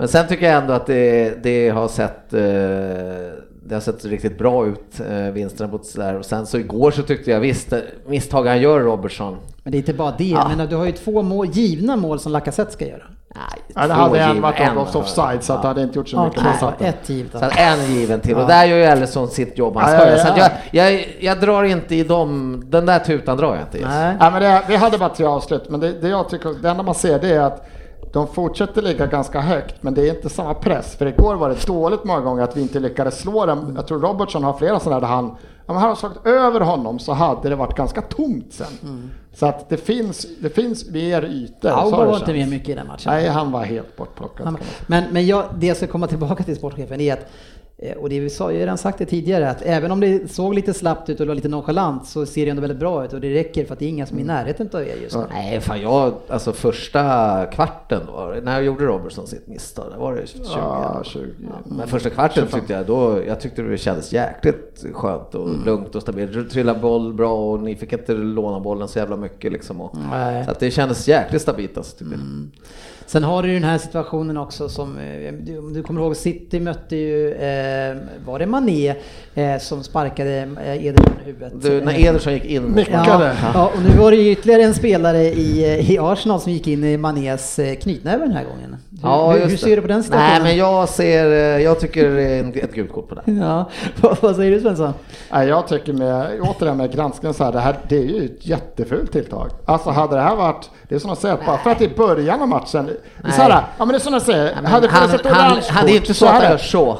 [0.00, 2.40] Men sen tycker jag ändå att det, det har sett eh,
[3.64, 6.18] det har sett riktigt bra ut, eh, vinsterna mot sådär.
[6.18, 7.72] Och sen så igår så tyckte jag visst,
[8.06, 9.36] misstag han gör Robertson.
[9.62, 10.24] Men det är inte bara det.
[10.24, 13.02] Jag menar, du har ju två mål, givna mål som Lacazette ska göra.
[13.34, 13.42] Nej,
[13.74, 16.24] Ja, det hade en varit en off- offside så att det hade inte gjort så
[16.24, 16.42] mycket.
[16.60, 16.88] satt den.
[16.88, 17.32] ett givet.
[17.32, 20.06] Så att en given till och där gör ju Ellison sitt jobb han Ja, ska
[20.08, 20.24] ja, göra.
[20.26, 20.48] Så att ja.
[20.70, 23.84] jag, jag, jag drar inte i dem, den där tutan drar jag inte i.
[23.84, 24.16] Nej.
[24.20, 26.82] Ja, men det, vi hade bara tre avslut, men det, det jag tycker, det enda
[26.82, 27.66] man ser det är att
[28.12, 30.94] de fortsätter ligga ganska högt, men det är inte samma press.
[30.96, 33.72] För igår var det dåligt många gånger att vi inte lyckades slå dem.
[33.76, 35.24] Jag tror Robertson har flera sådana där han,
[35.66, 39.10] om han hade slagit över honom så hade det varit ganska tomt sen.
[39.34, 41.68] Så att det finns, det finns mer ytor.
[41.70, 43.12] Auba var inte med mycket i den matchen.
[43.12, 44.46] Nej, han var helt bortplockad.
[44.46, 47.26] Han- Men, men jag, det jag ska komma tillbaka till sportchefen är att
[47.96, 50.54] och det vi sa, jag har redan sagt det tidigare, att även om det såg
[50.54, 53.20] lite slappt ut och var lite nonchalant så ser det ändå väldigt bra ut och
[53.20, 55.24] det räcker för att det är inga som är i närheten av er just nu.
[55.30, 59.84] Nej, fan jag, alltså första kvarten var det, när gjorde Robertson sitt misstag?
[59.92, 60.42] Det var det 20?
[60.54, 61.26] Ja, 20.
[61.64, 66.02] Men första kvarten tyckte jag då, jag tyckte det kändes jäkligt skönt och lugnt och
[66.02, 66.32] stabilt.
[66.32, 69.80] Du trillade boll bra och ni fick inte låna bollen så jävla mycket liksom.
[69.80, 70.44] Och, Nej.
[70.44, 72.20] så att det kändes jäkligt stabilt alltså, tycker jag.
[73.10, 76.16] Sen har du ju den här situationen också som, eh, du, om du kommer ihåg,
[76.16, 77.96] City mötte ju, eh,
[78.26, 78.94] var det Mané
[79.34, 81.52] eh, som sparkade eh, Ederson i huvudet?
[81.62, 82.84] Du, när Ederson gick in.
[82.92, 86.52] Ja, ja, och nu var det ju ytterligare en spelare i, eh, i Arsenal som
[86.52, 88.76] gick in i Manés eh, knytnäve den här gången.
[89.02, 89.56] Ja, hur, hur det.
[89.58, 90.30] ser du på den situationen?
[90.32, 93.22] Nej, men jag ser, eh, jag tycker det är ett gult kort på det.
[93.32, 93.70] Ja,
[94.00, 94.92] vad, vad säger du Svensson?
[95.32, 98.46] Nej, jag tycker med, återigen med granskningen så här, det här, det är ju ett
[98.46, 99.50] jättefult tilltag.
[99.64, 102.42] Alltså hade det här varit, det är som att säga, bara för att i början
[102.42, 102.90] av matchen,
[103.22, 105.14] det är så här, ja men det är som att säga, Nej, hade det funnits
[105.14, 106.98] ett han, orange han, det är inte kort så att han hade- gör så.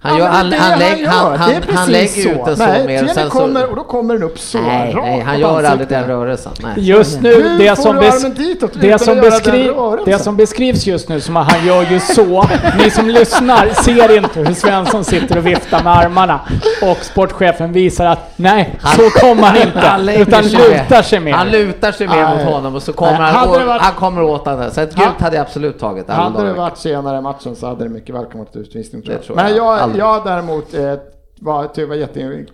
[0.00, 2.62] Han, Ja, gör, men han, han, lägg, han, han, han precis lägger ut den så
[2.66, 3.66] Nej, mer sen kommer, så...
[3.66, 6.52] och då kommer den upp så Nej, rakt nej, han gör aldrig den rörelsen.
[6.62, 6.72] Nej.
[6.76, 11.36] Just nu, Hur det som, ditåt det, som beskri- det som beskrivs just nu som
[11.36, 12.44] att han gör ju så.
[12.78, 16.40] Ni som lyssnar ser inte hur Svensson sitter och viftar med armarna.
[16.82, 19.96] Och sportchefen visar att nej, så kommer han inte.
[19.98, 21.32] lägger utan sig lutar sig mer.
[21.32, 24.44] Han lutar sig mer mot honom och så kommer Nej, han, varit- han kommer åt
[24.44, 24.70] den.
[24.70, 27.84] Så ett gult hade jag absolut tagit Hade det varit senare i matchen så hade
[27.84, 29.36] det mycket väl kommit utvisning tror jag.
[29.36, 30.04] Men jag, aldrig.
[30.04, 30.94] jag däremot eh,
[31.40, 32.46] var, det var jätte...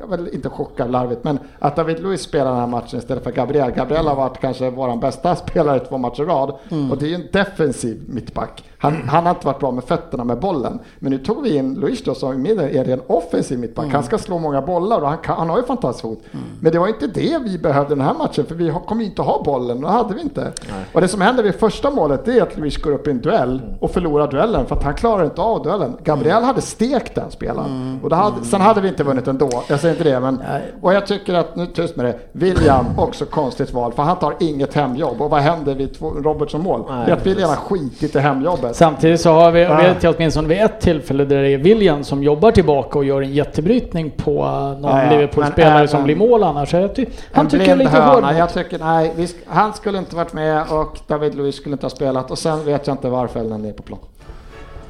[0.00, 3.30] Jag var inte chockad larvigt, men att David Luiz spelar den här matchen istället för
[3.30, 3.70] Gabriel.
[3.70, 6.48] Gabriel har varit kanske vår bästa spelare två matcher i rad
[6.90, 8.64] och det är ju en defensiv mittback.
[8.82, 10.78] Han, han har inte varit bra med fötterna med bollen.
[10.98, 13.92] Men nu tog vi in Luis då som är en offensiv mittback.
[13.92, 16.22] Han ska slå många bollar och han, kan, han har ju fantastisk fot.
[16.60, 19.22] Men det var inte det vi behövde den här matchen för vi kommer ju inte
[19.22, 19.80] ha bollen.
[19.80, 20.52] Det hade vi inte.
[20.92, 23.20] Och det som händer vid första målet det är att Luis går upp i en
[23.20, 25.96] duell och förlorar duellen för att han klarar inte av duellen.
[26.04, 28.00] Gabriel hade stekt den spelaren.
[28.02, 29.50] Och då hade, sen hade vi inte vunnit ändå.
[29.68, 30.42] Jag säger inte det men.
[30.80, 34.34] Och jag tycker att, nu tyst med det, William också konstigt val för han tar
[34.40, 35.22] inget hemjobb.
[35.22, 36.84] Och vad händer vid två, Robertson mål?
[36.88, 38.71] Nej, det är att William har skitit i hemjobbet.
[38.72, 39.76] Samtidigt så har vi, Ja.
[39.76, 43.22] vet jag åtminstone vid ett tillfälle där det är William som jobbar tillbaka och gör
[43.22, 44.32] en jättebrytning på
[44.80, 45.10] någon Ja, ja.
[45.10, 46.74] Liverpool-spelare som blir mål annars.
[46.74, 48.24] Jag ty- han En tycker jag är lite hård.
[48.38, 51.86] Jag tycker, nej, vi sk- han skulle inte varit med och David Luiz skulle inte
[51.86, 52.30] ha spelat.
[52.30, 53.98] Och sen vet jag inte varför Elneny är på plan.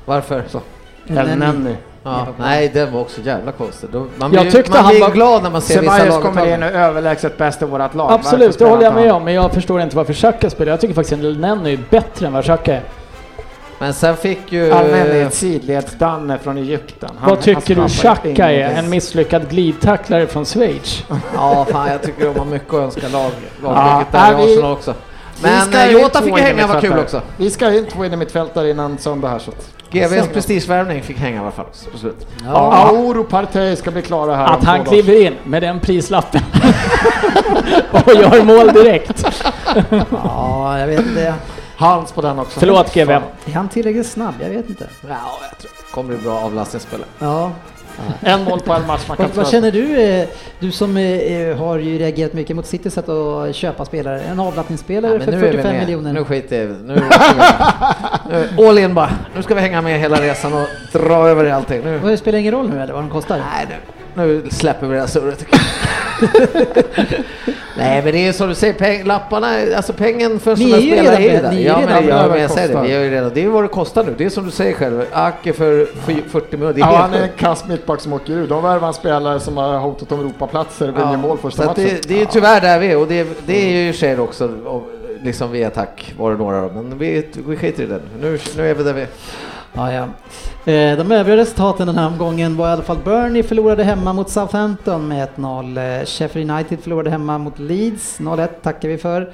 [0.04, 0.42] Varför?
[0.48, 0.60] Så.
[1.08, 1.74] Elneny.
[2.04, 3.88] Ja, nej, den var också jävla konstig.
[3.92, 6.54] Man Jag blir, tyckte man han blir var- glad när man ser vissa Ceballos kommer
[6.54, 8.12] in och överlägset bäst i vårt lag.
[8.12, 9.24] Absolut, det håller jag med om.
[9.24, 10.72] Men jag förstår inte varför Xhaka spelar.
[10.72, 12.82] Jag tycker faktiskt att Nenny är bättre än vad Xhaka är.
[13.82, 14.72] Men sen fick ju...
[15.30, 17.10] Sidledsdanne från Egypten.
[17.18, 18.78] Han- Vad tycker du Xhaka är?
[18.78, 21.04] En misslyckad glidtacklare från Schweiz?
[21.34, 23.30] Ja, fan jag tycker de har mycket att önska lag,
[23.62, 24.94] Ja, lagbygget där nej, i vi- Arsenal också.
[25.42, 27.00] Vi Men ska eh, Jota fick hänga, var kul innermittfältare.
[27.02, 27.20] också.
[27.36, 29.52] Vi ska in två in i mittfältare innan söndag här så.
[29.90, 32.26] GVs prestigevärvning fick hänga i alla fall på slutet.
[32.44, 32.88] Ja.
[32.90, 34.90] Aur och Partey ska bli klara här Att han dagar.
[34.90, 36.40] kliver in med den prislappen
[37.90, 39.24] och gör mål direkt.
[40.24, 41.34] Ja, jag vet inte.
[41.82, 42.60] Hans på den också.
[42.60, 43.10] Förlåt GV.
[43.10, 43.22] Är
[43.54, 44.34] han tillräckligt snabb?
[44.40, 44.88] Jag vet inte.
[45.08, 45.16] Ja,
[45.50, 47.08] jag tror kommer bli bra avlastningsspelare.
[47.18, 47.50] Ja.
[48.20, 50.28] En mål på en match man kan Vad, vad känner du, eh,
[50.58, 54.40] du som eh, eh, har ju reagerat mycket mot Citys sätt att köpa spelare, en
[54.40, 55.80] avlappningsspelare Ja, för nu är vi 45 med.
[55.80, 56.12] miljoner?
[56.12, 56.78] Nu skiter jag i det.
[56.84, 57.02] Nu,
[58.30, 59.10] nu, all in bara.
[59.36, 61.80] Nu ska vi hänga med hela resan och dra över i allting.
[61.84, 63.38] Nu, det spelar ingen roll nu eller vad de kostar?
[63.38, 63.74] nej, nu,
[64.14, 65.44] nu släpper vi det här surret.
[67.76, 71.52] Nej men det är som du säger, peng, lapparna, alltså pengen för sådana spelare redan
[71.52, 73.00] är ju är Ja redan men, med ja, men det jag säger det, vi är
[73.00, 74.14] ju redan, det är vad det kostar nu.
[74.18, 77.28] Det är som du säger själv, Ake för fy- 40 miljoner, Ja, han är en
[77.38, 78.46] kass mittback som åker ur.
[78.46, 81.84] De värvar en spelare som har hotat om Europaplatser och vinner mål första matchen.
[81.84, 84.18] det, det är ju tyvärr där vi är och det, det är ju i sig
[84.18, 84.82] också, och
[85.22, 88.30] liksom via attack var det några men vi, vi skiter i det nu.
[88.30, 88.38] nu.
[88.56, 89.08] Nu är vi där vi är.
[89.74, 90.02] Ja, ja.
[90.72, 94.30] Eh, De övriga resultaten den här omgången var i alla fall Burnley förlorade hemma mot
[94.30, 95.98] Southampton med 1-0.
[96.00, 99.32] Eh, Sheffield United förlorade hemma mot Leeds, 0-1 tackar vi för.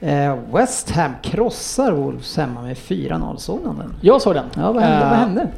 [0.00, 3.94] Eh, West Ham krossar Wolves hemma med 4-0, såg den?
[4.00, 4.44] Jag såg den.
[4.56, 5.04] Ja, vad hände?
[5.04, 5.48] Eh, vad hände?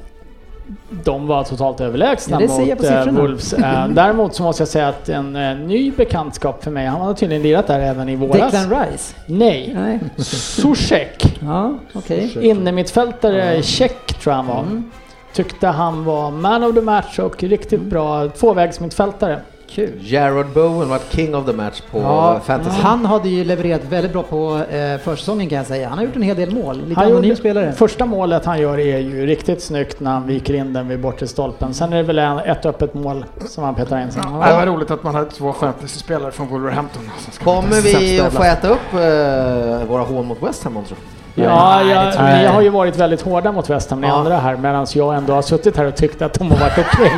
[1.04, 3.04] De var totalt överlägsna Ja, mot på eh.
[3.06, 3.52] Wolves.
[3.52, 7.14] Eh, Däremot så måste jag säga att en eh, ny bekantskap för mig, han har
[7.14, 8.52] tydligen lirat där även i våras.
[8.52, 9.14] Declan Rice?
[9.26, 10.00] Nej, Nej.
[10.24, 11.38] Zuzek.
[11.46, 12.38] Ja, okej.
[12.46, 14.60] Innermittfältare, tjeck tror jag han var.
[14.60, 14.90] Mm.
[15.32, 19.40] Tyckte han var man of the match och riktigt bra tvåvägsmittfältare.
[19.70, 19.92] Kul.
[20.00, 22.80] Jared Bowen var king of the match på Ja, fantasy.
[22.82, 25.88] han hade ju levererat väldigt bra på eh, försäsongen kan jag säga.
[25.88, 26.82] Han har gjort en hel del mål.
[26.88, 27.72] Lite Han anonym spelare.
[27.72, 31.26] första målet han gör är ju riktigt snyggt när han viker in den vid bortre
[31.26, 31.74] stolpen.
[31.74, 34.10] Sen är det väl en, ett öppet mål som han petar in.
[34.12, 34.22] Sen.
[34.32, 37.10] Det var roligt att man hade två fantasy-spelare från Wolverhampton.
[37.44, 40.98] Kommer vi att få äta upp eh, våra hån mot West Ham tror
[41.38, 42.48] Ja, Nej, det jag, jag inte.
[42.52, 44.14] har ju varit väldigt hårda mot West Ham, ni Ja.
[44.14, 47.12] andra här, medan jag ändå har suttit här och tyckt att de har varit okej.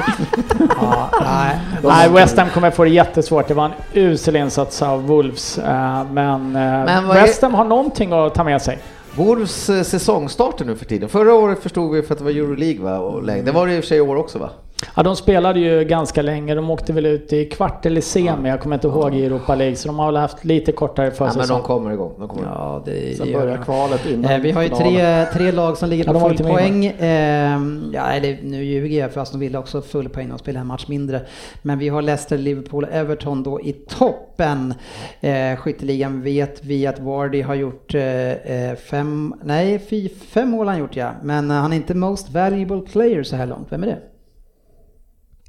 [0.81, 1.59] Ja, nej.
[1.83, 3.49] Nej, West Ham kommer få det jättesvårt.
[3.49, 5.59] Det var en usel insats av Wolves.
[5.59, 8.79] eh, Men, eh, Men West Ham har någonting att ta med sig.
[9.15, 11.09] Wolves eh, säsongstarter nu för tiden.
[11.09, 12.99] Förra året förstod vi för att det var Euroleague va?
[12.99, 13.43] Och länge.
[13.43, 14.51] Det var det i och för sig i år också va?
[14.99, 16.55] Ja, de spelade ju ganska länge.
[16.55, 19.77] De åkte väl ut i kvart eller semi, jag kommer inte ihåg i Europa League.
[19.77, 21.57] Så de har väl haft lite kortare Ja, men försäsong.
[21.59, 22.13] de kommer igång.
[22.19, 22.55] De kommer igång.
[22.55, 23.65] Ja, det, det Sen börjar de.
[23.65, 26.35] kvalet innan Eh, vi har ju tre, tre lag som ligger Ja, på de var
[26.35, 26.87] full poäng.
[26.87, 27.59] Eh,
[27.93, 30.85] ja, eller nu ljuger jag för Aston Villa också full poäng, de spelar en match
[30.89, 31.21] mindre.
[31.63, 34.75] Men vi har Leicester, Liverpool och Everton då i toppen.
[35.21, 40.67] Eh, skytteligan vet vi att Vardy har gjort eh, eh, fem, nej fy, fem mål
[40.67, 41.11] har han gjort ja.
[41.23, 43.67] Men eh, han är inte most valuable player så här långt.
[43.71, 43.99] Vem är det?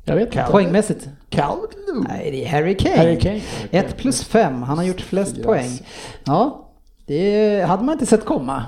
[0.09, 0.47] Jag vet inte.
[0.51, 1.07] Poängmässigt?
[1.29, 2.05] Calvert Lewin.
[2.09, 2.97] Nej, det är Harry Kane.
[2.97, 3.41] Harry Kane.
[3.71, 5.79] 1 plus 5, han har gjort flest Fyra poäng.
[6.23, 6.65] Ja,
[7.05, 8.63] det hade man inte sett komma.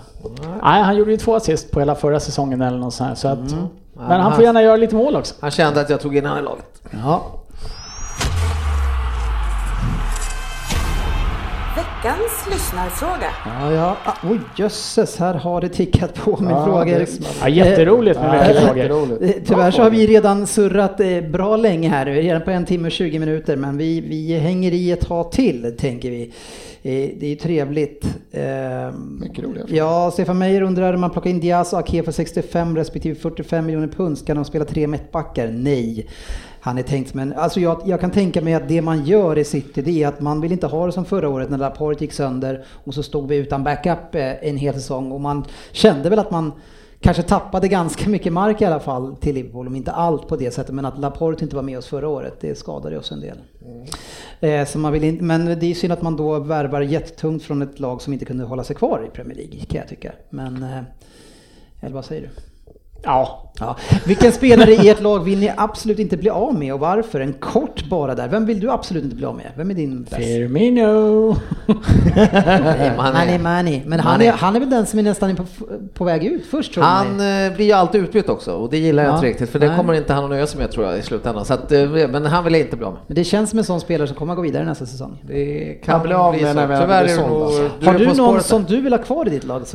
[0.64, 3.28] Nej, han gjorde ju två assist på hela förra säsongen eller något sånt här, så
[3.28, 4.08] att, Mm.
[4.08, 5.36] Men han får gärna göra lite mål också.
[5.40, 6.82] Han kände att jag tog in honom i laget.
[7.04, 7.24] Ja,
[12.04, 13.28] Veckans lyssnarfråga.
[13.46, 13.98] Ja, ja.
[14.06, 17.00] Ah, Oj, jösses, här har det tickat på med Ja, frågor.
[17.00, 17.36] det smäller.
[17.42, 18.78] Ja, jätteroligt med Ja, mycket frågor.
[18.78, 19.22] jätteroligt.
[19.38, 22.52] Eh, Tyvärr så har vi redan surrat eh, bra länge här, vi är redan på
[22.52, 26.22] en timme och 20 minuter, men vi, vi hänger i ett tag till, tänker vi.
[26.84, 28.06] Eh, Det är ju trevligt.
[28.32, 32.12] Ehm, Mycket roliga Ja, Stefan Meijer undrar om man plockar in Diaz och Ake för
[32.12, 35.48] 65 respektive 45 miljoner pund, ska de spela tre mittbackar?
[35.48, 36.08] Nej.
[36.64, 39.44] Han är tänkt men alltså jag, jag kan tänka mig att det man gör i
[39.44, 42.14] City det är att man vill inte ha det som förra året när Laporte gick
[42.14, 46.20] sönder och så stod vi utan backup eh, en hel säsong och man kände väl
[46.20, 46.52] att man
[47.02, 50.52] kanske tappade ganska mycket mark i alla fall till Liverpool, om inte allt på det
[50.52, 53.38] sättet, men att Laporte inte var med oss förra året, det skadade oss en del.
[54.40, 57.62] Eh, så man vill inte, men det är synd att man då värvar jättetungt från
[57.62, 60.12] ett lag som inte kunde hålla sig kvar i Premier League, kan jag tycka.
[60.30, 60.84] Men, eh,
[61.82, 62.51] eller vad säger du?
[63.04, 63.76] Ja, Ja.
[64.06, 67.20] Vilken spelare i ert lag vill ni absolut inte bli av med och varför?
[67.20, 68.28] En kort bara där.
[68.28, 69.52] Vem vill du absolut inte bli av med?
[69.56, 70.16] Vem är din bäst?
[70.16, 71.36] Firmino.
[73.14, 73.84] Nej, Mani.
[73.86, 75.44] Men han är, han är väl den som är nästan på,
[75.94, 77.46] på väg ut först tror Han jag.
[77.48, 79.16] eh, blir ju alltid utbytt också och det gillar jag Ja.
[79.16, 79.78] inte riktigt för det Nej.
[79.78, 81.46] kommer inte han att nöja sig med tror jag i slutändan.
[81.46, 83.02] Så att, eh, men han vill jag inte bli av med.
[83.08, 85.22] Men det känns som en sån spelare som kommer att gå vidare nästa säsong.
[85.28, 87.70] Det Kan kan bli av med när vi Tyvärr är det alltså.
[87.80, 89.62] du Har du någon spåret som du vill ha kvar i ditt lag?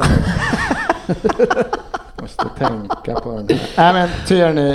[2.28, 2.46] Sven?
[2.48, 2.64] Måste
[3.04, 3.46] tänka på den.
[3.76, 4.68] Nej men Tierney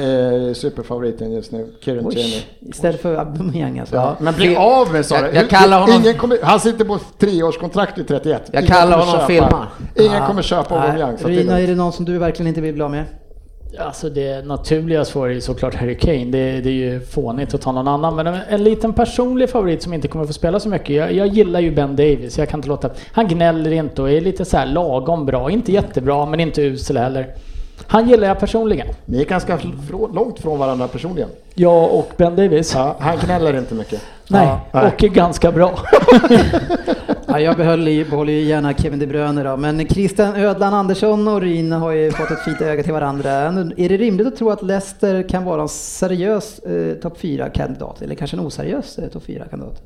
[0.49, 1.67] är superfavoriten just nu.
[1.81, 2.41] Kieran Tierney.
[2.61, 3.95] Oj, istället för Aubameyang alltså.
[3.95, 6.99] Ja, men bli av med sa Jag- jag kallar honom- Ingen kommer, han sitter på
[7.19, 8.41] treårskontrakt i 31.
[8.51, 9.67] Jag Ingen kallar honom Filma.
[9.95, 11.17] Ingen kommer köpa Aubameyang.
[11.17, 12.91] så att det är Rina, är det någon som du verkligen inte vill bli av
[12.91, 13.05] med?
[13.79, 16.25] Alltså det naturliga svaret är såklart Harry Kane.
[16.25, 18.15] Det, det är ju fånigt att ta någon annan.
[18.15, 20.89] Men en, en liten personlig favorit som inte kommer få spela så mycket.
[20.89, 22.37] Jag, jag gillar ju Ben Davis.
[22.37, 22.89] Jag kan inte låta...
[23.11, 25.51] Han gnäller inte och är lite så lagom bra.
[25.51, 27.27] Inte jättebra men inte usel heller.
[27.87, 28.87] Han gillar jag personligen.
[29.05, 29.59] Ni är ganska
[30.13, 31.29] långt från varandra personligen.
[31.53, 32.73] Jag och Ben Davis.
[32.75, 34.01] Ja, han gnäller inte mycket.
[34.27, 34.85] Nej, nej.
[34.85, 35.79] och är ganska bra.
[37.27, 41.41] Ja, jag behöll behåller ju gärna Kevin De Bruyne då, men Christian Ödlan Andersson och
[41.41, 43.31] Ryn har ju fått ett fint öga till varandra.
[43.31, 48.15] Är det rimligt att tro att Leicester kan vara en seriös eh, topp 4-kandidat, eller
[48.15, 49.81] kanske en oseriös eh, topp 4-kandidat?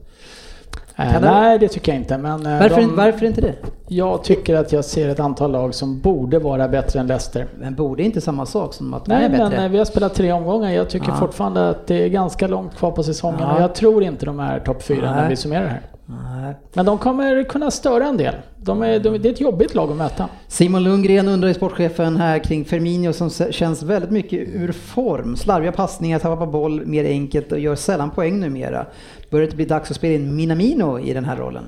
[0.97, 2.17] Eh, Kan det- nej, det tycker jag inte.
[2.17, 3.53] Men eh, Varför, de, varför inte det?
[3.87, 7.45] jag tycker att jag ser ett antal lag som borde vara bättre än Leicester.
[7.59, 9.63] Men borde inte samma sak som att Nej, är men bättre?
[9.65, 10.71] eh, vi har spelat tre omgångar.
[10.71, 11.15] Jag tycker Ja.
[11.15, 13.55] fortfarande att det är ganska långt kvar på säsongen Ja.
[13.55, 15.29] och jag tror inte de är topp fyra när Nej.
[15.29, 15.81] vi summerar här.
[16.05, 16.53] Nej.
[16.73, 18.35] Men de kommer kunna störa en del.
[18.57, 20.29] De är, de, det är ett jobbigt lag att möta.
[20.47, 25.35] Simon Lundgren undrar i sportchefen här kring Firmino som känns väldigt mycket ur form.
[25.35, 28.85] Slarviga passningar, tappar boll mer enkelt och gör sällan poäng numera.
[29.29, 31.63] Börjar det bli dags att spela in Minamino i den här rollen?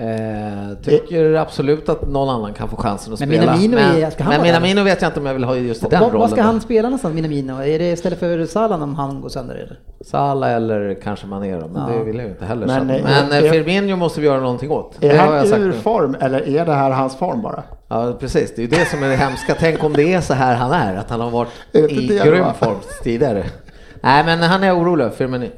[0.00, 3.56] Eh, tycker absolut att någon annan kan få chansen att Men spela.
[3.56, 4.42] Minamino men ska han men?
[4.42, 6.18] Minamino vet jag inte om jag vill ha just i den rollen.
[6.20, 7.52] vad ska han spela någonstans, Minamino?
[7.62, 9.78] Är det istället för Salah om han går sönder eller?
[10.04, 11.98] Salah eller kanske Mané då, men Ja.
[11.98, 12.66] det vill jag ju inte heller.
[12.66, 14.96] Men, Men, eh, men är- eh, Firmino måste vi göra någonting åt.
[15.00, 17.62] Är det han ur form eller är det här hans form bara?
[17.88, 19.54] Ja precis, det är ju det som är det hemska.
[19.58, 22.54] Tänk om det är så här han är, att han har varit i grym va?
[22.58, 23.44] form tidigare.
[24.00, 25.12] Nej men han är orolig.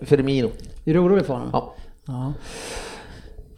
[0.05, 0.49] Firmino.
[0.85, 1.49] Är du orolig för honom?
[1.53, 1.75] Ja.
[2.07, 2.33] Ja.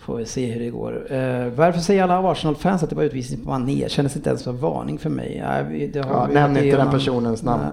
[0.06, 1.12] Får vi se hur det går.
[1.12, 3.88] Eh, varför säger alla Arsenal-fans att det var utvisning på Mané?
[3.88, 5.44] Kändes inte ens som varning för mig.
[5.70, 7.62] Vi, det har Ja, vi nämn inte den personens namn.
[7.62, 7.72] Nej.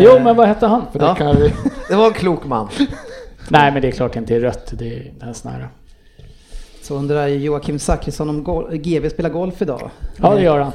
[0.04, 0.82] Jo, Eh, men vad hette han?
[0.92, 1.14] För det Ja.
[1.14, 1.52] kan vi...
[1.88, 2.68] Det var en klok man.
[3.48, 4.72] Nej, men det är klart det inte är rött.
[4.78, 5.68] Det är ens nära.
[6.82, 9.90] Så undrar Joakim Zachrisson om gol- GB spelar golf idag.
[10.16, 10.72] Ja, det gör han.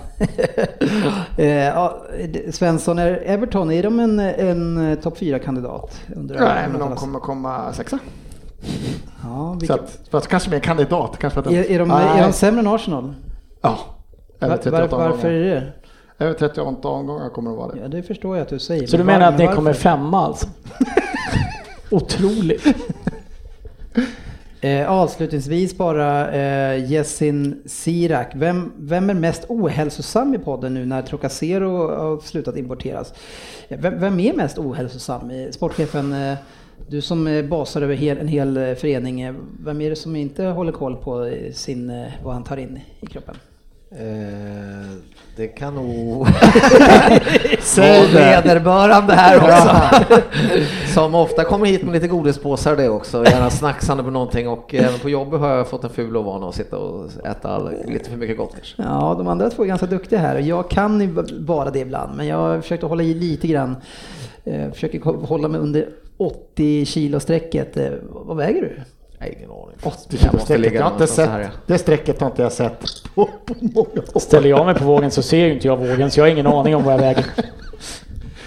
[1.37, 6.01] Eh, Svensson, är Everton, är de en, en topp 4-kandidat?
[6.07, 7.99] Nej, men de kommer komma sexa.
[9.23, 11.17] Ja, Så vilka, att, fast kanske en kandidat.
[11.19, 13.13] Kanske att är, är, de, är de sämre än Arsenal?
[13.61, 13.79] Ja.
[14.39, 15.45] Över Var, 38 var, varför omgångar.
[15.55, 16.25] är det?
[16.25, 17.79] Över 38 omgångar kommer det vara det.
[17.81, 18.87] Ja, det förstår jag att du säger.
[18.87, 19.81] Så du men menar var- att ni men kommer varför?
[19.81, 20.47] femma alltså?
[21.91, 22.65] Otroligt.
[24.61, 28.27] Eh, avslutningsvis bara eh, Jessin Sirak.
[28.35, 33.13] Vem, vem är mest ohälsosam i podden nu när Trocacero har slutat importeras?
[33.67, 35.29] Ja, Vem, vem är mest ohälsosam?
[35.29, 36.37] Eh, Sportchefen, eh,
[36.87, 39.21] du som eh, basar över en hel eh, förening.
[39.21, 39.33] eh,
[39.65, 43.35] Vem är det som inte håller koll på sin, vad han tar in i kroppen?
[43.91, 44.91] Eh,
[45.35, 46.27] det kan nog
[47.59, 50.15] Säg vederbörande här också.
[50.93, 54.99] Som ofta kommer hit med lite godispåsar det också, gärna snacksande på någonting och även
[54.99, 58.17] på jobbet har jag fått en ful ovana att sitta och äta all, lite för
[58.17, 58.81] mycket gott kanske.
[58.83, 60.39] Ja, de andra två är ganska duktiga här.
[60.39, 61.07] Jag kan ju
[61.39, 63.75] bara det ibland, men jag har försökt att hålla i lite grann.
[64.73, 65.89] Försöker hålla mig under
[66.21, 67.77] 80 kilo strecket.
[67.77, 68.81] Eh, vad väger du?
[69.19, 69.75] Nej, ingen aning.
[69.83, 70.73] 80 Jag kilo strecket.
[70.73, 72.79] Jag har inte sett, här, det strecket har inte jag sett
[73.15, 74.19] på, på många år.
[74.19, 76.47] Ställer jag mig på vågen så ser ju inte jag vågen, så jag har ingen
[76.47, 77.25] aning om vad jag väger.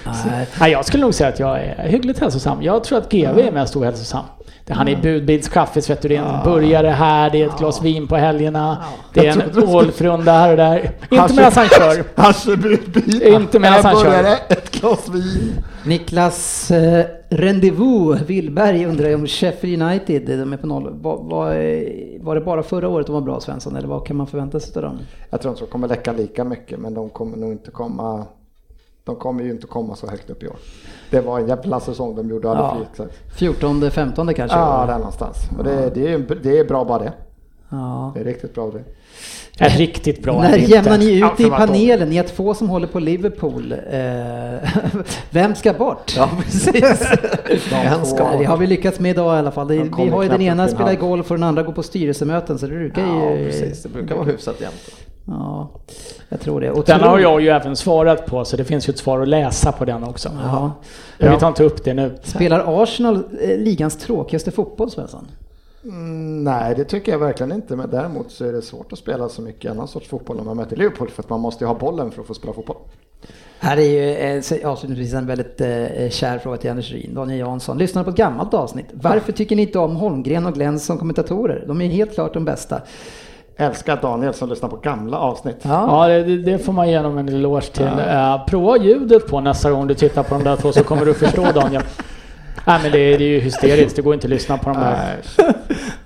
[0.07, 0.47] Nej.
[0.61, 2.63] Nej, jag skulle nog säga att jag är hyggligt hälsosam.
[2.63, 4.25] Jag tror att GV är mest ohälsosam.
[4.66, 7.82] Det- Han är budbilskaffe, vet du, det är en burgare här, det är ett glas
[7.82, 8.85] vin på helgerna,
[9.15, 10.91] det är en golfrunda här och där.
[11.11, 12.05] Inte medan han kör.
[12.23, 13.23] Haschebudbil.
[13.23, 14.24] Inte medan han kör.
[14.49, 15.53] Ett glas vin.
[15.86, 20.91] Niklas eh, Rendezvous Willberg undrar ju om Sheffield United, de är på noll.
[21.01, 21.47] Var, var,
[22.24, 24.73] var det bara förra året de var bra Svensson, eller vad kan man förvänta sig
[24.77, 24.99] av dem?
[25.31, 28.24] Jag tror inte de kommer läcka lika mycket, men de kommer nog inte komma
[29.05, 30.57] de kommer ju inte komma så högt upp i år.
[31.11, 32.55] Det var en jävla säsong de gjorde Ja.
[32.55, 32.87] ja.
[32.93, 33.39] exakt.
[33.39, 34.59] 14, 15 kanske?
[34.59, 35.37] Ja, där någonstans.
[35.59, 37.13] Och det, det, är, det är bra bara det.
[37.69, 38.13] Ja.
[38.15, 38.85] Det är riktigt bra det.
[39.59, 42.09] Är riktigt bra är När jämnar ni ut i panelen?
[42.09, 43.73] Ni är två som håller på Liverpool.
[43.73, 44.71] Eh,
[45.31, 46.13] vem ska bort?
[46.17, 47.09] Ja, precis.
[47.73, 49.69] en ska det har vi lyckats med idag i alla fall.
[49.69, 52.59] Det, De vi har ju den ena spelar golf och den andra går på styrelsemöten
[52.59, 53.47] så det brukar Ja, ju...
[53.47, 53.83] precis.
[53.83, 55.04] Det brukar vara hyfsat jämnt.
[55.27, 55.71] Ja,
[56.29, 56.71] jag tror det.
[56.71, 59.21] Och Den tror- har jag ju även svarat på, så det finns ju ett svar
[59.21, 60.29] att läsa på den också.
[60.45, 60.73] Ja.
[61.19, 62.19] Men vi tar inte upp det nu.
[62.23, 65.27] Spelar Arsenal eh, ligans tråkigaste fotboll, Svensson?
[65.85, 67.77] Mm, nej, det tycker jag verkligen inte.
[67.77, 70.57] Men däremot så är det svårt att spela så mycket annan sorts fotboll när man
[70.57, 71.11] möter Liverpool.
[71.11, 72.77] För att man måste ju ha bollen för att få spela fotboll.
[73.59, 74.11] Här är ju
[74.61, 77.15] eh, avslutningsvis en väldigt eh, kär fråga till Anders Ryn.
[77.15, 78.87] Daniel Jansson, lyssnar på ett gammalt avsnitt.
[78.93, 81.65] Varför tycker ni inte om Holmgren och Glenn som kommentatorer?
[81.67, 82.81] De är helt klart de bästa.
[83.57, 85.57] Älskar Daniel som lyssnar på gamla avsnitt.
[85.63, 87.87] Ja, det, det- det får man ge dem en eloge till.
[88.09, 91.15] Eh, prova ljudet på nästa gång du tittar på de där två så kommer du
[91.15, 91.83] förstå Daniel.
[92.67, 94.79] Nej men det, är- det är ju hysteriskt, det går inte att lyssna på de
[94.81, 95.17] där.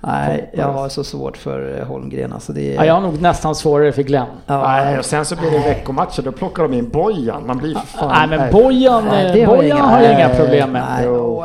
[0.01, 2.33] Nej, jag har så svårt för eh, Holmgren.
[2.33, 2.75] Alltså det är...
[2.75, 4.25] Ja, jag har nog nästan svårare för Glenn.
[4.45, 4.61] Ja.
[4.67, 6.21] Nej, och sen så blir det veckomatcher.
[6.21, 7.47] Då plockar de in Bojan.
[7.47, 8.27] Man blir för fan...
[8.29, 10.83] Nej men Bojan, Nej, eh, har Bojan inga- har jag inga problem med.
[10.89, 11.05] Nej.
[11.05, 11.43] Jo.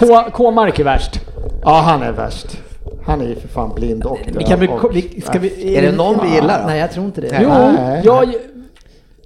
[0.00, 1.20] jag K- K-mark är värst.
[1.64, 2.46] Ja, han är värst.
[3.06, 5.82] Han är ju för fan blind och Vi kan väl, och- vi, ska vi, Är
[5.82, 6.66] det någon vi gillar då?
[6.66, 7.38] Nej, jag tror inte det.
[7.42, 8.02] Jo, Nej.
[8.04, 8.34] jag...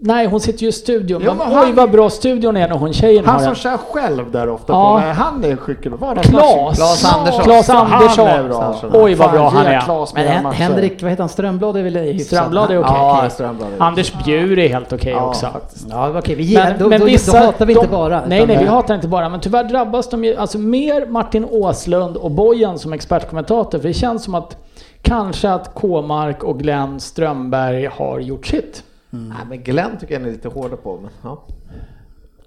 [0.04, 1.22] Nej, hon sitter ju i studion.
[1.24, 3.54] Jo, men men oj han- vad bra studion är när hon tjejen Han har som
[3.54, 4.72] kör själv där ofta.
[4.72, 4.94] Ja.
[4.94, 5.92] På, nej, han är skicklig.
[5.98, 6.28] Vad är det?
[6.28, 6.76] Klas.
[6.76, 7.42] Klas Andersson.
[7.44, 8.26] Klas Andersson.
[8.28, 8.74] Han är bra.
[8.92, 9.80] Oj, vad bra han är.
[9.80, 10.56] Klas Men Hen- matcher.
[10.56, 12.26] Henrik, vad heter han, Strömblad är väl hyfsat?
[12.26, 12.92] Strömblad är okej.
[12.94, 13.68] Ja, Strömblad.
[13.78, 15.46] Anders Bjur är helt okej Ja, också.
[15.46, 15.86] faktiskt.
[15.90, 18.22] Ja, okej, vi gillar, Men, då, men då, vissa, då hatar vi inte de- bara.
[18.26, 19.28] Nej, nej, vi hatar inte bara.
[19.28, 23.78] Men tyvärr drabbas de ju, alltså mer Martin Åslund och Bojan som expertkommentator.
[23.78, 24.56] För det känns som att
[25.02, 28.82] kanske att K-mark och Glenn Strömberg har gjort sitt.
[29.14, 30.96] Nej, men Glenn tycker jag är lite hårdare på.
[31.02, 31.44] Men, ja.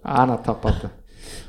[0.02, 0.90] Han har tappat det.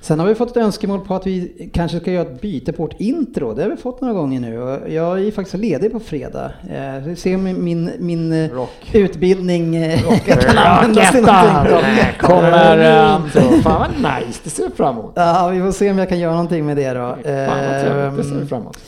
[0.01, 2.83] Sen har vi fått ett önskemål på att vi kanske ska göra ett byte på
[2.83, 3.55] vårt intro.
[3.55, 4.59] Det har vi fått några gånger nu.
[4.63, 6.51] Och Jag är faktiskt ledig på fredag.
[6.71, 8.91] Eh, Vi ser om min, min eh, Rock.
[8.93, 12.05] utbildning eh, kan användas till någonting.
[12.21, 13.63] Kommer...
[13.63, 15.13] Fan vad nice, det ser vi fram emot.
[15.17, 17.01] Ja, vi får se om jag kan göra någonting med det då.
[17.01, 17.17] Fan
[17.65, 18.79] vad trevligt, det ser vi Ehm, fram emot.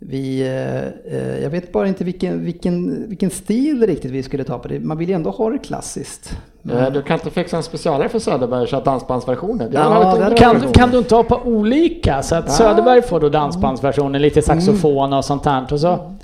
[0.00, 4.58] Vi, eh, eh, jag vet bara inte vilken, vilken, vilken stil riktigt vi skulle ta
[4.58, 4.80] på det.
[4.80, 6.38] Man vill ju ändå ha det klassiskt.
[6.70, 9.68] Eh, Du kan inte fixa en specialare för Söderberg och köra dansbandsversioner?
[9.72, 10.74] Jag Ja, Kan, versioner.
[10.74, 12.22] kan du inte ha på olika?
[12.22, 15.72] Så att Söderberg får då dansbandsversionen, lite saxofon och sånt här.
[15.72, 16.14] Och så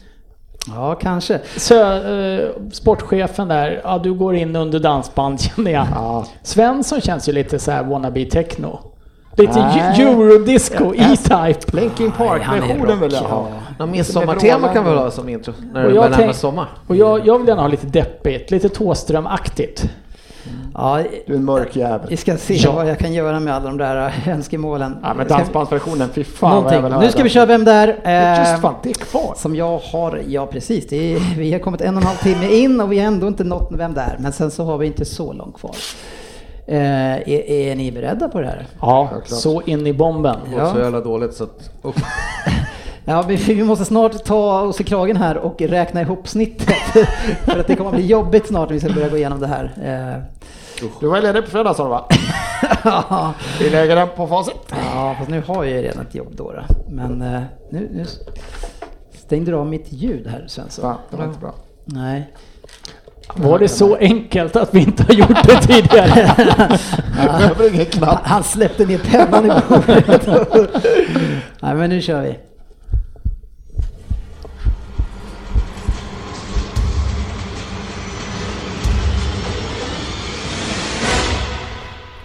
[0.74, 1.40] Ja, kanske.
[1.56, 5.86] Sö, eh, sportchefen där, ja du går in under dansband känner jag.
[5.94, 6.26] Ja.
[6.42, 8.78] Svensson känns ju lite så här wannabe techno.
[9.36, 10.02] Lite Nej.
[10.02, 11.76] eurodisco, E-Type.
[11.76, 13.48] Linkin Park-versionen vill jag ha.
[13.78, 16.66] Någon midsommartema kan vi väl ha som intro när Och det jag börjar närma sommar.
[16.86, 19.84] Och jag, jag vill gärna ha lite deppigt, lite Thåström-aktigt.
[20.74, 22.06] Ja, Du är en mörk jävel.
[22.10, 24.96] vi ska se vad jag kan göra med alla de där äh, önskemålen.
[25.02, 26.82] Ja, men dansbandsversionen, fy fan vad jag Någonting.
[26.82, 27.88] vill höra Nu ska vi köra Vem där?
[28.04, 29.34] Eh, Just fan, det är kvar.
[29.36, 32.48] Som jag har, ja precis, det är, vi har kommit en och en halv timme
[32.56, 34.16] in och vi har ändå inte nått Vem där?
[34.18, 35.76] Men sen så har vi inte så långt kvar.
[36.66, 38.66] Eh, är, är ni beredda på det här?
[38.80, 39.40] Ja, Självklart.
[39.40, 40.36] så in i bomben.
[40.50, 41.70] Det går så jävla dåligt så att...
[41.84, 41.96] Usch.
[43.06, 46.68] Ja, vi, vi måste snart ta oss i kragen här och räkna ihop snittet.
[47.44, 49.46] För att det kommer att bli jobbigt snart när vi ska börja gå igenom det
[49.46, 49.64] här.
[49.84, 50.22] Eh,
[51.00, 52.08] Du var ledig på fredag sa du va?
[53.60, 54.54] Vi lägger den på facit.
[54.94, 56.52] Ja, fast nu har jag ju redan ett jobb då.
[56.52, 56.62] då.
[56.88, 58.04] Men eh, nu, nu
[59.12, 60.84] stängde du av mitt ljud här Svensson.
[60.88, 61.54] Ja, det var inte bra.
[61.84, 62.32] Nej.
[63.32, 66.78] Var det så enkelt att vi inte har gjort det tidigare?
[68.24, 70.26] Han släppte ner pennan i bordet.
[71.60, 72.38] Nej, men nu kör vi.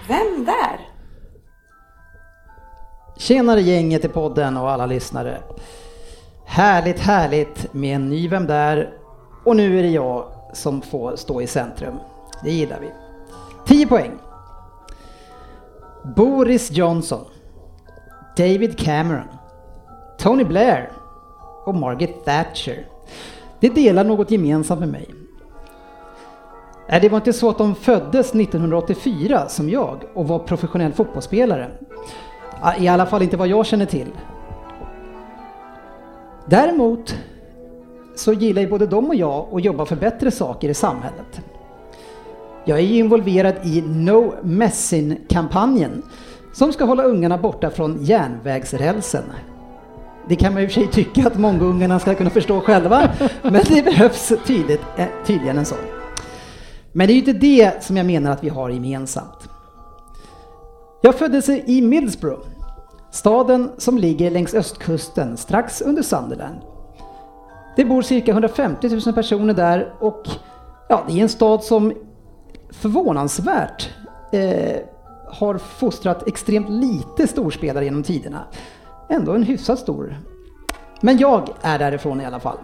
[0.08, 0.80] Vem där?
[3.18, 5.38] Tjenare gänget i podden och alla lyssnare.
[6.46, 8.90] Härligt, härligt med en ny Vem där?
[9.46, 12.00] Och nu är det jag som får stå i centrum.
[12.44, 12.90] Det gillar vi.
[13.66, 14.12] 10 poäng.
[16.16, 17.26] Boris Johnson.
[18.38, 19.28] David Cameron.
[20.18, 20.92] Tony Blair.
[21.66, 22.88] Och Margaret Thatcher.
[23.60, 25.10] Det delar något gemensamt med mig.
[26.90, 31.72] Nej, det var inte så att de föddes 1984 som jag och var professionell fotbollsspelare.
[32.80, 34.12] I alla fall inte vad jag känner till.
[36.46, 37.16] Däremot
[38.20, 41.42] så gillar ju både de och jag att jobba för bättre saker i samhället.
[42.66, 46.04] Jag är involverad i No Messin-kampanjen
[46.54, 49.24] som ska hålla ungarna borta från järnvägsrälsen.
[50.28, 52.62] Det kan man ju i och för sig tycka att många ungarna ska kunna förstå
[52.62, 53.10] själva,
[53.42, 55.78] men det behövs tydligt, eh, tydligen en sån.
[56.92, 59.50] Men det är ju inte det som jag menar att vi har gemensamt.
[61.02, 62.46] Jag föddes i Middlesbrough,
[63.12, 66.60] staden som ligger längs östkusten strax under Sunderland.
[67.76, 70.24] Det bor cirka 150 000 personer där och
[70.90, 71.94] ja, det är en stad som
[72.70, 73.90] förvånansvärt
[74.32, 74.78] eh,
[75.28, 78.44] har fostrat extremt lite storspelare genom tiderna.
[79.10, 80.18] Ändå en hyfsat stor.
[81.02, 82.58] Men jag är därifrån i alla fall.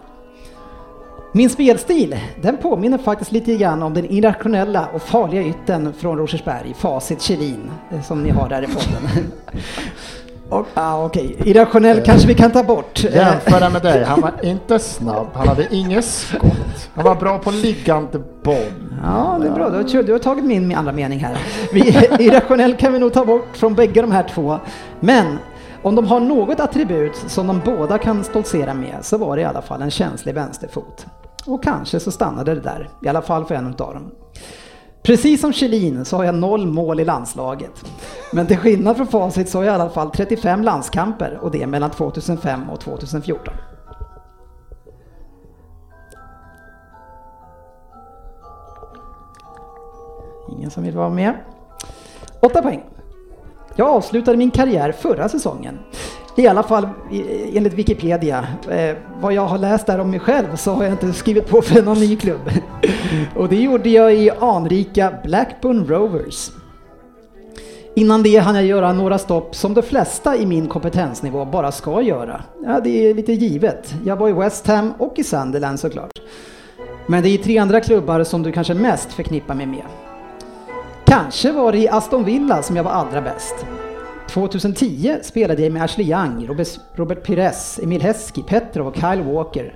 [1.33, 6.73] Min spelstil, den påminner faktiskt lite grann om den irrationella och farliga ytten från Rosersberg,
[6.73, 9.31] Facit Kjellin, eh, som ni har där i podden.
[10.49, 13.03] Och, ah, Okej, irrationell kanske vi kan ta bort.
[13.05, 16.89] Eh, Jämföra med dig, han var inte snabb, han hade inget skott.
[16.95, 18.55] Han var bra på liggande boll.
[19.03, 19.69] Ja, det är bra.
[19.69, 21.37] Du har, du har tagit min andra mening här.
[21.73, 21.79] Vi,
[22.19, 24.59] irrationell kan vi nog ta bort från bägge de här två.
[24.99, 25.39] Men
[25.81, 29.45] om de har något attribut som de båda kan stoltsera med så var det i
[29.45, 31.05] alla fall en känslig vänsterfot.
[31.45, 34.11] Och kanske så stannade det där, i alla fall för en av dem.
[35.05, 37.85] Precis som Kjellin så har jag noll mål i landslaget.
[38.33, 41.63] Men till skillnad från facit så har jag i alla fall 35 landskamper och det
[41.63, 43.53] är mellan 2005 och 2014.
[50.57, 51.33] Ingen som vill vara med.
[52.41, 52.83] 8 poäng.
[53.75, 55.79] Jag avslutade min karriär förra säsongen.
[56.35, 56.89] I alla fall
[57.53, 58.47] enligt Wikipedia.
[58.69, 61.61] Eh, vad jag har läst där om mig själv så har jag inte skrivit på
[61.61, 62.51] för någon ny klubb.
[63.35, 66.51] Och det gjorde jag i anrika Blackburn Rovers.
[67.95, 72.01] Innan det hann jag göra några stopp som de flesta i min kompetensnivå bara ska
[72.01, 72.43] göra.
[72.63, 73.95] Ja, det är lite givet.
[74.05, 76.19] Jag var i West Ham och i Sunderland såklart.
[77.07, 79.85] Men det är tre andra klubbar som du kanske mest förknippar mig med.
[81.05, 83.65] Kanske var det i Aston Villa som jag var allra bäst.
[84.29, 86.47] 2010 spelade jag med Ashley Young,
[86.95, 89.75] Robert, Pires, Emil Heskey, Petrov och Kyle Walker.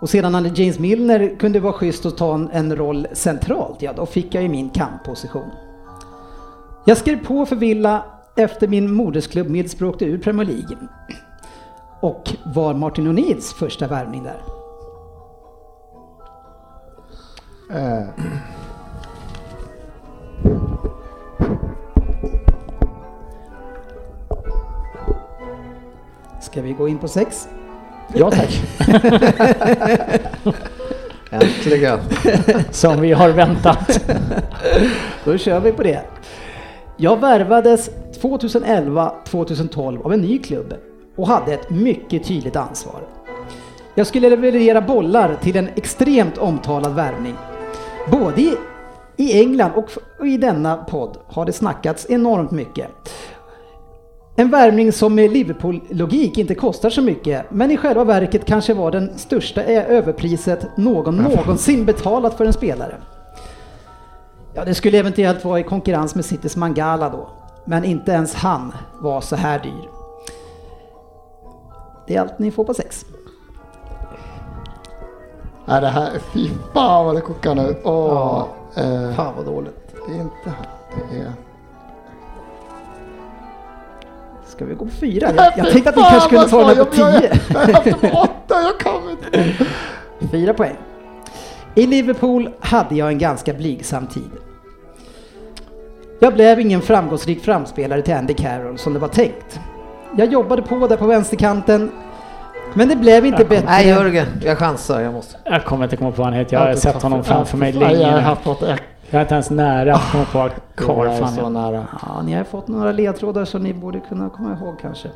[0.00, 3.92] Och sedan när James Milner kunde vara schysst och ta en, en roll centralt, ja
[3.92, 5.50] då fick jag ju min kampposition.
[6.84, 8.04] Jag skrev på för Villa
[8.36, 10.76] efter min modersklubb Middlesbrough åkte ur Premier League.
[12.00, 14.42] Och var Martin O'Neills första värvning där.
[17.70, 18.08] Eh,
[26.40, 27.48] Ska vi gå in på sex?
[28.14, 28.60] Ja tack.
[31.30, 31.98] Äntligen.
[32.70, 34.00] Som vi har väntat.
[35.24, 36.02] Då kör vi på det.
[36.96, 37.90] Jag värvades
[38.22, 40.74] 2011-2012 av en ny klubb
[41.16, 43.00] och hade ett mycket tydligt ansvar.
[43.94, 47.34] Jag skulle leverera bollar till en extremt omtalad värvning.
[48.10, 48.40] Både
[49.16, 49.72] i, England
[50.18, 52.88] och i denna podd har det snackats enormt mycket.
[54.38, 58.90] En värvning som med Liverpool-logik inte kostar så mycket, men i själva verket kanske var
[58.90, 62.96] den största överpriset någon någonsin betalat för en spelare.
[64.54, 67.28] Ja, det skulle eventuellt vara i konkurrens med Citys Mangala då.
[67.64, 69.88] Men inte ens han var så här dyr.
[72.06, 73.04] Det är allt ni får på sex.
[75.64, 77.76] Nej, det här, fy fan vad det kokar nu.
[77.84, 78.44] Åh,
[78.76, 79.94] eh, Fan vad dåligt.
[80.08, 80.68] det är inte här.
[81.10, 81.32] Det är...
[84.56, 85.28] Ska vi gå på fyra?
[85.36, 87.38] Jag, jag tänkte att ni kanske kunde ta den här på tio.
[87.48, 89.54] Jag har haft på åtta, jag kan inte.
[90.30, 90.76] Fyra poäng.
[91.74, 94.30] I Liverpool hade jag en ganska blygsam tid.
[96.20, 99.60] Jag blev ingen framgångsrik framspelare till Andy Carroll som det var tänkt.
[100.16, 101.90] Jag jobbade på där på vänsterkanten,
[102.74, 103.66] men det blev inte bättre.
[103.66, 105.00] Nej Jörgen, jag chansar.
[105.00, 105.38] Jag måste.
[105.44, 106.56] Jag kommer inte komma på vad han heter.
[106.56, 108.62] Jag har sett honom framför mig Nej, Jag länge har haft något.
[109.10, 111.86] Jag är inte ens nära att komma på vad Jag är så nära.
[112.02, 115.08] Ja, ni har fått några ledtrådar så ni borde kunna komma ihåg kanske.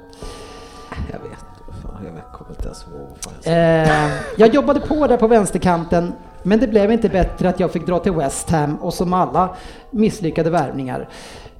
[1.12, 1.40] Jag vet.
[1.82, 3.08] Fan, jag vet, kommer inte ens ihåg
[3.44, 3.82] jag.
[3.82, 6.12] Eh, jag jobbade på där på vänsterkanten,
[6.42, 9.56] men det blev inte bättre att jag fick dra till West Ham och som alla
[9.90, 11.08] misslyckade värvningar.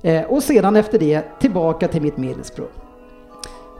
[0.02, 2.72] Eh, och sedan efter det tillbaka till mitt Middlesbrough.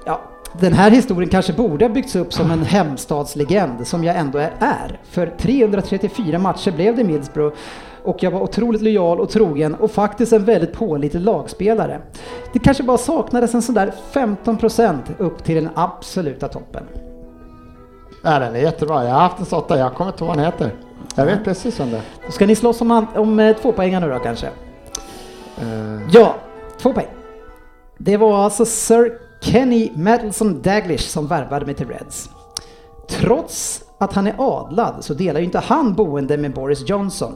[0.06, 0.20] Ja,
[0.60, 5.01] den här historien kanske borde ha byggts upp som en hemstadslegend som jag ändå är.
[5.05, 7.56] För 334 matcher blev det Middlesbrough
[8.05, 12.01] och jag var otroligt lojal och trogen och faktiskt en väldigt pålitlig lagspelare.
[12.52, 16.82] Det kanske bara saknades en sån där 15% upp till den absoluta toppen.
[18.24, 19.05] Ja, den är jättebra.
[19.05, 20.74] Jag har haft en sån Jag kommer inte ihåg vad den heter.
[21.14, 22.02] Jag vet precis om det.
[22.27, 24.47] Då ska ni slåss om, om eh, två poängar nu då kanske?
[25.60, 26.35] Eh, Ja,
[26.78, 27.06] två poäng.
[27.98, 32.31] Det var alltså Sir Kenny Madelson Daglish som värvade mig till Reds.
[33.09, 37.35] Trots att han är adlad så delar ju inte han boende med Boris Johnson.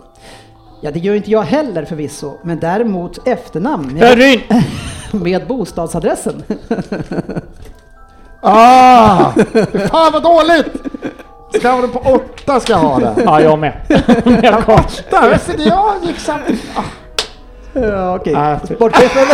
[0.85, 4.41] Ja, det gör inte jag heller förvisso, men däremot efternamn med,
[5.13, 6.43] med bostadsadressen.
[8.41, 9.31] Ah!
[9.91, 10.67] Fan vad dåligt!
[11.55, 13.15] Ska jag ha den på åtta ska jag ha den.
[13.25, 13.73] Ja, jag med.
[14.43, 14.81] jag kom.
[15.11, 16.65] Där, men se det jag gick samtidigt.
[16.77, 16.83] Ah.
[17.81, 18.33] Ja, okej.
[18.33, 19.27] Nej, fy- Sportchefen...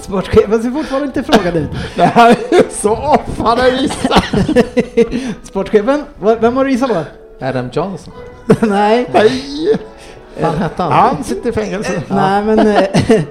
[0.00, 1.70] Sportchefen ser fortfarande inte frågan ut.
[1.96, 4.24] Det här är så off, han har gissat.
[5.42, 6.04] Sportchefen,
[6.40, 7.02] vem har du gissat på?
[7.40, 8.14] Adam Johnson.
[8.62, 9.08] Nej.
[9.12, 9.42] Nej!
[10.40, 10.92] Vad hette han?
[10.92, 12.02] Han sitter i fängelse.
[12.08, 12.58] Nej men...
[12.58, 12.82] eh,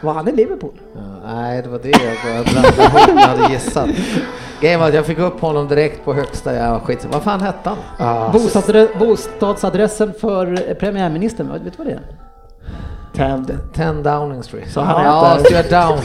[0.00, 0.72] Var han i Liverpool?
[0.94, 1.00] Ja,
[1.34, 3.88] nej, det var det jag började blanda ihop när jag hade gissat.
[4.60, 7.06] Grejen var att jag fick upp honom direkt på högsta, ja skit.
[7.12, 7.78] Vad fan hette han?
[7.98, 12.00] Ah, Bostadsadre- bostadsadressen för premiärministern, vet du vad det är?
[13.18, 13.58] Tänd.
[13.74, 14.70] 10 Downing Street.
[14.72, 15.98] Så han ja, heter- Stuart Down.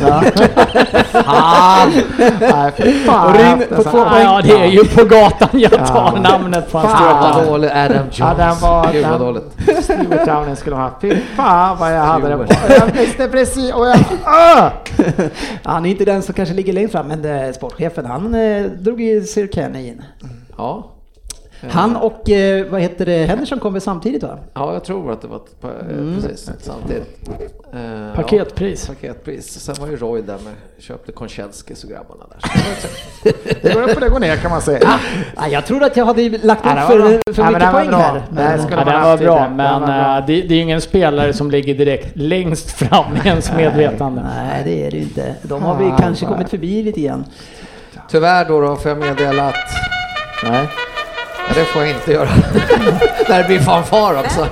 [1.23, 1.91] Fan!
[2.39, 3.35] Nej, fy fan.
[3.35, 4.23] En på två här.
[4.23, 6.19] Ja, det är ju på gatan jag tar Ja.
[6.21, 6.97] namnet på hans Fan.
[6.97, 7.51] Stuart Stuart var Down.
[7.51, 7.69] dålig.
[7.73, 8.19] Adam Jones.
[8.19, 8.91] Ja, den var...
[8.91, 9.83] Gud vad dåligt.
[9.83, 10.91] Stuart Downing skulle ha.
[11.01, 12.53] Fy fan vad jag hade den på.
[12.69, 13.99] Jag visste precis och jag...
[14.23, 14.69] Ah!
[15.63, 19.01] Han är inte den som kanske ligger längst fram, men eh, sportchefen han eh, drog
[19.01, 20.01] ju Sir Kenny in.
[20.57, 20.89] Ja.
[21.69, 24.37] Han och eh, vad heter det, Henderson kom väl samtidigt va?
[24.53, 27.19] ja, jag tror att det var ett pa- eh, precis samtidigt.
[27.73, 28.85] Eh, Paketpris.
[28.87, 29.59] Ja, paketpris.
[29.59, 32.51] Sen var ju Roy där med, köpte Koncheskis och grabbarna där.
[33.61, 34.79] Det går upp och det går ner kan man säga.
[35.35, 37.33] Ja, jag trodde att jag hade lagt upp det var för, bra.
[37.33, 37.97] för Ja, men mycket poäng bra.
[37.97, 38.13] här.
[38.13, 40.17] Det Men, skulle Ja, den var bra, men var bra.
[40.17, 44.21] eh, det, det är ju ingen spelare som ligger direkt längst fram i ens medvetande.
[44.35, 45.35] nej, det är det ju inte.
[45.41, 47.25] De har vi Fan, kanske kommit förbi lite grann.
[48.09, 49.55] Tyvärr då, då får jag meddela att
[50.43, 50.67] Nej.
[51.47, 52.29] Ja, det får jag inte göra.
[53.29, 54.47] När det blir fanfar också.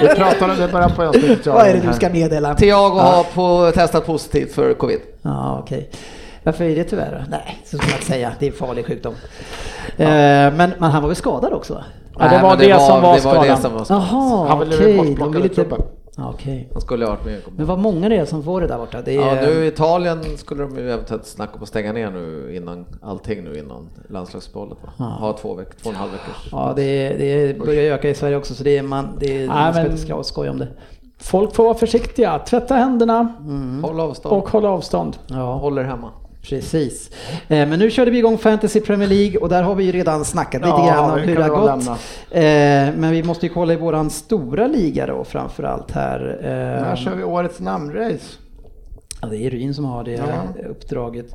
[0.00, 1.46] Vi pratar om det bara på avsnittet.
[1.46, 2.54] Vad är det du ska meddela?
[2.54, 5.00] Thiago har på, testat positivt för covid.
[5.22, 5.90] Ja, okej.
[6.42, 7.24] Varför är det tyvärr?
[7.30, 8.32] Nej, så ska man inte säga.
[8.38, 9.14] Det är en farlig sjukdom.
[9.96, 11.84] Eh, men, men han var väl skadad också?
[12.18, 14.06] Ja, det Nej, var men det som var det var det som var skadan.
[14.10, 14.96] Jaha, okej.
[14.96, 15.76] bortplockad De vill ur inte...
[16.16, 16.68] Ja, okej.
[16.72, 17.40] Han skulle ha varit med.
[17.56, 19.02] Men vad många det är som får det där borta.
[19.02, 19.36] Det är...
[19.36, 22.84] Ja, nu i Italien skulle de ju eventuellt snacka om att stänga ner nu innan
[23.02, 24.78] allting nu innan landslagsuppehållet.
[24.98, 25.04] va?
[25.04, 26.48] Ha två veckor, två och en halv veckors.
[26.52, 29.72] Ja, det, det börjar öka i Sverige också så det är man, det är, man
[29.72, 30.68] ska men- inte skoja om det.
[31.18, 33.32] Folk får vara försiktiga, tvätta händerna
[33.82, 34.34] Håll avstånd.
[34.34, 35.16] och hålla avstånd.
[35.26, 36.10] Ja, Håller hemma.
[36.48, 37.10] Precis.
[37.48, 40.24] Eh, men nu körde vi igång Fantasy Premier League och där har vi ju redan
[40.24, 41.66] snackat lite Ja, grann om det hur det har gått.
[41.66, 41.92] lämna.
[42.30, 46.38] Eh, men vi måste ju kolla i våran stora liga då framförallt här.
[46.42, 48.38] Eh, Här kör vi årets namnrace.
[49.22, 50.68] ja, det är Ryn som har det Ja.
[50.70, 51.26] uppdraget.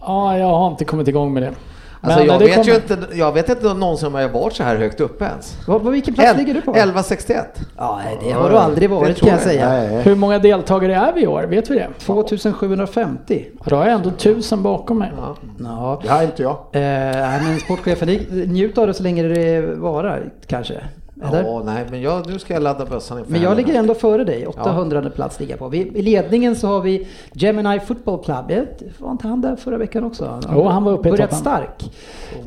[0.00, 1.52] Ja, jag har inte kommit igång med det.
[2.00, 4.62] Alltså, Men jag, vet ju inte, jag vet inte om någon som har varit så
[4.62, 5.56] här högt upp ens.
[5.66, 6.70] Vad, vad, vilken plats El- ligger du på?
[6.70, 7.60] 1161.
[7.76, 9.52] Ja, det har du aldrig varit tror kan jag jag.
[9.52, 9.68] säga.
[9.68, 10.02] Nej.
[10.02, 11.42] Hur många deltagare är vi i år?
[11.42, 11.88] Vet vi det?
[11.98, 13.46] 2750.
[13.64, 15.12] Då har jag ändå tusen bakom mig.
[15.16, 15.36] Ja.
[15.60, 16.00] Ja.
[16.02, 16.50] Det här är inte jag.
[16.72, 20.74] Eh, men sportchefen, njut av det så länge det varar kanske.
[21.24, 21.42] Eller?
[21.44, 24.24] Ja, nej, men jag, nu ska jag ladda bössan inför Men jag ligger ändå före
[24.24, 25.68] dig, 800 plats ligger på.
[25.68, 28.44] Vi, I ledningen så har vi Gemini Football Club.
[28.50, 28.66] Jag
[28.98, 30.40] Var inte han där förra veckan också?
[30.52, 31.40] Jo, han var uppe i Börjat toppen.
[31.40, 31.92] stark.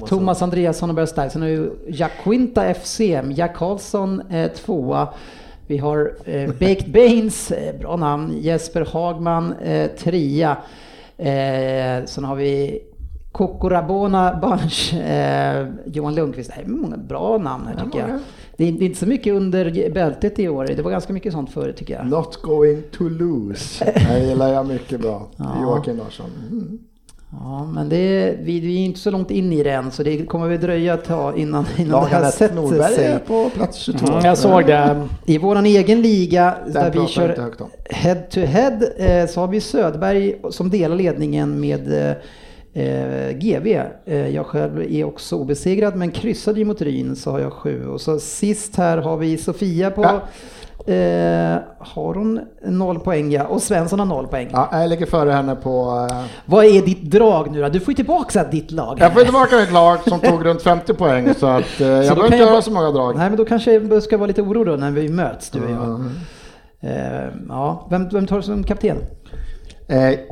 [0.09, 1.31] Thomas, Andreasson har börjat stark.
[1.31, 5.07] Sen har vi Jack Quinta FCM, Jack Karlsson eh, tvåa.
[5.67, 10.57] Vi har eh, Baked Baines, eh, bra namn, Jesper Hagman eh, trea.
[11.17, 12.81] Eh, sen har vi
[13.31, 16.51] Kokorabona Bunch, eh, Johan Lundqvist.
[16.55, 18.09] Det är många bra namn här tycker jag.
[18.57, 20.65] Det är, det är inte så mycket under bältet i år.
[20.75, 22.07] Det var ganska mycket sånt förr tycker jag.
[22.07, 23.85] Not going to lose.
[24.09, 25.27] Det gillar jag mycket bra.
[25.37, 25.55] Ja.
[25.61, 26.29] Joakim Larsson.
[26.51, 26.79] Mm.
[27.39, 30.03] Ja, men det är, vi, vi är inte så långt in i det än så
[30.03, 33.05] det kommer väl dröja ett tag innan, innan det här sätter Norberg sig.
[33.05, 34.07] är på plats 22.
[34.07, 35.07] Mm, jag såg det.
[35.25, 37.69] I våran egen liga Den där vi kör om.
[37.89, 42.15] head to head eh, så har vi Söderberg som delar ledningen med eh,
[42.73, 43.81] eh, GB.
[44.05, 47.87] Eh, jag själv är också obesegrad men kryssade ju mot Ryn så har jag sju.
[47.87, 50.21] Och så sist här har vi Sofia på Ja.
[50.93, 54.49] Eh, har hon noll poäng ja, och Svensson har noll poäng.
[54.51, 56.07] Ja, jag ligger före henne på...
[56.11, 57.69] eh, Vad är ditt drag nu då?
[57.69, 58.97] Du får ju tillbaka ditt lag.
[58.99, 62.25] Jag får tillbaka mitt lag som tog runt 50 poäng så att eh, jag behöver
[62.25, 63.15] inte göra så många drag.
[63.17, 65.71] Nej men då kanske jag ska vara lite oro då när vi möts du och
[65.71, 65.83] jag.
[65.85, 66.09] Mm.
[66.81, 68.97] Eh, ja, vem, vem tar du som kapten?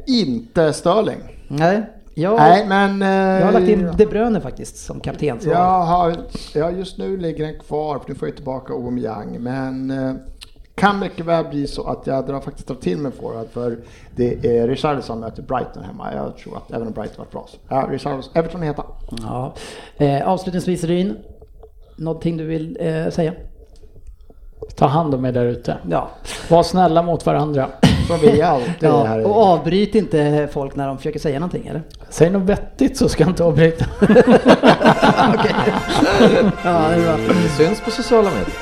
[0.08, 1.20] Inte Störling.
[1.48, 1.82] Nej,
[2.20, 3.02] jag, Nej, men...
[3.02, 5.54] Eh, jag har lagt in De Bruyne faktiskt som kaptensval.
[5.54, 6.16] Jag har,
[6.54, 9.38] ja, just nu ligger den kvar, för nu får jag tillbaka Aubameyang.
[9.40, 10.14] Men eh,
[10.76, 13.78] kan mycket väl bli så att jag drar faktiskt drar till med forward för
[14.16, 16.14] det är Richarlison som möter Brighton hemma.
[16.14, 17.58] Jag tror att även om Brighton var bra så.
[17.70, 18.84] Ja, Richarlison, Everton är heta.
[19.22, 19.54] Ja.
[19.98, 21.18] Eh, avslutningsvis Ryn,
[21.96, 23.34] någonting du vill eh, säga?
[24.76, 25.78] Ta hand om er där ute.
[25.90, 26.10] Ja.
[26.50, 27.70] Var snälla mot varandra.
[28.10, 29.22] Som vi alltid här ja.
[29.22, 29.24] i.
[29.24, 31.82] Och avbryt inte folk när de försöker säga någonting eller?
[32.10, 33.86] Säg något vettigt så ska jag inte avbryta.
[36.64, 37.18] Ja, det är bra.
[37.44, 38.54] Det syns på sociala medier.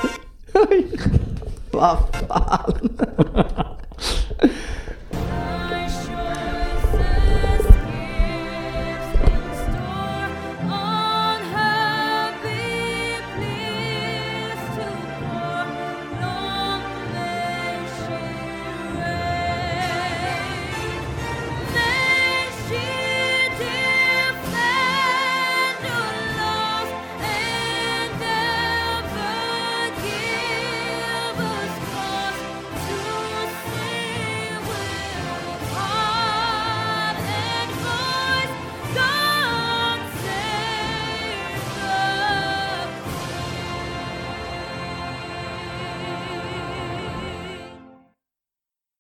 [1.71, 1.97] Vad
[2.27, 2.89] fan.